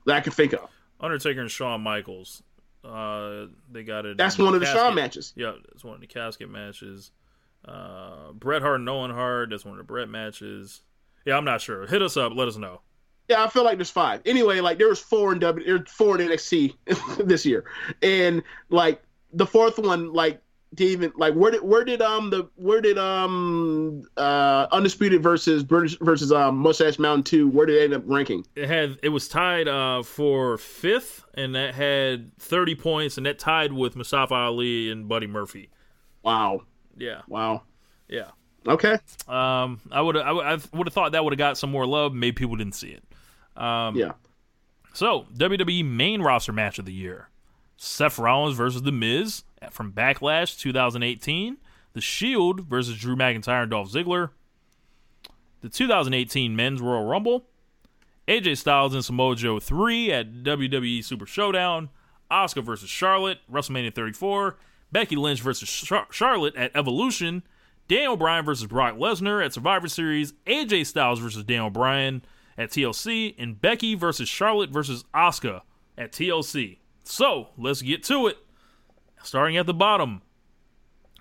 [0.07, 0.69] that I can think of.
[1.01, 2.43] Undertaker and Shawn Michaels.
[2.87, 4.17] Uh, they got it.
[4.17, 4.81] That's one of the casket.
[4.81, 5.33] Shawn matches.
[5.37, 7.11] Yeah, it's one of the casket matches.
[7.65, 9.51] Uh, Bret Hart and Owen Hart.
[9.51, 10.83] That's one of the Bret matches.
[11.25, 11.87] Yeah, I'm not sure.
[11.87, 12.33] Hit us up.
[12.35, 12.81] Let us know.
[13.29, 14.23] Yeah, I feel like there's five.
[14.25, 16.77] Anyway, like there was four in W, four in NXT
[17.27, 17.65] this year,
[18.01, 19.03] and like
[19.33, 20.41] the fourth one, like
[20.77, 25.63] to even like where did where did um the where did um uh undisputed versus
[25.63, 28.45] British versus um Mustache Mountain two where did it end up ranking?
[28.57, 33.39] It had it was tied uh, for fifth, and that had 30 points, and that
[33.39, 35.71] tied with Mustafa Ali and Buddy Murphy.
[36.23, 36.63] Wow,
[36.97, 37.63] Yeah, wow.
[38.09, 38.31] yeah.
[38.67, 38.99] Okay,
[39.29, 42.13] Um, I would I would have thought that would have got some more love.
[42.13, 43.05] Maybe people didn't see it.
[43.63, 44.13] Um, yeah.
[44.93, 47.29] So, WWE main roster match of the year
[47.77, 51.59] Seth Rollins versus The Miz from Backlash 2018.
[51.93, 54.31] The Shield versus Drew McIntyre and Dolph Ziggler.
[55.63, 57.47] The 2018 Men's Royal Rumble.
[58.29, 61.91] AJ Styles and Samoa Joe 3 at WWE Super Showdown.
[62.31, 64.57] Asuka versus Charlotte, WrestleMania 34.
[64.91, 67.43] Becky Lynch versus Char- Charlotte at Evolution.
[67.89, 70.33] Daniel Bryan versus Brock Lesnar at Survivor Series.
[70.47, 72.23] AJ Styles versus Daniel Bryan
[72.59, 73.35] at TLC.
[73.39, 75.63] And Becky versus Charlotte versus Asuka
[75.97, 76.79] at TLC.
[77.09, 78.37] So, let's get to it.
[79.23, 80.23] Starting at the bottom.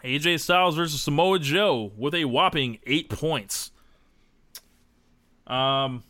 [0.03, 3.71] AJ Styles versus Samoa Joe with a whopping eight points.
[5.47, 6.03] Um,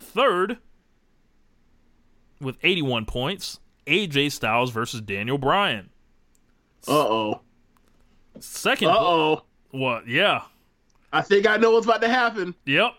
[0.00, 0.58] third,
[2.40, 5.90] with 81 points, AJ Styles versus Daniel Bryan.
[6.86, 7.40] Uh oh.
[8.40, 9.42] Second, Uh oh.
[9.70, 10.06] what?
[10.08, 10.42] Yeah,
[11.12, 12.54] I think I know what's about to happen.
[12.66, 12.92] yep.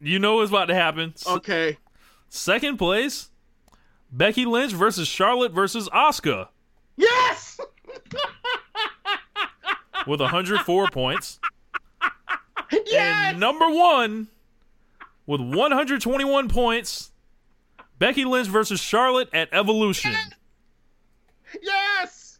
[0.00, 1.14] You know what's about to happen.
[1.26, 1.78] Okay.
[2.28, 3.30] Second place,
[4.12, 6.48] Becky Lynch versus Charlotte versus Asuka.
[6.96, 7.58] Yes.
[10.06, 11.38] with 104 points.
[12.86, 13.32] Yes!
[13.32, 14.28] And number one
[15.26, 17.12] with 121 points,
[17.98, 20.14] Becky Lynch versus Charlotte at Evolution.
[21.60, 22.38] Yes.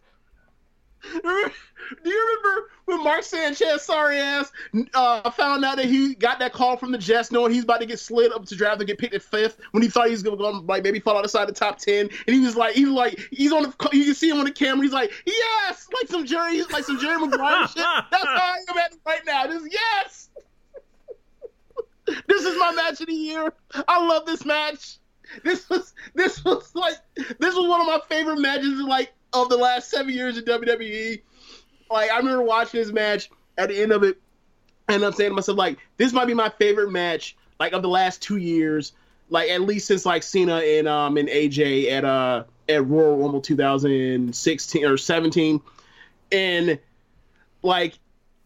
[1.22, 1.52] Remember-
[2.02, 4.52] Do you remember when Mark Sanchez, sorry ass,
[4.94, 7.86] uh, found out that he got that call from the Jets, knowing he's about to
[7.86, 10.22] get slid up to draft and get picked at fifth, when he thought he was
[10.22, 12.94] gonna go like maybe fall outside the top ten, and he was like, he was
[12.94, 16.08] like, he's on the, you can see him on the camera, he's like, yes, like
[16.08, 17.84] some Jerry, like some Jerry Maguire shit.
[18.10, 19.46] That's how I am at right now.
[19.46, 20.28] Just yes.
[22.26, 23.52] this is my match of the year.
[23.88, 24.98] I love this match.
[25.44, 29.56] This was this was like this was one of my favorite matches like of the
[29.56, 31.22] last seven years in WWE.
[31.92, 34.18] Like I remember watching this match at the end of it,
[34.88, 37.88] and I'm saying to myself like this might be my favorite match like of the
[37.88, 38.92] last two years,
[39.30, 43.40] like at least since like Cena and um and AJ at uh at Royal Rumble
[43.40, 45.60] 2016 or 17,
[46.30, 46.78] and
[47.62, 47.94] like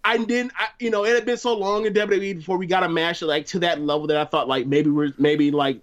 [0.04, 2.84] I didn't, I, you know, it had been so long in WWE before we got
[2.84, 5.80] a match like to that level that I thought like maybe we're maybe like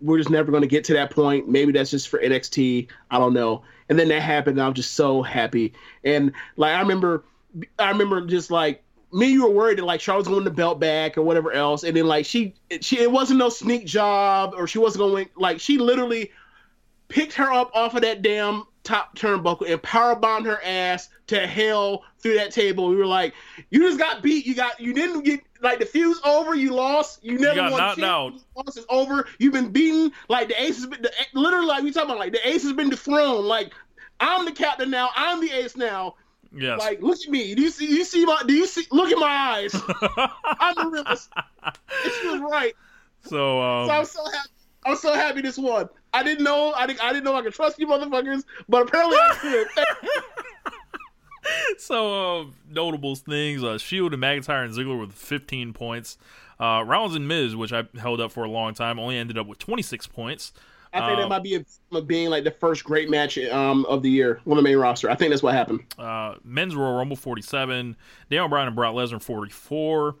[0.00, 1.48] we're just never going to get to that point.
[1.48, 2.88] Maybe that's just for NXT.
[3.10, 3.62] I don't know.
[3.88, 4.58] And then that happened.
[4.58, 5.74] And I'm just so happy.
[6.04, 7.24] And like I remember,
[7.78, 8.82] I remember just like
[9.12, 9.28] me.
[9.28, 11.84] You were worried that like Charlotte's going to belt back or whatever else.
[11.84, 15.60] And then like she, she, it wasn't no sneak job or she wasn't going like
[15.60, 16.30] she literally
[17.08, 21.46] picked her up off of that damn top turnbuckle and power bombed her ass to
[21.46, 22.88] hell through that table.
[22.88, 23.34] We were like,
[23.70, 24.46] you just got beat.
[24.46, 26.54] You got you didn't get like the feud's over.
[26.54, 27.24] You lost.
[27.24, 27.80] You never got won.
[27.80, 28.34] knocked out.
[28.34, 28.76] You lost.
[28.76, 29.26] It's over.
[29.38, 30.12] You've been beaten.
[30.28, 32.72] Like the ace has been the, literally like we talking about like the ace has
[32.72, 33.46] been dethroned.
[33.46, 33.72] Like
[34.20, 35.10] I'm the captain now.
[35.16, 36.14] I'm the ace now.
[36.54, 36.78] Yes.
[36.78, 37.54] Like look at me.
[37.54, 37.86] Do you see?
[37.86, 38.42] You see my?
[38.46, 38.86] Do you see?
[38.92, 39.74] Look at my eyes.
[40.60, 41.30] I'm the realest.
[42.20, 42.74] She was right.
[43.24, 44.48] so, um, So I'm so happy.
[44.86, 45.88] I'm so happy this one.
[46.12, 46.72] I didn't know.
[46.72, 47.02] I didn't.
[47.02, 48.44] I didn't know I could trust you, motherfuckers.
[48.68, 49.84] But apparently I could.
[51.78, 56.16] So uh, notable things: uh, Shield and McIntyre and Ziggler with 15 points.
[56.60, 59.46] Uh, Rollins and Miz, which I held up for a long time, only ended up
[59.46, 60.52] with 26 points.
[60.92, 64.02] I think that Um, might be a, being like the first great match um, of
[64.02, 65.10] the year on the main roster.
[65.10, 65.80] I think that's what happened.
[65.98, 67.96] Uh, men's Royal Rumble 47,
[68.30, 70.14] Daniel Bryan and Brock Lesnar 44.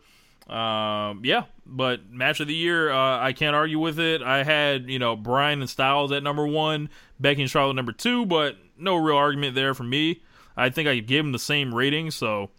[0.48, 4.20] Um, yeah, but match of the year, uh, I can't argue with it.
[4.20, 6.90] I had you know Bryan and Styles at number one,
[7.20, 10.22] Becky and Charlotte number two, but no real argument there for me.
[10.56, 12.50] I think I gave them the same rating, so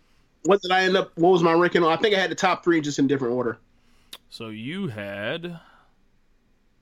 [0.44, 1.12] What did I end up?
[1.16, 1.84] What was my ranking?
[1.84, 1.92] on?
[1.92, 3.58] I think I had the top three just in different order.
[4.30, 5.60] So you had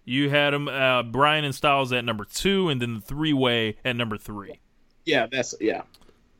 [0.05, 3.77] you had him uh, Bryan and Styles at number two, and then the three way
[3.85, 4.59] at number three.
[5.05, 5.83] Yeah, that's yeah.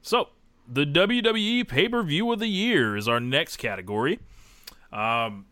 [0.01, 0.29] So
[0.67, 4.19] the WWE pay per view of the year is our next category.
[4.91, 5.45] Um,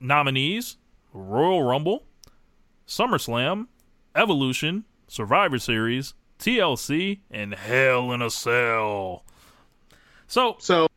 [0.00, 0.76] nominees:
[1.12, 2.04] Royal Rumble,
[2.86, 3.66] SummerSlam,
[4.14, 9.24] Evolution, Survivor Series, TLC, and Hell in a Cell.
[10.26, 10.88] So So,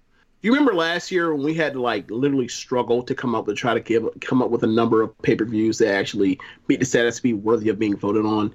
[0.42, 3.54] you remember last year when we had to like literally struggle to come up to
[3.54, 6.80] try to give come up with a number of pay per views that actually meet
[6.80, 8.54] the status to be worthy of being voted on?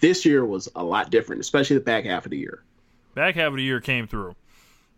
[0.00, 2.62] This year was a lot different, especially the back half of the year.
[3.14, 4.34] back half of the year came through.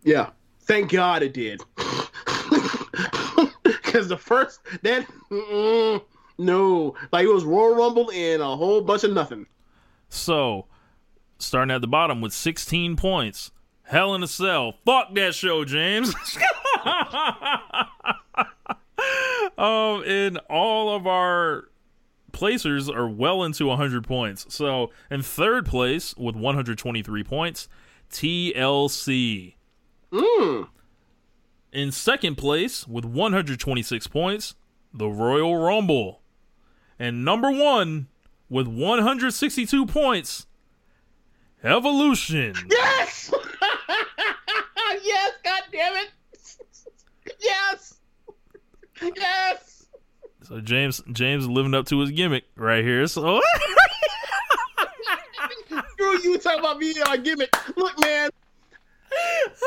[0.03, 0.29] Yeah,
[0.61, 1.61] thank God it did.
[3.63, 5.05] Because the first that
[6.39, 9.45] no, like it was Royal Rumble and a whole bunch of nothing.
[10.09, 10.65] So,
[11.37, 13.51] starting at the bottom with 16 points.
[13.83, 14.75] Hell in a Cell.
[14.85, 16.15] Fuck that show, James.
[19.57, 21.69] um, and all of our
[22.31, 24.45] placers are well into 100 points.
[24.53, 27.67] So, in third place with 123 points,
[28.09, 29.55] TLC.
[30.11, 30.67] Mm.
[31.71, 34.55] In second place with 126 points,
[34.93, 36.21] the Royal Rumble.
[36.99, 38.07] And number one
[38.49, 40.45] with 162 points,
[41.63, 42.53] Evolution.
[42.69, 43.31] Yes,
[45.03, 46.09] yes, God damn it,
[47.39, 47.95] yes,
[49.15, 49.85] yes.
[50.43, 53.07] So James James living up to his gimmick right here.
[53.07, 53.41] So
[55.93, 57.55] Screw you talking about me and my gimmick.
[57.77, 58.29] Look, man.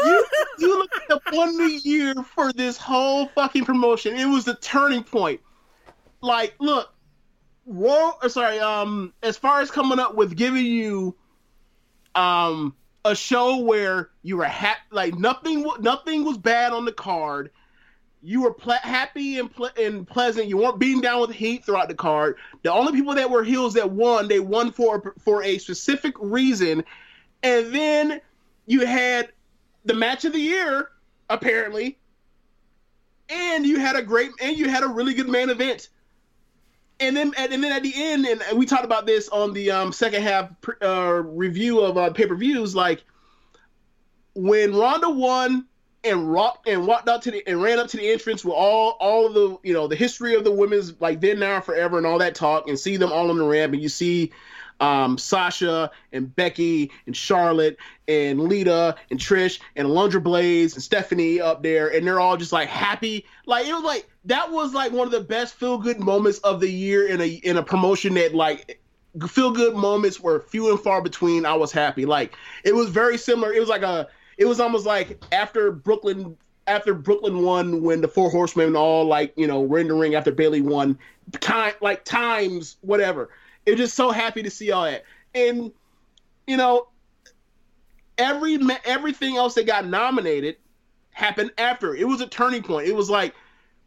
[0.05, 0.27] You,
[0.59, 4.17] you look at the one year for this whole fucking promotion.
[4.17, 5.41] It was the turning point.
[6.21, 6.93] Like, look,
[7.65, 8.15] Raw.
[8.23, 11.15] uh, Sorry, um, as far as coming up with giving you,
[12.17, 12.75] um,
[13.05, 17.51] a show where you were happy, like nothing, nothing was bad on the card.
[18.23, 20.49] You were ple- happy and, ple- and pleasant.
[20.49, 22.37] You weren't beating down with heat throughout the card.
[22.63, 26.83] The only people that were heels that won, they won for for a specific reason.
[27.43, 28.21] And then
[28.67, 29.31] you had
[29.85, 30.91] the match of the year,
[31.31, 31.99] apparently,
[33.29, 35.89] and you had a great and you had a really good main event.
[36.99, 39.93] And then and then at the end, and we talked about this on the um,
[39.93, 40.51] second half
[40.83, 43.05] uh, review of uh, pay per views, like
[44.35, 45.67] when Ronda won
[46.05, 48.91] and rocked and walked out to the and ran up to the entrance with all
[49.01, 52.07] all of the you know the history of the women's like then now forever and
[52.07, 54.33] all that talk and see them all on the ramp and you see
[54.81, 57.77] um, Sasha and Becky and Charlotte
[58.09, 62.53] and Lita and Trish and Alundra Blaze and Stephanie up there, and they're all just
[62.53, 63.25] like happy.
[63.47, 66.61] Like it was like that was like one of the best feel good moments of
[66.61, 68.81] the year in a in a promotion that like
[69.29, 71.47] feel good moments were few and far between.
[71.47, 72.05] I was happy.
[72.07, 73.53] Like it was very similar.
[73.53, 76.37] It was like a it was almost like after Brooklyn
[76.67, 80.15] after Brooklyn won when the four horsemen all like, you know, were in the ring
[80.15, 80.99] after Bayley won
[81.41, 83.31] time like times whatever.
[83.67, 85.05] It just so happy to see all that.
[85.35, 85.73] And
[86.47, 86.89] you know,
[88.17, 90.57] every everything else that got nominated
[91.11, 91.95] happened after.
[91.95, 92.87] It was a turning point.
[92.87, 93.35] It was like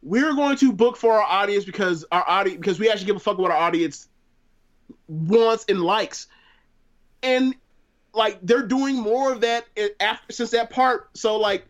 [0.02, 3.20] we're going to book for our audience because our audience because we actually give a
[3.20, 4.08] fuck what our audience
[5.08, 6.26] wants and likes.
[7.22, 7.54] And
[8.12, 9.66] like they're doing more of that
[10.00, 11.10] after since that part.
[11.14, 11.64] So like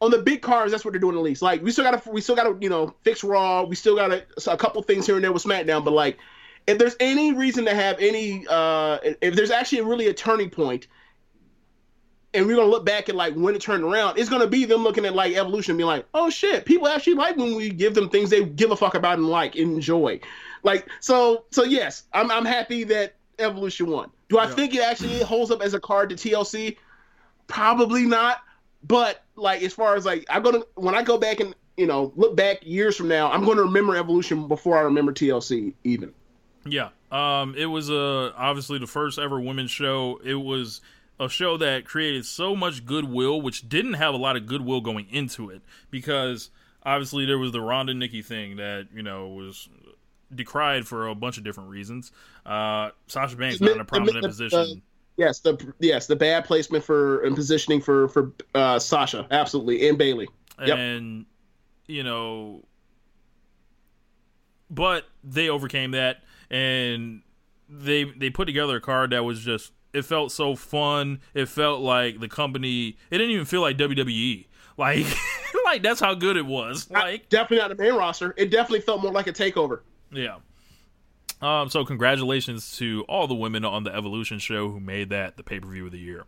[0.00, 1.42] on the big cars, that's what they're doing at least.
[1.42, 3.64] Like we still gotta we still gotta you know fix Raw.
[3.64, 4.12] We still got
[4.46, 6.18] a couple things here and there with SmackDown, but like
[6.66, 10.86] if there's any reason to have any uh if there's actually really a turning point
[12.34, 14.82] and we're gonna look back at like when it turned around, it's gonna be them
[14.82, 18.08] looking at like evolution, being like, oh shit, people actually like when we give them
[18.08, 20.20] things they give a fuck about and like enjoy.
[20.62, 24.10] Like so so yes, I'm I'm happy that evolution won.
[24.28, 24.54] Do I yeah.
[24.54, 26.76] think it actually holds up as a card to TLC?
[27.48, 28.38] Probably not.
[28.84, 32.12] But like as far as like I'm gonna when I go back and you know
[32.16, 36.14] look back years from now, I'm gonna remember evolution before I remember TLC even.
[36.64, 36.90] Yeah.
[37.10, 40.20] Um, it was uh, obviously the first ever women's show.
[40.24, 40.80] It was
[41.20, 45.06] a show that created so much goodwill, which didn't have a lot of goodwill going
[45.10, 46.50] into it because
[46.84, 49.68] obviously there was the Ronda Nikki thing that you know was
[50.34, 52.12] decried for a bunch of different reasons.
[52.46, 54.82] Uh, Sasha Banks not in a prominent position.
[55.16, 59.98] yes, the yes the bad placement for and positioning for for uh, Sasha absolutely and
[59.98, 60.28] Bayley.
[60.64, 60.78] Yep.
[60.78, 61.26] And
[61.86, 62.64] you know,
[64.70, 66.22] but they overcame that
[66.52, 67.22] and
[67.68, 71.20] they they put together a card that was just it felt so fun.
[71.34, 72.96] It felt like the company.
[73.10, 74.46] It didn't even feel like WWE.
[74.78, 75.04] Like
[75.66, 76.90] like that's how good it was.
[76.90, 78.32] Like definitely not the main roster.
[78.38, 79.80] It definitely felt more like a takeover.
[80.10, 80.38] Yeah.
[81.42, 81.68] Um.
[81.68, 85.60] So congratulations to all the women on the Evolution show who made that the pay
[85.60, 86.24] per view of the year.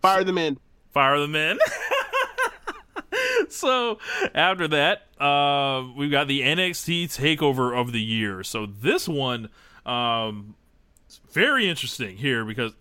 [0.00, 0.58] Fire the men.
[0.92, 1.58] Fire the men.
[3.52, 3.98] so
[4.34, 8.42] after that, uh, we've got the NXT Takeover of the year.
[8.42, 9.48] So this one,
[9.86, 10.54] um,
[11.30, 12.72] very interesting here because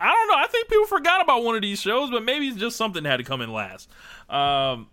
[0.00, 0.34] I don't know.
[0.36, 3.18] I think people forgot about one of these shows, but maybe it's just something had
[3.18, 3.90] to come in last.
[4.28, 4.88] Um,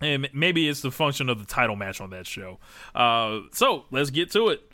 [0.00, 2.58] and maybe it's the function of the title match on that show.
[2.94, 4.70] Uh, so let's get to it.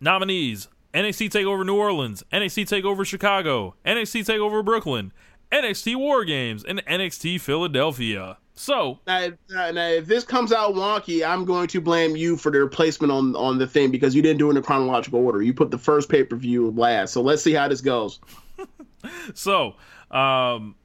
[0.00, 5.12] Nominees: NXT Takeover New Orleans, NXT Takeover Chicago, NXT Takeover Brooklyn,
[5.52, 8.38] NXT War Games, and NXT Philadelphia.
[8.54, 12.60] So now, now, if this comes out wonky, I'm going to blame you for the
[12.60, 15.42] replacement on on the thing because you didn't do it in a chronological order.
[15.42, 17.12] You put the first pay per view last.
[17.12, 18.20] So let's see how this goes.
[19.34, 19.74] so,
[20.10, 20.76] um,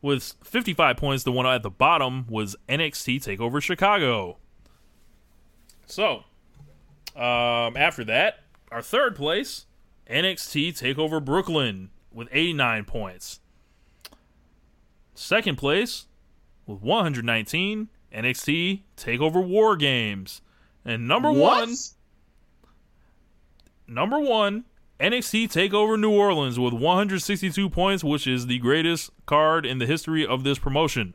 [0.00, 4.38] with 55 points, the one at the bottom was NXT Takeover Chicago.
[5.86, 6.24] So,
[7.16, 8.40] um, after that,
[8.70, 9.66] our third place,
[10.08, 13.40] NXT Takeover Brooklyn with 89 points.
[15.14, 16.06] Second place
[16.66, 20.40] with 119, NXT Takeover War Games.
[20.84, 21.68] And number what?
[21.68, 21.74] one,
[23.86, 24.64] number one,
[24.98, 30.26] NXT Takeover New Orleans with 162 points, which is the greatest card in the history
[30.26, 31.14] of this promotion.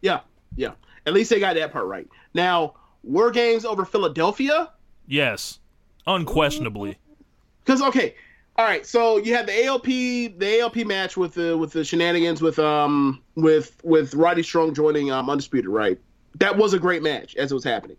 [0.00, 0.20] Yeah,
[0.56, 0.72] yeah.
[1.06, 2.08] At least they got that part right.
[2.34, 4.70] Now, War Games over Philadelphia.
[5.06, 5.58] Yes,
[6.06, 6.98] unquestionably.
[7.64, 8.14] Because okay,
[8.56, 12.40] all right, so you had the ALP the ALP match with the with the shenanigans
[12.40, 15.98] with um with with Roddy Strong joining um Undisputed, right?
[16.36, 17.96] That was a great match as it was happening.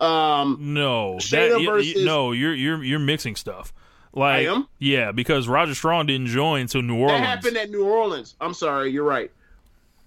[0.00, 3.72] Um No, that, versus, no, you're you're you're mixing stuff.
[4.12, 4.68] Like, I am?
[4.78, 7.20] Yeah, because Roger Strong didn't join to New Orleans.
[7.20, 8.36] That happened at New Orleans.
[8.40, 9.32] I'm sorry, you're right.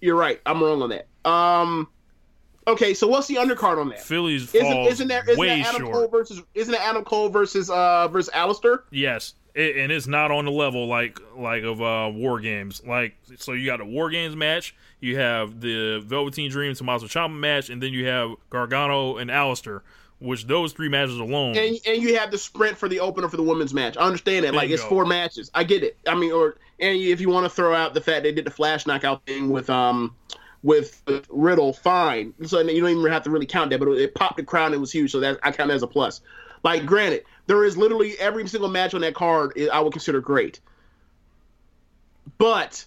[0.00, 0.40] You're right.
[0.46, 1.08] I'm wrong on that.
[1.28, 1.88] Um
[2.68, 4.02] Okay, so what's the undercard on that?
[4.02, 5.92] Phillies isn't, isn't there isn't way Adam short.
[5.92, 8.82] Cole versus isn't it Adam Cole versus uh versus Aleister?
[8.92, 12.82] Yes it, and it's not on the level like like of uh, war games.
[12.86, 17.36] Like so, you got a war games match, you have the Velveteen Dream Tommaso Ciampa
[17.36, 19.82] match, and then you have Gargano and Aleister.
[20.20, 23.36] Which those three matches alone, and, and you have the sprint for the opener for
[23.36, 23.96] the women's match.
[23.96, 25.48] I understand that, like it's four matches.
[25.54, 25.96] I get it.
[26.08, 28.50] I mean, or and if you want to throw out the fact they did the
[28.50, 30.16] flash knockout thing with um
[30.64, 32.34] with Riddle, fine.
[32.44, 34.72] So you don't even have to really count that, but it popped the crowd.
[34.72, 36.20] It was huge, so that I count that as a plus.
[36.64, 40.60] Like, granted, there is literally every single match on that card I would consider great.
[42.36, 42.84] But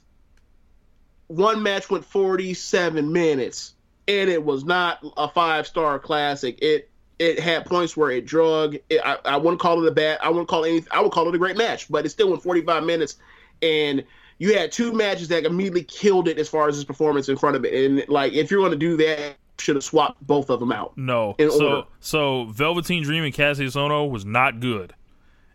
[1.28, 3.74] one match went 47 minutes,
[4.08, 6.60] and it was not a five star classic.
[6.62, 8.78] It it had points where it drug.
[8.90, 10.20] It, I, I wouldn't call it a bad.
[10.22, 10.90] I wouldn't call anything.
[10.92, 13.16] I would call it a great match, but it still went 45 minutes,
[13.64, 14.04] and
[14.38, 17.56] you had two matches that immediately killed it as far as his performance in front
[17.56, 17.74] of it.
[17.74, 20.98] And like, if you're going to do that, should have swapped both of them out.
[20.98, 21.36] No.
[21.40, 24.94] So so Velveteen Dream and Kassius Ohno was not good.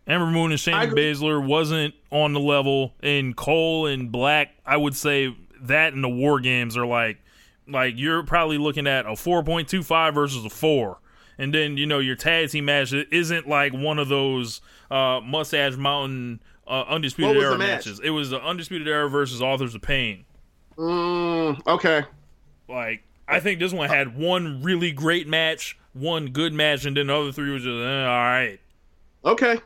[0.07, 2.93] Ember Moon and Shayna Baszler wasn't on the level.
[3.01, 7.17] And Cole and Black, I would say that and the War Games are like
[7.67, 10.99] like you're probably looking at a 4.25 versus a 4
[11.37, 15.75] and then you know your tag team match isn't like one of those uh, Mustache
[15.75, 17.99] Mountain uh, Undisputed Era matches.
[18.03, 20.25] It was the Undisputed Era versus Authors of Pain.
[20.77, 22.03] Mm, okay.
[22.67, 27.07] Like I think this one had one really great match, one good match, and then
[27.07, 28.59] the other three was just eh, all right.
[29.25, 29.59] Okay.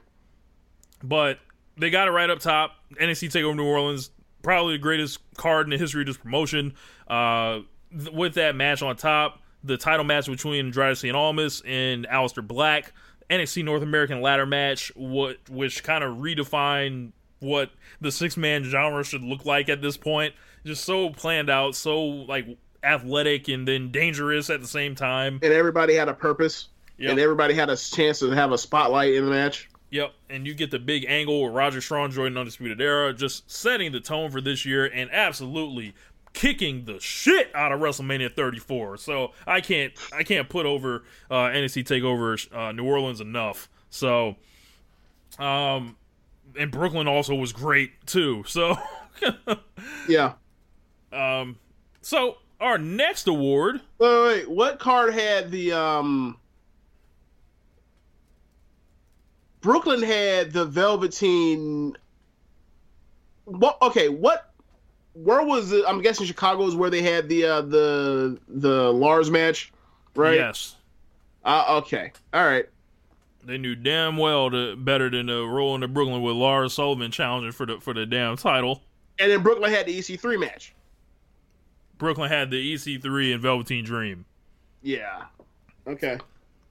[1.04, 1.40] But
[1.78, 2.76] they got it right up top.
[3.00, 4.12] NXT Takeover New Orleans,
[4.42, 6.74] probably the greatest card in the history of this promotion.
[7.08, 7.60] Uh,
[7.98, 12.46] th- with that match on top, the title match between Andrade Cien Almas and Aleister
[12.46, 12.94] Black,
[13.30, 19.04] NXT North American ladder match, what which kind of redefined what the six man genre
[19.04, 20.34] should look like at this point.
[20.66, 22.46] Just so planned out, so like
[22.84, 25.40] athletic and then dangerous at the same time.
[25.42, 26.68] And everybody had a purpose.
[26.98, 27.12] Yep.
[27.12, 29.70] And everybody had a chance to have a spotlight in the match.
[29.92, 33.92] Yep, and you get the big angle with Roger Strong joining Undisputed Era, just setting
[33.92, 35.94] the tone for this year and absolutely
[36.32, 38.98] kicking the shit out of WrestleMania 34.
[38.98, 43.70] So I can't I can't put over uh, NXT Takeover uh, New Orleans enough.
[43.90, 44.38] So,
[45.38, 45.98] um,
[46.58, 48.46] and Brooklyn also was great too.
[48.48, 48.78] So,
[50.08, 50.34] yeah.
[51.12, 51.58] Um,
[52.02, 53.82] so our next award.
[53.98, 56.38] Wait, wait, what card had the um?
[59.60, 61.98] Brooklyn had the Velveteen.
[63.46, 63.78] What?
[63.82, 64.54] Okay, what?
[65.14, 65.84] Where was it?
[65.88, 69.74] I'm guessing Chicago is where they had the uh, the the Lars match,
[70.16, 70.36] right?
[70.36, 70.76] Yes.
[71.44, 72.12] Uh, okay.
[72.34, 72.66] All right.
[73.44, 77.52] They knew damn well to, better than to roll into Brooklyn with Lars Sullivan challenging
[77.52, 78.84] for the for the damn title.
[79.20, 80.74] And then Brooklyn had the EC3 match.
[82.02, 84.26] Brooklyn had the EC3 and Velveteen Dream.
[84.82, 85.26] Yeah.
[85.86, 86.18] Okay.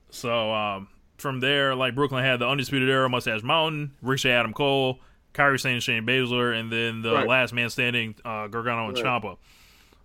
[0.09, 4.99] So um, from there, like Brooklyn had the Undisputed Era, Mustache Mountain, Ricochet, Adam Cole,
[5.33, 7.25] Kairi Sane, Shayna Baszler, and then the right.
[7.25, 9.05] last man standing, uh, Gargano and right.
[9.05, 9.37] Ciampa.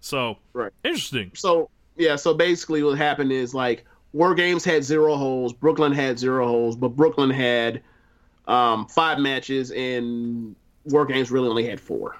[0.00, 0.70] So right.
[0.84, 1.32] interesting.
[1.34, 6.20] So yeah, so basically what happened is like War Games had zero holes, Brooklyn had
[6.20, 7.82] zero holes, but Brooklyn had
[8.46, 10.54] um, five matches, and
[10.84, 12.16] War Games really only had four.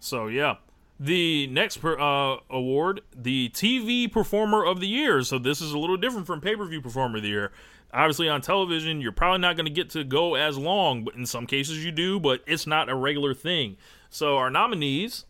[0.00, 0.54] So yeah,
[0.98, 5.22] the next per, uh, award, the TV Performer of the Year.
[5.22, 7.52] So this is a little different from Pay Per View Performer of the Year.
[7.92, 11.26] Obviously, on television, you're probably not going to get to go as long, but in
[11.26, 12.18] some cases you do.
[12.18, 13.76] But it's not a regular thing.
[14.10, 15.24] So our nominees: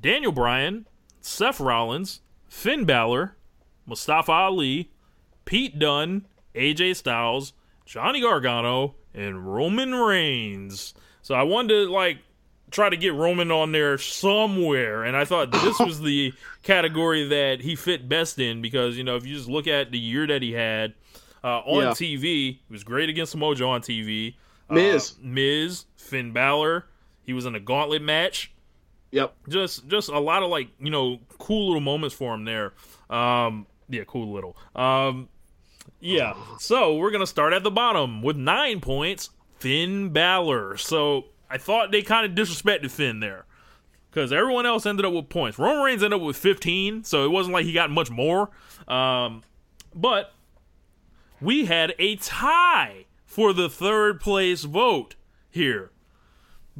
[0.00, 0.86] Daniel Bryan,
[1.20, 3.36] Seth Rollins, Finn Balor,
[3.86, 4.90] Mustafa Ali,
[5.44, 7.52] Pete Dunne, AJ Styles,
[7.84, 10.94] Johnny Gargano, and Roman Reigns.
[11.22, 12.18] So I wanted to like
[12.76, 17.62] try to get Roman on there somewhere, and I thought this was the category that
[17.62, 20.42] he fit best in because you know if you just look at the year that
[20.42, 20.92] he had
[21.42, 21.90] uh, on yeah.
[21.90, 24.34] TV, he was great against Mojo on TV.
[24.68, 26.84] Miz, uh, Miz, Finn Balor,
[27.24, 28.52] he was in a gauntlet match.
[29.10, 32.74] Yep, just just a lot of like you know cool little moments for him there.
[33.08, 34.54] Um, yeah, cool little.
[34.74, 35.30] Um,
[35.98, 39.30] yeah, so we're gonna start at the bottom with nine points.
[39.58, 40.76] Finn Balor.
[40.76, 43.44] So I thought they kind of disrespected Finn there
[44.10, 45.58] because everyone else ended up with points.
[45.58, 48.50] Roman Reigns ended up with 15, so it wasn't like he got much more.
[48.88, 49.42] Um,
[49.94, 50.32] but
[51.40, 55.16] we had a tie for the third place vote
[55.50, 55.90] here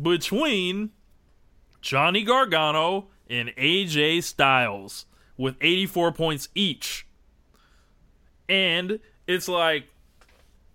[0.01, 0.91] between
[1.81, 5.07] Johnny Gargano and AJ Styles
[5.37, 7.07] with 84 points each.
[8.49, 9.89] And it's like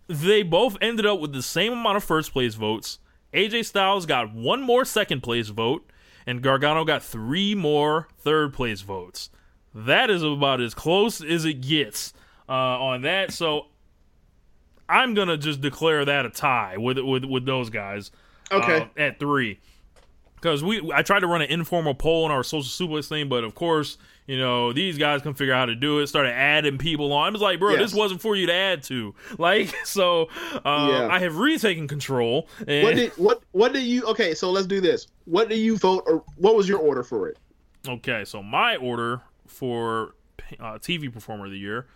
[0.08, 3.00] they both ended up with the same amount of first place votes
[3.34, 5.90] AJ Styles got one more second place vote,
[6.26, 9.30] and Gargano got three more third place votes.
[9.74, 12.14] That is about as close as it gets
[12.50, 13.32] uh, on that.
[13.32, 13.68] So
[14.90, 18.12] I'm gonna just declare that a tie with with with those guys.
[18.52, 18.82] Okay.
[18.82, 19.60] Uh, at three,
[20.36, 23.46] because we I tried to run an informal poll on our social suplex thing, but
[23.46, 23.98] of course
[24.32, 26.08] you know, these guys can figure out how to do it.
[26.08, 27.28] Started adding people on.
[27.28, 27.82] I was like, bro, yes.
[27.82, 29.14] this wasn't for you to add to.
[29.38, 30.30] Like, so
[30.64, 31.08] uh, yeah.
[31.12, 32.48] I have retaken control.
[32.66, 32.84] And...
[32.84, 34.04] What did what what did you?
[34.06, 35.08] Okay, so let's do this.
[35.26, 37.38] What do you vote, or what was your order for it?
[37.86, 40.16] Okay, so my order for
[40.62, 41.88] uh, TV Performer of the Year: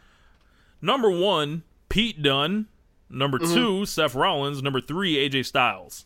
[0.82, 2.68] number one, Pete Dunne.
[3.10, 3.54] Number mm-hmm.
[3.54, 4.62] two, Seth Rollins.
[4.62, 6.06] Number three, AJ Styles.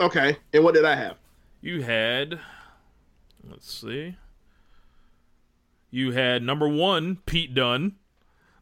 [0.00, 1.16] Okay, and what did I have?
[1.62, 2.40] You had
[3.48, 4.16] Let's see.
[5.90, 7.96] You had number one, Pete Dunne.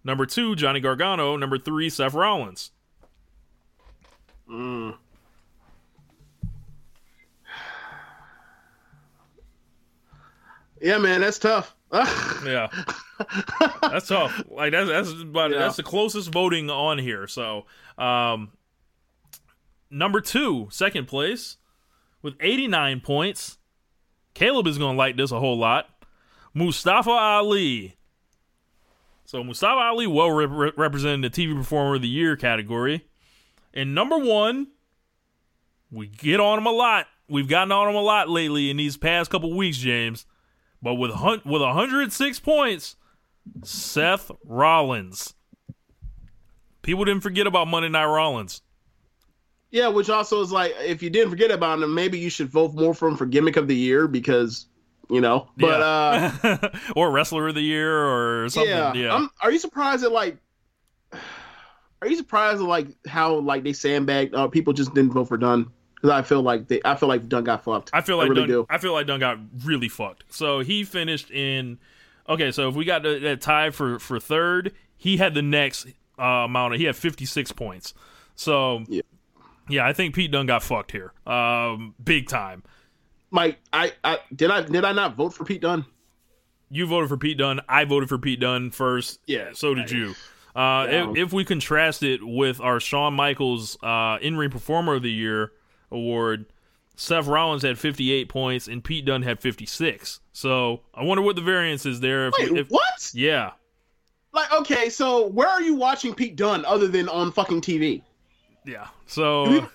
[0.04, 1.36] Number two, Johnny Gargano.
[1.36, 2.70] Number three, Seth Rollins.
[4.50, 4.94] Mm.
[10.78, 11.74] Yeah, man, that's tough.
[12.44, 12.68] yeah,
[13.80, 14.42] that's tough.
[14.50, 15.58] Like that's that's about yeah.
[15.58, 17.26] that's the closest voting on here.
[17.26, 17.64] So,
[17.96, 18.52] um,
[19.90, 21.56] number two, second place,
[22.20, 23.56] with eighty nine points.
[24.34, 25.88] Caleb is gonna like this a whole lot.
[26.56, 27.96] Mustafa Ali.
[29.26, 33.04] So Mustafa Ali well re- represented the TV Performer of the Year category.
[33.74, 34.68] And number one,
[35.90, 37.08] we get on him a lot.
[37.28, 40.24] We've gotten on him a lot lately in these past couple weeks, James.
[40.80, 42.96] But with hun- with 106 points,
[43.62, 45.34] Seth Rollins.
[46.80, 48.62] People didn't forget about Monday Night Rollins.
[49.70, 52.72] Yeah, which also is like if you didn't forget about him, maybe you should vote
[52.72, 54.68] more for him for gimmick of the year because
[55.10, 55.48] you know.
[55.56, 56.36] But yeah.
[56.42, 58.70] uh or wrestler of the year or something.
[58.70, 58.92] Yeah.
[58.94, 59.14] yeah.
[59.14, 60.38] I'm, are you surprised at like
[61.12, 65.36] are you surprised at like how like they sandbagged uh, people just didn't vote for
[65.36, 67.90] Dunne Because I feel like they, I feel like Dunne got fucked.
[67.92, 68.66] I feel like I really Dunne, do.
[68.68, 70.24] I feel like Dunne got really fucked.
[70.30, 71.78] So he finished in.
[72.28, 75.86] Okay, so if we got that tie for for third, he had the next
[76.18, 76.74] uh, amount.
[76.74, 77.94] Of, he had fifty six points.
[78.34, 79.02] So yeah.
[79.68, 82.64] yeah, I think Pete Dunne got fucked here, um, big time.
[83.36, 85.84] Mike, I, I did I did I not vote for Pete Dunne?
[86.70, 87.60] You voted for Pete Dunne.
[87.68, 89.20] I voted for Pete Dunne first.
[89.26, 90.14] Yeah, so did you.
[90.56, 91.10] Uh, yeah.
[91.10, 95.12] if, if, we contrast it with our Shawn Michaels uh, in ring performer of the
[95.12, 95.52] year
[95.90, 96.46] award,
[96.96, 100.20] Seth Rollins had 58 points and Pete Dunne had 56.
[100.32, 102.28] So I wonder what the variance is there.
[102.28, 103.10] If, Wait, if, what?
[103.12, 103.50] Yeah.
[104.32, 108.00] Like, okay, so where are you watching Pete Dunne other than on fucking TV?
[108.64, 108.86] Yeah.
[109.06, 109.68] So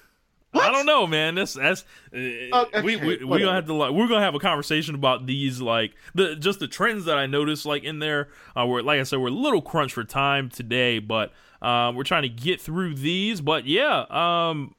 [0.51, 0.65] what?
[0.65, 1.35] I don't know, man.
[1.35, 4.39] That's that's uh, okay, we we we gonna have to like we're gonna have a
[4.39, 8.27] conversation about these like the just the trends that I noticed like in there.
[8.55, 12.03] Uh, we're like I said, we're a little crunch for time today, but uh, we're
[12.03, 13.39] trying to get through these.
[13.39, 14.75] But yeah, um,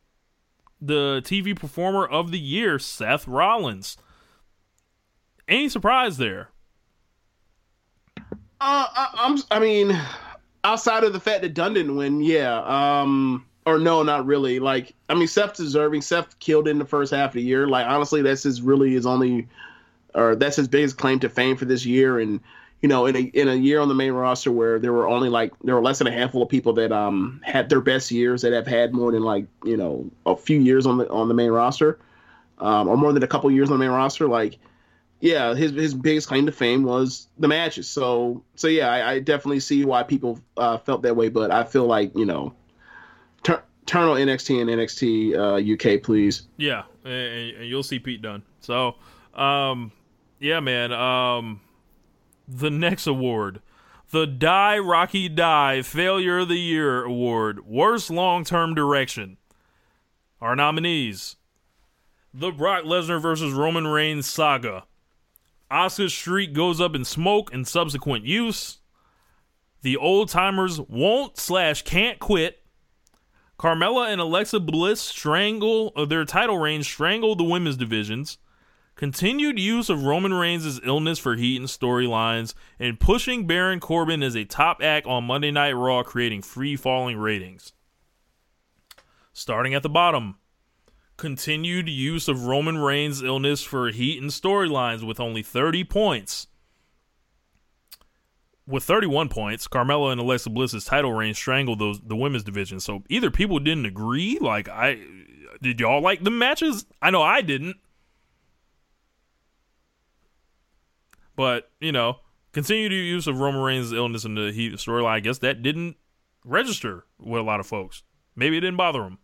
[0.79, 3.97] the TV performer of the year, Seth Rollins.
[5.49, 6.51] Any surprise there?
[8.19, 8.25] Uh,
[8.61, 9.39] I, I'm.
[9.51, 9.99] I mean,
[10.65, 12.63] outside of the fact that Dunne didn't win, yeah.
[12.63, 14.59] Um or no, not really.
[14.59, 16.03] Like, I mean, Seth's deserving.
[16.03, 17.67] Seth killed in the first half of the year.
[17.67, 19.49] Like, honestly, that's his really his only,
[20.15, 22.19] or that's his biggest claim to fame for this year.
[22.19, 22.41] And
[22.81, 25.29] you know, in a in a year on the main roster where there were only
[25.29, 28.43] like there were less than a handful of people that um had their best years
[28.43, 31.35] that have had more than like you know a few years on the on the
[31.35, 32.01] main roster,
[32.59, 34.27] um, or more than a couple years on the main roster.
[34.27, 34.59] Like,
[35.21, 37.89] yeah, his his biggest claim to fame was the matches.
[37.89, 41.29] So so yeah, I, I definitely see why people uh, felt that way.
[41.29, 42.53] But I feel like you know
[43.43, 46.49] turn on NXT and NXT uh, UK, please.
[46.57, 48.43] Yeah, and, and, you'll see Pete Dunne.
[48.61, 48.97] So,
[49.35, 49.93] um,
[50.39, 50.93] yeah, man.
[50.93, 51.61] Um,
[52.49, 53.61] the next award,
[54.11, 59.37] the Die Rocky Die Failure of the Year Award, worst long term direction.
[60.41, 61.37] Our nominees:
[62.33, 64.85] the Brock Lesnar versus Roman Reigns saga.
[65.71, 68.79] Asuka's streak goes up in smoke and subsequent use.
[69.81, 72.62] The old timers won't slash can't quit
[73.63, 78.39] Carmella and Alexa Bliss strangle uh, their title reign strangled the women's divisions.
[78.97, 84.35] Continued use of Roman Reigns' illness for heat and storylines, and pushing Baron Corbin as
[84.35, 87.73] a top act on Monday Night Raw, creating free falling ratings.
[89.33, 90.39] Starting at the bottom,
[91.17, 96.49] continued use of Roman Reigns' illness for heat and storylines with only 30 points
[98.73, 102.81] with 31 points, Carmella and Alexa Bliss's title reign strangled those the women's division.
[102.81, 104.99] So either people didn't agree, like I
[105.61, 106.87] did y'all like the matches?
[107.01, 107.77] I know I didn't.
[111.37, 112.17] But, you know,
[112.53, 115.97] continued use of Roman Reigns' illness in the Heat storyline, I guess that didn't
[116.45, 118.03] register with a lot of folks.
[118.35, 119.19] Maybe it didn't bother them.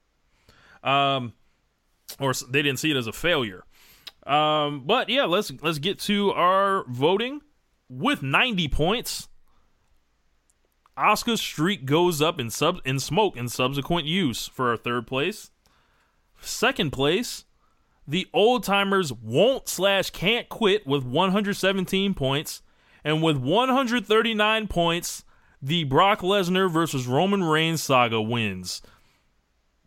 [0.83, 1.33] Um,
[2.20, 3.65] or they didn't see it as a failure.
[4.27, 7.41] Um, but yeah, let's let's get to our voting
[7.89, 9.29] with 90 points.
[10.99, 15.51] Asuka's streak goes up in sub in smoke in subsequent use for our third place.
[16.41, 17.45] Second place,
[18.07, 22.62] the old timers won't slash can't quit with 117 points,
[23.05, 25.25] and with 139 points,
[25.61, 28.83] the Brock Lesnar versus Roman Reigns saga wins.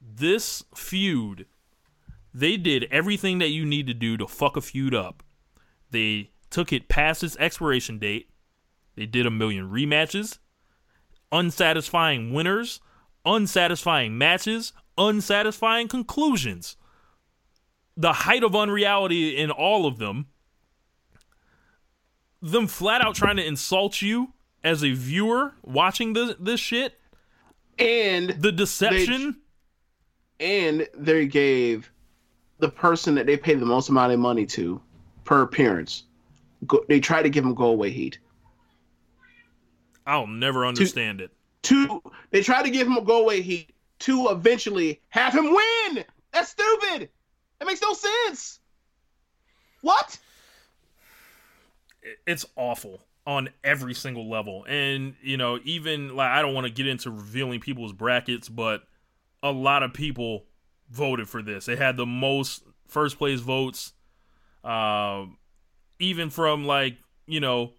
[0.02, 1.46] This feud,
[2.34, 5.24] they did everything that you need to do to fuck a feud up.
[5.90, 8.30] They took it past its expiration date.
[8.96, 10.40] They did a million rematches,
[11.32, 12.80] unsatisfying winners,
[13.26, 16.76] unsatisfying matches, unsatisfying conclusions.
[17.96, 20.28] The height of unreality in all of them.
[22.42, 24.34] them flat out trying to insult you
[24.64, 27.00] as a viewer watching this this shit.
[27.78, 29.38] And the deception.
[30.40, 31.92] They, and they gave
[32.60, 34.82] the person that they paid the most amount of money to
[35.24, 36.04] per appearance.
[36.68, 38.20] Go, they tried to give him go away heat.
[40.06, 41.32] I'll never understand to, it.
[41.64, 42.02] To
[42.32, 46.04] they tried to give him a go away heat to eventually have him win.
[46.34, 47.10] That's stupid.
[47.60, 48.60] That makes no sense.
[49.82, 50.18] What?
[52.26, 54.66] It's awful on every single level.
[54.68, 58.84] And, you know, even like I don't want to get into revealing people's brackets, but
[59.44, 60.46] a lot of people
[60.90, 61.66] voted for this.
[61.66, 63.94] They had the most first place votes.
[64.64, 65.26] Uh,
[66.00, 66.98] even from like,
[67.28, 67.74] you know,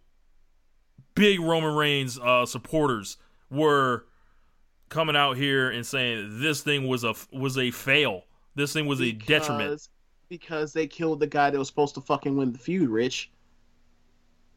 [1.15, 3.17] big Roman Reigns uh, supporters
[3.51, 4.05] were
[4.89, 8.25] coming out here and saying this thing was a was a fail.
[8.55, 9.89] This thing was because, a detriment
[10.29, 13.31] because they killed the guy that was supposed to fucking win the feud, Rich.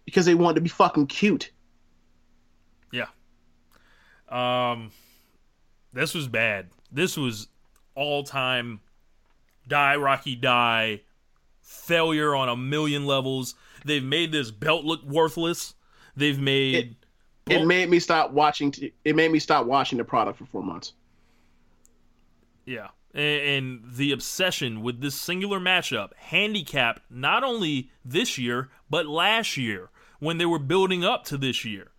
[0.05, 1.51] Because they wanted to be fucking cute.
[2.91, 3.07] Yeah.
[4.29, 4.91] Um
[5.93, 6.67] this was bad.
[6.91, 7.47] This was
[7.95, 8.81] all time
[9.67, 11.01] die Rocky die
[11.61, 13.55] failure on a million levels.
[13.83, 15.73] They've made this belt look worthless.
[16.15, 16.97] They've made
[17.47, 18.71] it, it made me stop watching.
[18.71, 20.93] T- it made me stop watching the product for four months.
[22.65, 29.05] Yeah, and, and the obsession with this singular matchup, handicapped not only this year but
[29.05, 29.89] last year
[30.19, 31.91] when they were building up to this year.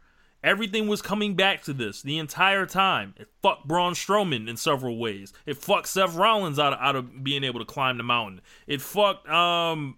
[0.45, 3.15] Everything was coming back to this the entire time.
[3.17, 5.33] It fucked Braun Strowman in several ways.
[5.45, 8.41] It fucked Seth Rollins out of, out of being able to climb the mountain.
[8.67, 9.97] It fucked um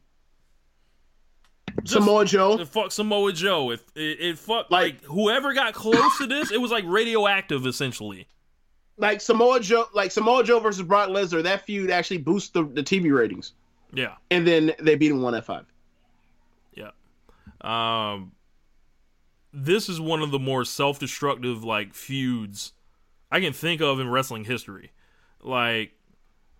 [1.85, 2.59] Samoa Joe.
[2.59, 3.71] It fucked Samoa Joe.
[3.71, 6.51] It, it, it fucked like, like whoever got close to this.
[6.51, 8.27] It was like radioactive essentially.
[8.97, 11.43] Like Samoa Joe, like Samoa Joe versus Brock Lesnar.
[11.43, 13.53] That feud actually boosts the, the TV ratings.
[13.93, 14.15] Yeah.
[14.31, 15.67] And then they beat him one at five.
[16.75, 16.91] Yeah.
[17.61, 18.33] Um.
[19.53, 22.73] This is one of the more self-destructive like feuds
[23.31, 24.93] I can think of in wrestling history.
[25.43, 25.93] Like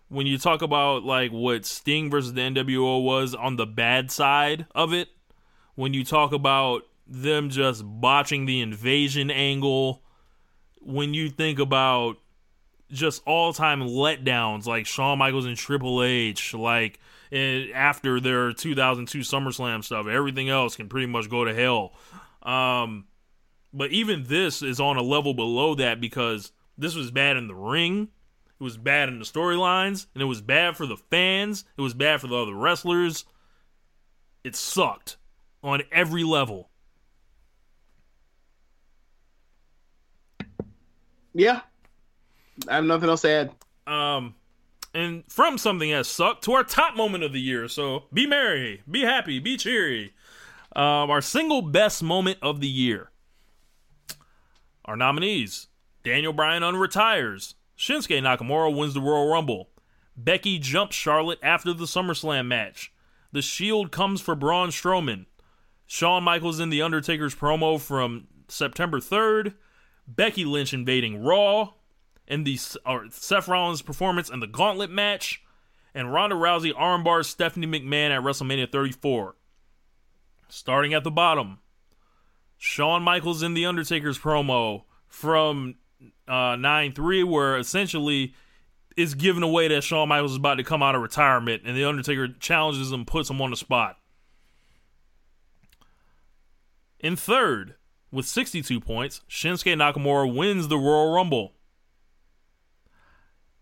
[0.09, 4.65] when you talk about like what Sting versus the NWO was on the bad side
[4.75, 5.09] of it,
[5.75, 10.03] when you talk about them just botching the invasion angle,
[10.81, 12.17] when you think about
[12.91, 16.99] just all time letdowns like Shawn Michaels and Triple H, like
[17.31, 21.93] after their 2002 SummerSlam stuff, everything else can pretty much go to hell.
[22.41, 23.05] Um,
[23.71, 27.53] but even this is on a level below that because this was bad in the
[27.53, 28.09] ring
[28.59, 31.63] it was bad in the storylines, and it was bad for the fans.
[31.77, 33.25] It was bad for the other wrestlers.
[34.43, 35.17] It sucked
[35.63, 36.69] on every level.
[41.33, 41.61] Yeah.
[42.67, 43.51] I have nothing else to add.
[43.87, 44.35] Um,
[44.93, 47.67] and from something that sucked to our top moment of the year.
[47.67, 50.13] So be merry, be happy, be cheery.
[50.75, 53.11] Um, our single best moment of the year.
[54.85, 55.67] Our nominees
[56.03, 59.69] Daniel Bryan unretires, Shinsuke Nakamura wins the Royal Rumble.
[60.17, 62.91] Becky jumps Charlotte after the SummerSlam match.
[63.31, 65.27] The Shield comes for Braun Strowman.
[65.87, 69.53] Shawn Michaels in The Undertaker's promo from September 3rd.
[70.05, 71.69] Becky Lynch invading Raw.
[72.27, 75.41] And the or Seth Rollins' performance in the Gauntlet match.
[75.95, 79.35] And Ronda Rousey armbars Stephanie McMahon at WrestleMania 34.
[80.49, 81.59] Starting at the bottom.
[82.57, 85.75] Shawn Michaels in The Undertaker's promo from
[86.27, 88.33] uh, 9 3, where essentially
[88.95, 91.85] it's given away that Shawn Michaels is about to come out of retirement, and The
[91.85, 93.97] Undertaker challenges him, puts him on the spot.
[96.99, 97.75] In third,
[98.11, 101.53] with 62 points, Shinsuke Nakamura wins the Royal Rumble.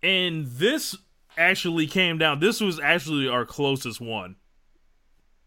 [0.02, 0.96] And this
[1.38, 2.40] actually came down.
[2.40, 4.38] This was actually our closest one.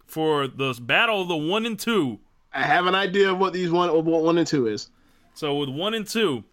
[0.07, 2.21] For the battle of the one and two.
[2.53, 4.89] I have an idea of what these one what one and two is.
[5.35, 6.45] So with one and two,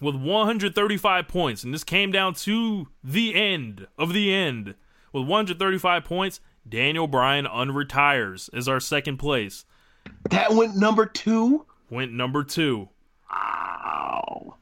[0.00, 4.74] with 135 points, and this came down to the end of the end.
[5.12, 9.64] With 135 points, Daniel Bryan unretires as our second place.
[10.30, 11.66] That went number two?
[11.90, 12.88] Went number two.
[13.30, 14.56] Wow.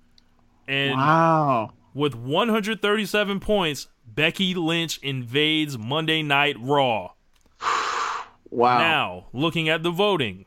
[0.68, 1.72] And wow.
[1.94, 7.10] with 137 points, Becky Lynch invades Monday Night Raw.
[8.50, 8.78] wow.
[8.78, 10.46] Now, looking at the voting,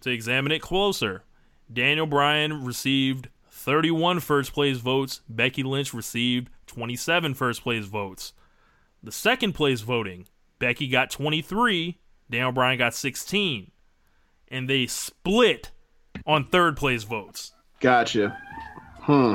[0.00, 1.24] to examine it closer,
[1.72, 3.28] Daniel Bryan received
[3.70, 5.20] 31 first place votes.
[5.28, 8.32] Becky Lynch received 27 first place votes.
[9.00, 10.26] The second place voting,
[10.58, 11.96] Becky got 23,
[12.28, 13.70] Daniel Bryan got 16.
[14.48, 15.70] And they split
[16.26, 17.52] on third place votes.
[17.78, 18.36] Gotcha.
[19.02, 19.34] Hmm.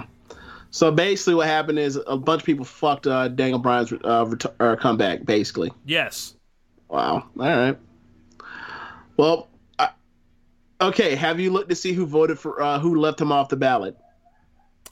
[0.69, 4.25] So basically, what happened is a bunch of people fucked uh, Daniel Bryan's uh,
[4.59, 5.23] ret- comeback.
[5.23, 5.71] Basically.
[5.85, 6.35] Yes.
[6.89, 7.29] Wow.
[7.39, 7.77] All right.
[9.15, 9.47] Well,
[9.79, 9.87] uh,
[10.81, 13.55] Okay, have you looked to see who voted for uh, who left him off the
[13.55, 13.95] ballot?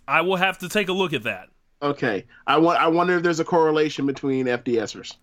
[0.07, 1.49] I will have to take a look at that.
[1.81, 2.79] Okay, I want.
[2.79, 5.15] I wonder if there's a correlation between FDSers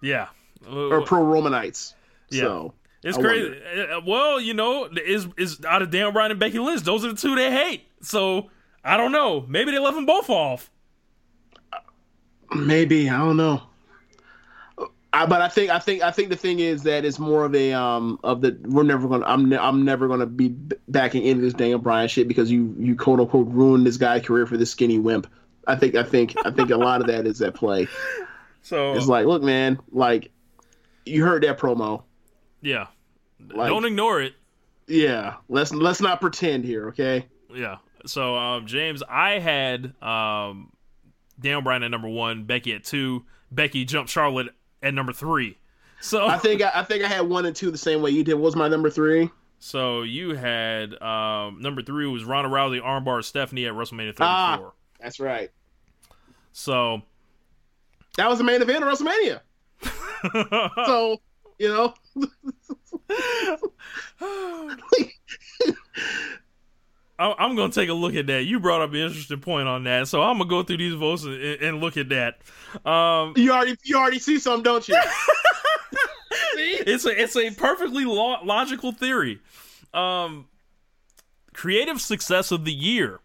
[0.00, 0.28] Yeah.
[0.70, 1.94] or pro Romanites.
[2.30, 2.40] Yeah.
[2.42, 3.60] So It's I crazy.
[3.92, 6.82] Uh, Well, you know, is is out of Dan Bryan and Becky Lynch.
[6.82, 7.86] Those are the two they hate.
[8.00, 8.50] So
[8.84, 9.44] I don't know.
[9.48, 10.70] Maybe they left them both off.
[12.54, 13.62] maybe I don't know.
[15.14, 17.54] I, but I think I think I think the thing is that it's more of
[17.54, 20.48] a um of the we're never gonna I'm ne- I'm never gonna be
[20.88, 24.46] backing into this Daniel Bryan shit because you you quote unquote ruined this guy's career
[24.46, 25.26] for this skinny wimp.
[25.66, 27.88] I think I think I think a lot of that is at play.
[28.64, 30.30] So It's like, look, man, like
[31.04, 32.04] you heard that promo.
[32.60, 32.86] yeah,
[33.52, 34.34] Like, don't ignore it.
[34.86, 37.26] yeah, let's let's not pretend here, okay?
[37.52, 37.78] Yeah.
[38.06, 40.70] So um, James, I had um,
[41.40, 44.50] Daniel Bryan at number one, Becky at two, Becky jumped Charlotte
[44.82, 45.58] at number three.
[46.00, 48.24] So I think I, I think I had one and two the same way you
[48.24, 48.34] did.
[48.34, 49.30] What was my number three?
[49.60, 54.18] so you had um, number three was Ronda Rousey armbar Stephanie at WrestleMania 34.
[54.22, 54.72] Ah.
[55.00, 55.50] That's right.
[56.52, 57.02] So
[58.16, 59.40] That was the main event of WrestleMania.
[60.86, 61.20] So
[61.58, 61.94] you know,
[67.38, 68.44] I'm gonna take a look at that.
[68.44, 71.24] You brought up an interesting point on that, so I'm gonna go through these votes
[71.24, 72.38] and, and look at that.
[72.88, 74.98] Um, you already you already see some, don't you?
[76.56, 79.40] it's a it's a perfectly lo- logical theory.
[79.92, 80.46] Um,
[81.52, 83.20] creative success of the year.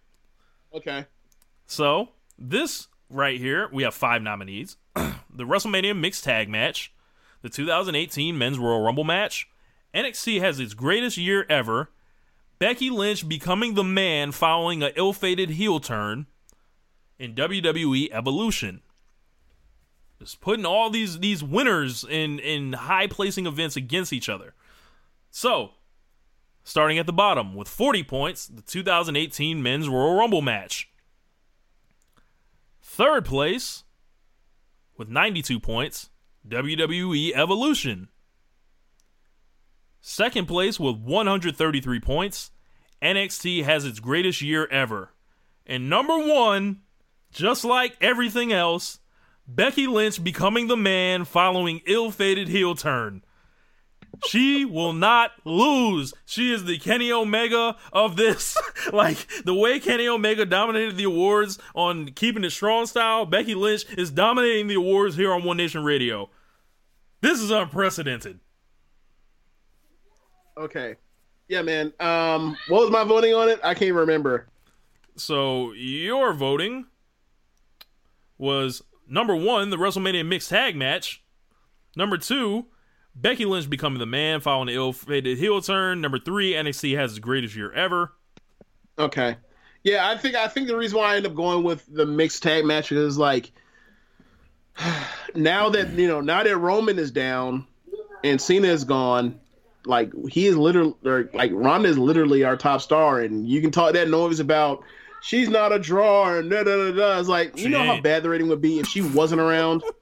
[0.73, 1.05] Okay.
[1.65, 6.93] So this right here, we have five nominees: the WrestleMania mixed tag match,
[7.41, 9.47] the 2018 Men's Royal Rumble match,
[9.93, 11.89] NXT has its greatest year ever,
[12.59, 16.27] Becky Lynch becoming the man following a ill-fated heel turn,
[17.19, 18.81] in WWE Evolution.
[20.19, 24.53] Just putting all these these winners in in high placing events against each other.
[25.29, 25.71] So,
[26.63, 30.89] starting at the bottom with 40 points, the 2018 Men's Royal Rumble match.
[32.81, 33.83] Third place
[34.97, 36.09] with 92 points,
[36.47, 38.09] WWE Evolution.
[40.09, 42.51] Second place with 133 points,
[43.01, 45.11] NXT has its greatest year ever.
[45.65, 46.79] And number one,
[47.29, 48.99] just like everything else,
[49.45, 53.21] Becky Lynch becoming the man following ill fated heel turn.
[54.25, 56.13] She will not lose.
[56.25, 58.55] She is the Kenny Omega of this.
[58.93, 63.83] like the way Kenny Omega dominated the awards on Keeping It Strong style, Becky Lynch
[63.97, 66.29] is dominating the awards here on One Nation Radio.
[67.19, 68.39] This is unprecedented.
[70.57, 70.95] Okay.
[71.47, 71.93] Yeah, man.
[71.99, 73.59] Um, what was my voting on it?
[73.63, 74.47] I can't remember.
[75.15, 76.85] So your voting
[78.37, 81.23] was number one, the WrestleMania mixed tag match.
[81.95, 82.65] Number two,
[83.15, 86.01] Becky Lynch becoming the man following the ill-fated heel turn.
[86.01, 88.13] Number three, NXT has its greatest year ever.
[88.99, 89.37] Okay.
[89.83, 92.43] Yeah, I think I think the reason why I end up going with the mixed
[92.43, 93.51] tag match is like
[95.35, 97.65] now that you know now that Roman is down
[98.23, 99.39] and Cena is gone,
[99.87, 103.71] like he is literally or, like Ronda is literally our top star, and you can
[103.71, 104.83] talk that noise about
[105.21, 107.19] she's not a draw and da da da da.
[107.19, 109.83] It's like She you know how bad the rating would be if she wasn't around.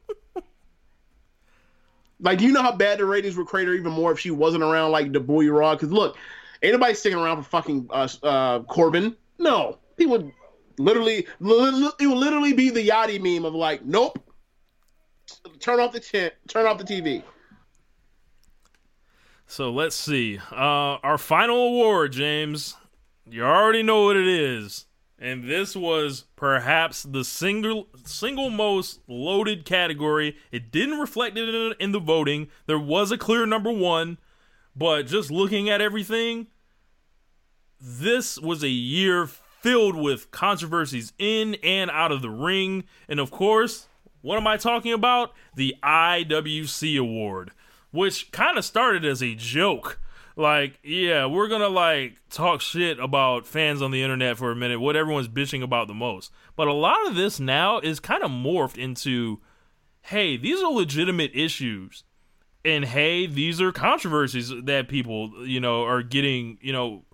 [2.22, 4.64] Like, do you know how bad the ratings would crater even more if she wasn't
[4.64, 5.76] around, like the Boy Raw?
[5.76, 6.18] Because look,
[6.64, 9.16] ain't nobody sticking around for fucking uh, uh, Corbin.
[9.38, 10.32] No, people would
[10.78, 14.18] literally, li- li- it would literally be the Yachty meme of like, nope,
[15.60, 17.22] turn off the tent, turn off the TV.
[19.48, 20.40] So let's see.
[20.52, 22.76] Uh, our final award, James.
[23.30, 24.86] You already know what it is.
[25.18, 30.36] And this was perhaps the single single most loaded category.
[30.52, 32.50] It didn't reflect it in, in the voting.
[32.66, 34.18] There was a clear number one,
[34.76, 36.48] but just looking at everything,
[37.80, 42.84] this was a year filled with controversies in and out of the ring.
[43.08, 43.88] And of course,
[44.22, 45.34] what am I talking about?
[45.56, 47.52] The IWC award,
[47.96, 50.00] which kind of started as a joke.
[50.36, 54.82] Like, yeah, we're gonna like talk shit about fans on the internet for a minute,
[54.82, 56.32] what everyone's bitching about the most.
[56.58, 59.40] But a lot of this now is kind of morphed into
[60.02, 62.04] hey, these are legitimate issues.
[62.64, 67.06] And hey, these are controversies that people, you know, are getting, you know,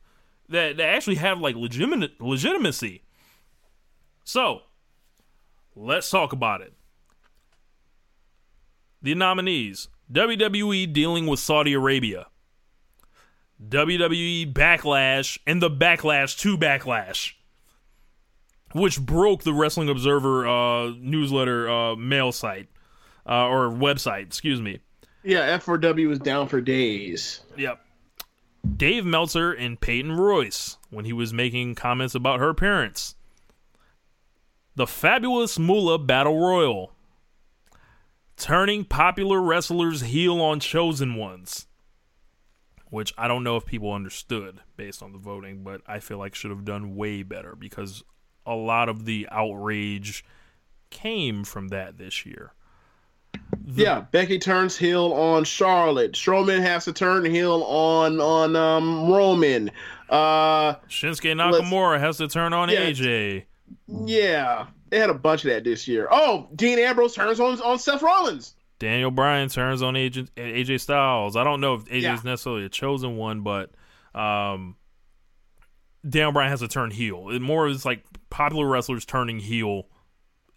[0.50, 3.04] that, that actually have like legitimate legitimacy.
[4.24, 4.62] So,
[5.76, 6.74] let's talk about it.
[9.02, 12.28] The nominees WWE dealing with Saudi Arabia,
[13.66, 17.34] WWE Backlash, and the Backlash to Backlash,
[18.74, 22.68] which broke the Wrestling Observer uh, newsletter uh, mail site
[23.26, 24.80] uh, or website, excuse me.
[25.24, 27.42] Yeah, F4W was down for days.
[27.56, 27.80] Yep.
[28.76, 33.16] Dave Meltzer and Peyton Royce when he was making comments about her appearance.
[34.76, 36.92] The Fabulous Moolah Battle Royal.
[38.42, 41.68] Turning popular wrestlers heel on chosen ones.
[42.90, 46.34] Which I don't know if people understood based on the voting, but I feel like
[46.34, 48.04] should have done way better because
[48.44, 50.26] a lot of the outrage
[50.90, 52.54] came from that this year.
[53.64, 56.14] The- yeah, Becky turns heel on Charlotte.
[56.14, 59.70] Strowman has to turn heel on on um, Roman.
[60.10, 63.44] Uh, Shinsuke Nakamura has to turn on yeah, AJ.
[63.88, 66.08] Yeah, they had a bunch of that this year.
[66.12, 68.54] Oh, Dean Ambrose turns on on Seth Rollins.
[68.78, 71.36] Daniel Bryan turns on AJ, AJ Styles.
[71.36, 72.14] I don't know if AJ yeah.
[72.14, 73.72] is necessarily a chosen one, but
[74.14, 74.76] um,
[76.08, 77.30] Daniel Bryan has to turn heel.
[77.30, 79.88] It more is like popular wrestlers turning heel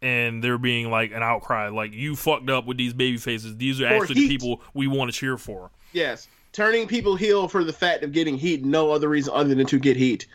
[0.02, 3.56] and there being like an outcry, like you fucked up with these baby faces.
[3.56, 5.70] These are actually the people we want to cheer for.
[5.92, 8.64] Yes, turning people heel for the fact of getting heat.
[8.64, 10.26] No other reason other than to get heat.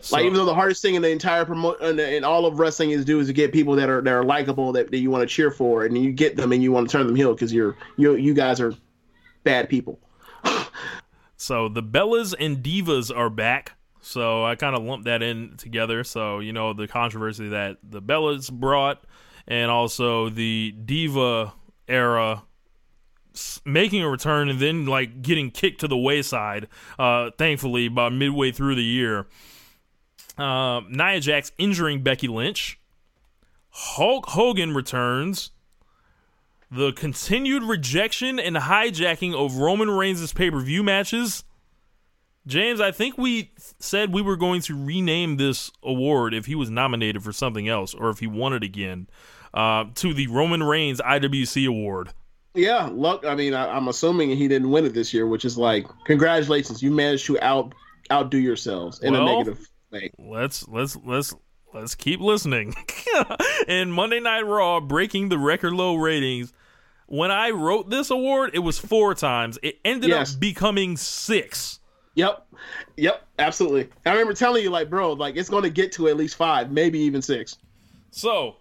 [0.00, 2.90] So, like even though the hardest thing in the entire promote in all of wrestling
[2.90, 5.22] is do is to get people that are that are likable that, that you want
[5.22, 7.52] to cheer for, and you get them and you want to turn them heel because
[7.52, 8.74] you're you you guys are
[9.44, 9.98] bad people.
[11.36, 13.72] so the Bellas and Divas are back.
[14.00, 16.04] So I kind of lumped that in together.
[16.04, 19.02] So you know the controversy that the Bellas brought,
[19.48, 21.52] and also the Diva
[21.88, 22.42] era
[23.64, 26.68] making a return and then like getting kicked to the wayside.
[26.98, 29.26] Uh, thankfully, by midway through the year,
[30.38, 32.78] uh, Nia Jax injuring Becky Lynch.
[33.70, 35.50] Hulk Hogan returns.
[36.70, 41.44] The continued rejection and hijacking of Roman Reigns' pay per view matches
[42.46, 43.50] James, I think we
[43.80, 47.92] said we were going to rename this award if he was nominated for something else
[47.92, 49.08] or if he won it again
[49.52, 52.10] uh, to the Roman Reigns IWC Award.
[52.54, 53.26] Yeah, luck.
[53.26, 56.82] I mean, I, am assuming he didn't win it this year, which is like, congratulations,
[56.82, 57.74] you managed to out
[58.12, 59.68] outdo yourselves in well, a negative
[60.18, 61.34] Let's let's let's
[61.72, 62.74] let's keep listening.
[63.68, 66.52] and Monday Night Raw, breaking the record low ratings.
[67.06, 69.58] When I wrote this award, it was four times.
[69.62, 70.34] It ended yes.
[70.34, 71.78] up becoming six.
[72.14, 72.46] Yep.
[72.96, 73.26] Yep.
[73.38, 73.88] Absolutely.
[74.04, 76.72] I remember telling you, like, bro, like it's going to get to at least five,
[76.72, 77.58] maybe even six.
[78.10, 78.56] So,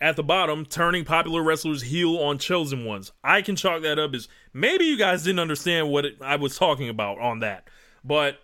[0.00, 3.12] at the bottom, turning popular wrestlers heel on chosen ones.
[3.22, 6.58] I can chalk that up as maybe you guys didn't understand what it, I was
[6.58, 7.68] talking about on that.
[8.02, 8.38] But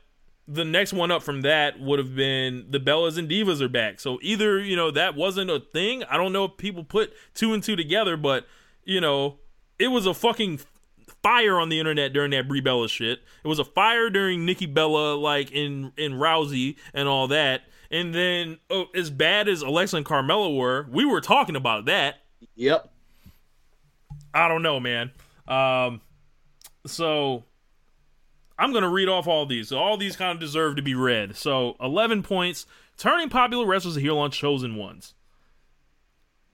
[0.52, 4.00] the next one up from that would have been the Bellas and Divas are back.
[4.00, 6.02] So either, you know, that wasn't a thing.
[6.04, 8.46] I don't know if people put two and two together, but,
[8.84, 9.38] you know,
[9.78, 10.60] it was a fucking
[11.22, 13.20] fire on the internet during that Brie Bella shit.
[13.44, 17.62] It was a fire during Nikki Bella, like in in Rousey and all that.
[17.92, 22.16] And then, oh, as bad as Alexa and Carmella were, we were talking about that.
[22.56, 22.90] Yep.
[24.34, 25.12] I don't know, man.
[25.46, 26.00] Um,
[26.86, 27.44] so
[28.60, 29.68] I'm gonna read off all these.
[29.68, 31.34] So all these kind of deserve to be read.
[31.34, 32.66] So 11 points,
[32.98, 35.14] turning popular wrestlers a heel on chosen ones.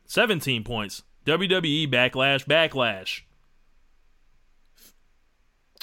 [0.06, 3.22] 17 points, WWE Backlash Backlash.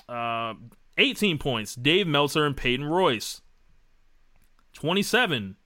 [0.08, 0.54] Uh,
[0.98, 3.42] 18 points, Dave Meltzer and Peyton Royce.
[4.72, 5.58] 27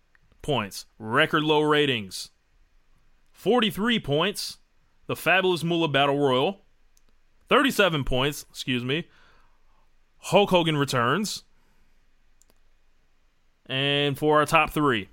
[0.42, 2.32] points, record low ratings.
[3.32, 4.58] 43 points,
[5.06, 6.62] the Fabulous Moolah Battle Royal.
[7.48, 9.06] 37 points, excuse me,
[10.28, 11.44] Hulk Hogan returns.
[13.66, 15.08] And for our top three,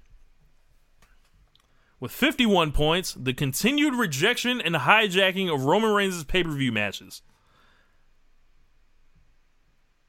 [2.01, 7.23] with 51 points, the continued rejection and hijacking of Roman Reigns' pay per view matches.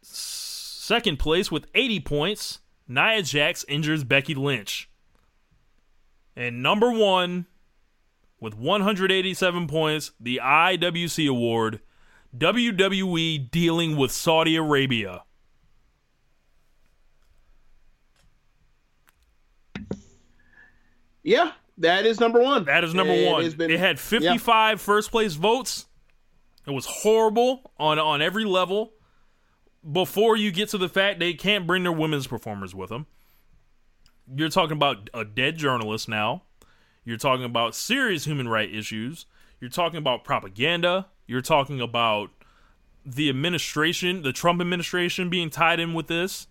[0.01, 4.89] Second place with 80 points, Nia Jax injures Becky Lynch.
[6.35, 7.45] And number one,
[8.39, 11.79] with 187 points, the IWC Award,
[12.37, 15.23] WWE dealing with Saudi Arabia.
[21.23, 22.65] Yeah, that is number one.
[22.65, 23.49] That is number it one.
[23.51, 24.75] Been, it had 55 yeah.
[24.75, 25.87] first place votes.
[26.67, 28.93] It was horrible on on every level
[29.91, 33.07] before you get to the fact they can't bring their women's performers with them.
[34.35, 36.43] You're talking about a dead journalist now.
[37.03, 39.25] You're talking about serious human right issues.
[39.59, 41.07] You're talking about propaganda.
[41.27, 42.29] You're talking about
[43.05, 46.47] the administration, the Trump administration being tied in with this.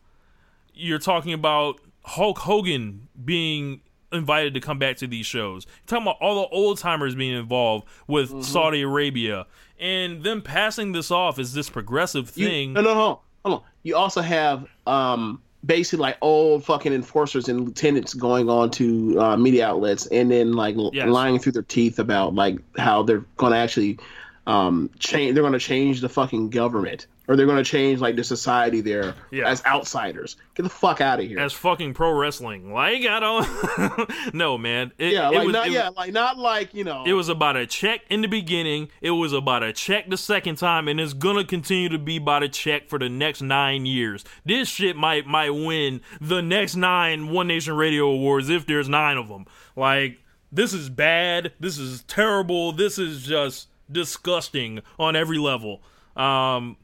[0.72, 3.80] You're talking about Hulk Hogan being
[4.12, 5.66] invited to come back to these shows.
[5.66, 8.42] You're talking about all the old timers being involved with mm-hmm.
[8.42, 9.46] Saudi Arabia
[9.78, 12.68] and them passing this off as this progressive thing.
[12.68, 13.62] You, no, no, no, hold on.
[13.82, 19.36] You also have um, basically like old fucking enforcers and lieutenants going on to uh,
[19.36, 21.08] media outlets and then like yes.
[21.08, 23.98] lying through their teeth about like how they're going to actually
[24.46, 25.34] um, change.
[25.34, 27.06] They're going to change the fucking government.
[27.26, 29.48] or they're going to change like the society there Yeah.
[29.48, 30.36] as outsiders.
[30.54, 31.38] Get the fuck out of here.
[31.40, 34.10] As fucking pro wrestling, like I don't.
[34.34, 34.92] no, man.
[34.98, 37.04] It, yeah, like was, not yeah, like not like you know.
[37.06, 38.90] It was about a check in the beginning.
[39.00, 42.42] It was about a check the second time, and it's gonna continue to be about
[42.42, 44.22] a check for the next nine years.
[44.44, 49.16] This shit might might win the next nine One Nation Radio Awards if there's nine
[49.16, 49.46] of them.
[49.74, 50.18] Like
[50.52, 51.52] this is bad.
[51.58, 52.72] This is terrible.
[52.72, 55.82] This is just disgusting on every level.
[56.16, 56.76] Um,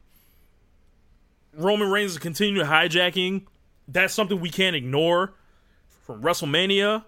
[1.53, 3.45] Roman Reigns is continuing hijacking.
[3.87, 5.33] That's something we can't ignore.
[6.05, 7.05] From WrestleMania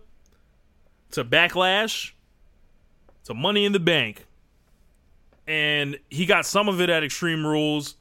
[1.11, 2.11] to Backlash
[3.25, 4.25] to Money in the Bank.
[5.47, 7.95] And he got some of it at Extreme Rules,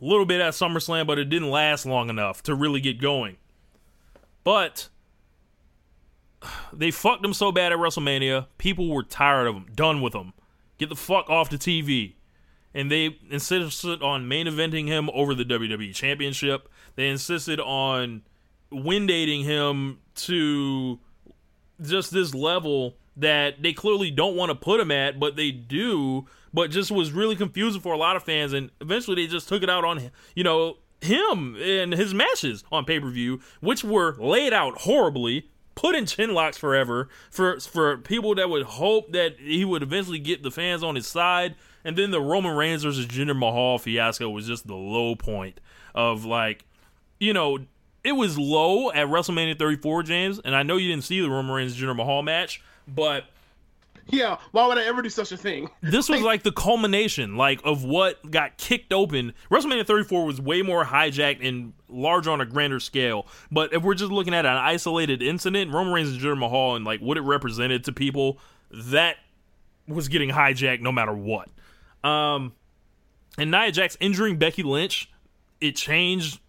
[0.00, 3.36] a little bit at SummerSlam, but it didn't last long enough to really get going.
[4.42, 4.88] But
[6.72, 10.32] they fucked him so bad at WrestleMania, people were tired of him, done with him.
[10.80, 12.14] Get the fuck off the TV.
[12.72, 16.70] And they insisted on main eventing him over the WWE Championship.
[16.96, 18.22] They insisted on
[18.72, 20.98] win dating him to
[21.82, 26.26] just this level that they clearly don't want to put him at, but they do.
[26.54, 29.62] But just was really confusing for a lot of fans, and eventually they just took
[29.62, 34.16] it out on you know him and his matches on pay per view, which were
[34.18, 35.49] laid out horribly,
[35.80, 40.18] put in chin locks forever for for people that would hope that he would eventually
[40.18, 41.54] get the fans on his side.
[41.82, 45.58] And then the Roman Reigns versus Jinder Mahal fiasco was just the low point
[45.94, 46.66] of like,
[47.18, 47.60] you know,
[48.04, 51.52] it was low at WrestleMania 34, James, and I know you didn't see the Roman
[51.52, 53.24] Reigns Jinder Mahal match, but
[54.10, 55.68] yeah, why would I ever do such a thing?
[55.82, 59.32] this was like the culmination, like of what got kicked open.
[59.50, 63.26] WrestleMania 34 was way more hijacked and larger on a grander scale.
[63.50, 66.84] But if we're just looking at an isolated incident, Roman Reigns and Jinder Mahal and
[66.84, 68.38] like what it represented to people,
[68.70, 69.16] that
[69.86, 71.48] was getting hijacked no matter what.
[72.02, 72.52] Um,
[73.38, 75.10] and Nia Jax injuring Becky Lynch,
[75.60, 76.40] it changed,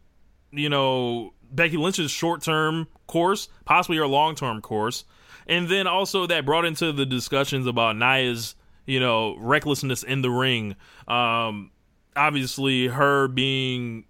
[0.52, 5.06] you know, Becky Lynch's short term course, possibly her long term course.
[5.48, 8.56] And then also that brought into the discussions about Nia's,
[8.86, 10.76] you know, recklessness in the ring.
[11.08, 11.72] Um,
[12.16, 14.06] obviously, her being,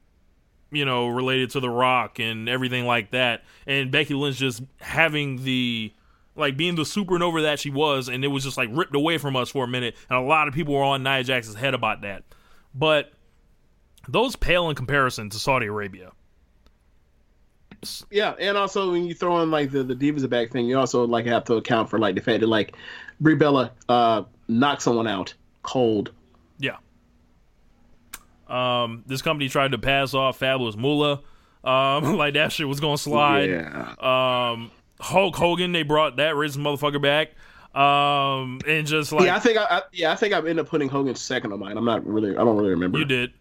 [0.72, 3.44] you know, related to The Rock and everything like that.
[3.66, 5.94] And Becky Lynch just having the,
[6.36, 8.08] like, being the supernova that she was.
[8.08, 9.96] And it was just, like, ripped away from us for a minute.
[10.10, 12.24] And a lot of people were on Nia Jax's head about that.
[12.74, 13.12] But
[14.08, 16.12] those pale in comparison to Saudi Arabia.
[18.12, 21.06] Yeah, and also when you throw in like the the divas back thing, you also
[21.06, 22.76] like have to account for like the fact that like
[23.20, 25.34] Brie Bella uh knocked someone out
[25.64, 26.12] cold.
[26.60, 26.78] Yeah.
[28.48, 31.22] Um, this company tried to pass off Fabulous Moolah.
[31.64, 33.50] Um, like that shit was gonna slide.
[33.50, 33.96] Yeah.
[34.00, 37.30] Um, Hulk Hogan, they brought that rich motherfucker back.
[37.74, 40.68] Um, and just like yeah, I think I, I yeah I think I ended up
[40.68, 41.78] putting Hogan second on mine.
[41.78, 43.00] I'm not really I don't really remember.
[43.00, 43.32] you did.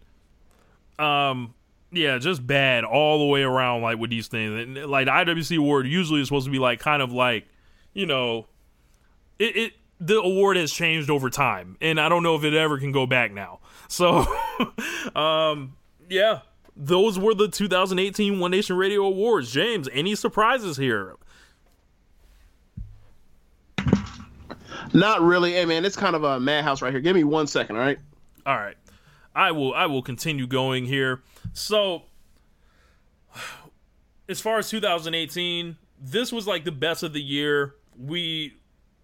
[0.97, 1.53] Um,
[1.91, 3.81] yeah, just bad all the way around.
[3.81, 6.79] Like with these things, and like the IWC award usually is supposed to be like
[6.79, 7.47] kind of like,
[7.93, 8.47] you know,
[9.39, 12.79] it, it the award has changed over time, and I don't know if it ever
[12.79, 13.59] can go back now.
[13.87, 14.25] So,
[15.15, 15.75] um,
[16.09, 16.39] yeah,
[16.75, 19.51] those were the 2018 One Nation Radio Awards.
[19.51, 21.15] James, any surprises here?
[24.93, 25.53] Not really.
[25.53, 27.01] Hey man, it's kind of a madhouse right here.
[27.01, 27.99] Give me one second, all right?
[28.45, 28.75] All right.
[29.35, 31.21] I will I will continue going here.
[31.53, 32.03] So
[34.27, 37.75] as far as 2018, this was like the best of the year.
[37.97, 38.55] We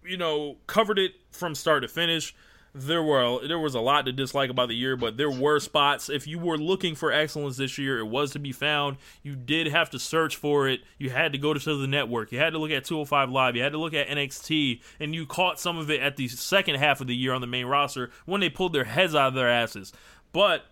[0.08, 2.34] you know, covered it from start to finish.
[2.74, 6.10] There were there was a lot to dislike about the year, but there were spots.
[6.10, 8.98] If you were looking for excellence this year, it was to be found.
[9.24, 10.82] You did have to search for it.
[11.00, 12.32] You had to go to the network.
[12.32, 13.56] You had to look at 205 Live.
[13.56, 16.76] You had to look at NXT, and you caught some of it at the second
[16.76, 19.34] half of the year on the main roster when they pulled their heads out of
[19.34, 19.92] their asses.
[20.32, 20.66] But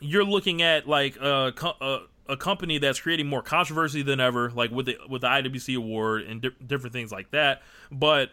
[0.00, 1.98] you're looking at like a, a,
[2.28, 6.22] a company that's creating more controversy than ever, like with the with the IWC award
[6.22, 7.62] and di- different things like that.
[7.90, 8.30] But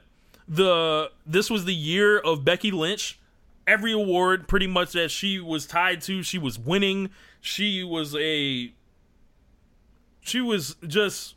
[0.48, 3.20] the this was the year of Becky Lynch.
[3.66, 7.12] Every award, pretty much that she was tied to, she was winning.
[7.40, 8.74] She was a
[10.20, 11.36] she was just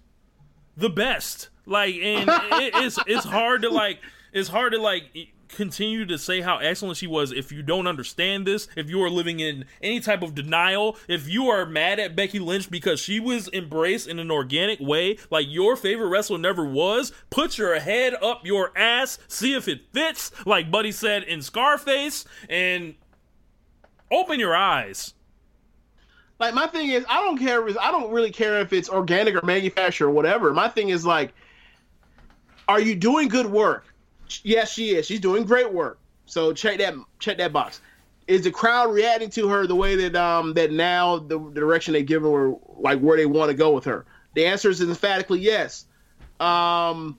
[0.76, 1.50] the best.
[1.66, 4.00] Like, and it, it's it's hard to like
[4.32, 5.04] it's hard to like
[5.48, 9.10] continue to say how excellent she was if you don't understand this, if you are
[9.10, 13.20] living in any type of denial, if you are mad at Becky Lynch because she
[13.20, 18.14] was embraced in an organic way, like your favorite wrestler never was, put your head
[18.22, 22.94] up your ass, see if it fits, like Buddy said in Scarface, and
[24.10, 25.14] open your eyes.
[26.38, 27.66] Like my thing is, I don't care.
[27.66, 30.52] If, I don't really care if it's organic or manufactured or whatever.
[30.52, 31.32] My thing is like,
[32.68, 33.86] are you doing good work?
[34.42, 35.06] Yes, she is.
[35.06, 35.98] She's doing great work.
[36.26, 37.80] So check that check that box.
[38.26, 42.02] is the crowd reacting to her the way that um that now the, direction they
[42.02, 44.04] give her like where they want to go with her?
[44.34, 45.86] The answer is emphatically yes.
[46.40, 47.16] Um,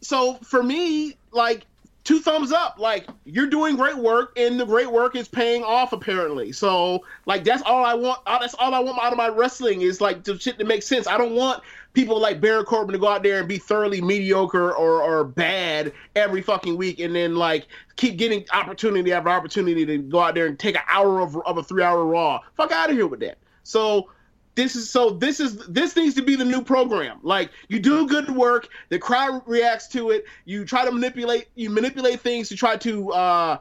[0.00, 1.66] so for me, like
[2.04, 2.78] two thumbs up.
[2.78, 6.52] Like you're doing great work, and the great work is paying off apparently.
[6.52, 8.20] So like that's all I want.
[8.26, 10.86] uh, That's all I want out of my wrestling is like the shit that makes
[10.86, 11.06] sense.
[11.06, 11.62] I don't want
[11.92, 15.92] people like Baron Corbin to go out there and be thoroughly mediocre or or bad
[16.16, 17.66] every fucking week, and then like
[17.96, 21.58] keep getting opportunity after opportunity to go out there and take an hour of, of
[21.58, 22.40] a three hour Raw.
[22.56, 23.38] Fuck out of here with that.
[23.62, 24.08] So
[24.54, 28.06] this is so this is this needs to be the new program like you do
[28.06, 32.56] good work the crowd reacts to it you try to manipulate you manipulate things to
[32.56, 33.56] try to uh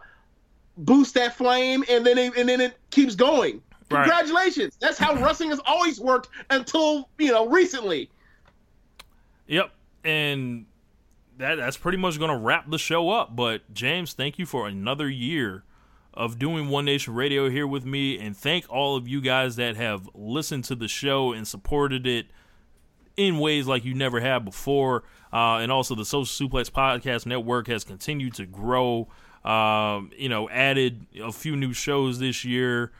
[0.77, 4.03] boost that flame and then it, and then it keeps going Right.
[4.05, 8.09] congratulations that's how wrestling has always worked until you know recently
[9.47, 9.71] Yep,
[10.03, 10.65] and
[11.37, 13.35] that that's pretty much going to wrap the show up.
[13.35, 15.63] But James, thank you for another year
[16.13, 19.75] of doing One Nation Radio here with me, and thank all of you guys that
[19.77, 22.27] have listened to the show and supported it
[23.17, 25.03] in ways like you never have before.
[25.33, 29.07] Uh, and also, the Social Suplex Podcast Network has continued to grow.
[29.43, 32.91] Um, you know, added a few new shows this year.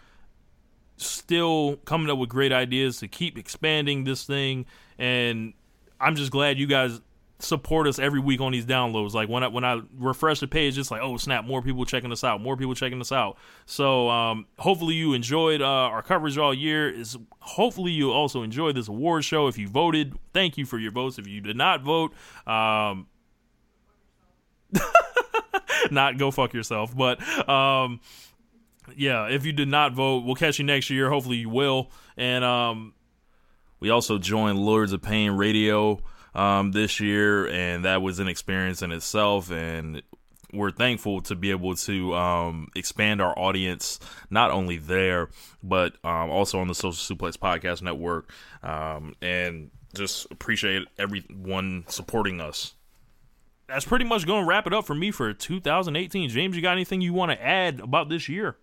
[0.97, 4.65] Still coming up with great ideas to keep expanding this thing,
[4.97, 5.53] and
[6.01, 6.99] I'm just glad you guys
[7.43, 9.13] support us every week on these downloads.
[9.13, 12.11] Like when I when I refresh the page, it's like, oh snap, more people checking
[12.11, 13.37] us out, more people checking us out.
[13.65, 16.89] So um, hopefully you enjoyed uh, our coverage all year.
[16.89, 19.47] Is hopefully you also enjoyed this award show.
[19.47, 21.17] If you voted, thank you for your votes.
[21.17, 22.13] If you did not vote,
[22.47, 23.07] um,
[25.91, 26.95] not go fuck yourself.
[26.95, 27.99] But um,
[28.95, 31.09] yeah, if you did not vote, we'll catch you next year.
[31.09, 31.91] Hopefully you will.
[32.17, 32.93] And um,
[33.81, 35.99] we also joined Lords of Pain Radio
[36.33, 39.51] um, this year, and that was an experience in itself.
[39.51, 40.01] And
[40.53, 43.99] we're thankful to be able to um, expand our audience
[44.29, 45.29] not only there,
[45.63, 48.31] but um, also on the Social Suplex Podcast Network.
[48.63, 52.75] Um, and just appreciate everyone supporting us.
[53.67, 56.29] That's pretty much going to wrap it up for me for 2018.
[56.29, 58.57] James, you got anything you want to add about this year?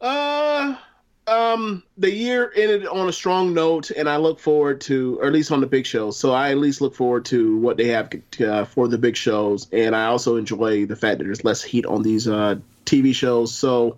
[0.00, 0.76] Uh,
[1.26, 5.32] um, the year ended on a strong note, and I look forward to, or at
[5.32, 6.18] least on the big shows.
[6.18, 9.68] So I at least look forward to what they have uh, for the big shows,
[9.72, 13.54] and I also enjoy the fact that there's less heat on these uh, TV shows.
[13.54, 13.96] So,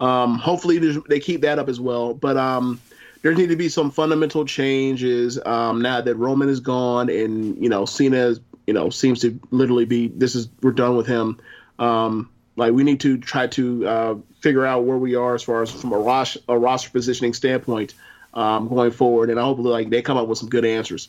[0.00, 0.78] um, hopefully
[1.08, 2.12] they keep that up as well.
[2.12, 2.78] But um,
[3.22, 7.70] there need to be some fundamental changes um, now that Roman is gone, and you
[7.70, 11.38] know Cena, is, you know, seems to literally be this is we're done with him.
[11.78, 15.62] Um, like we need to try to uh, figure out where we are as far
[15.62, 17.94] as from a roster, a roster positioning standpoint
[18.34, 21.08] um, going forward, and I hope like they come up with some good answers.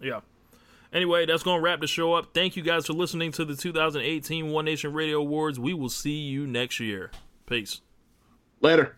[0.00, 0.20] Yeah.
[0.92, 2.34] Anyway, that's going to wrap the show up.
[2.34, 5.58] Thank you guys for listening to the 2018 One Nation Radio Awards.
[5.58, 7.12] We will see you next year.
[7.46, 7.80] Peace.
[8.60, 8.96] Later.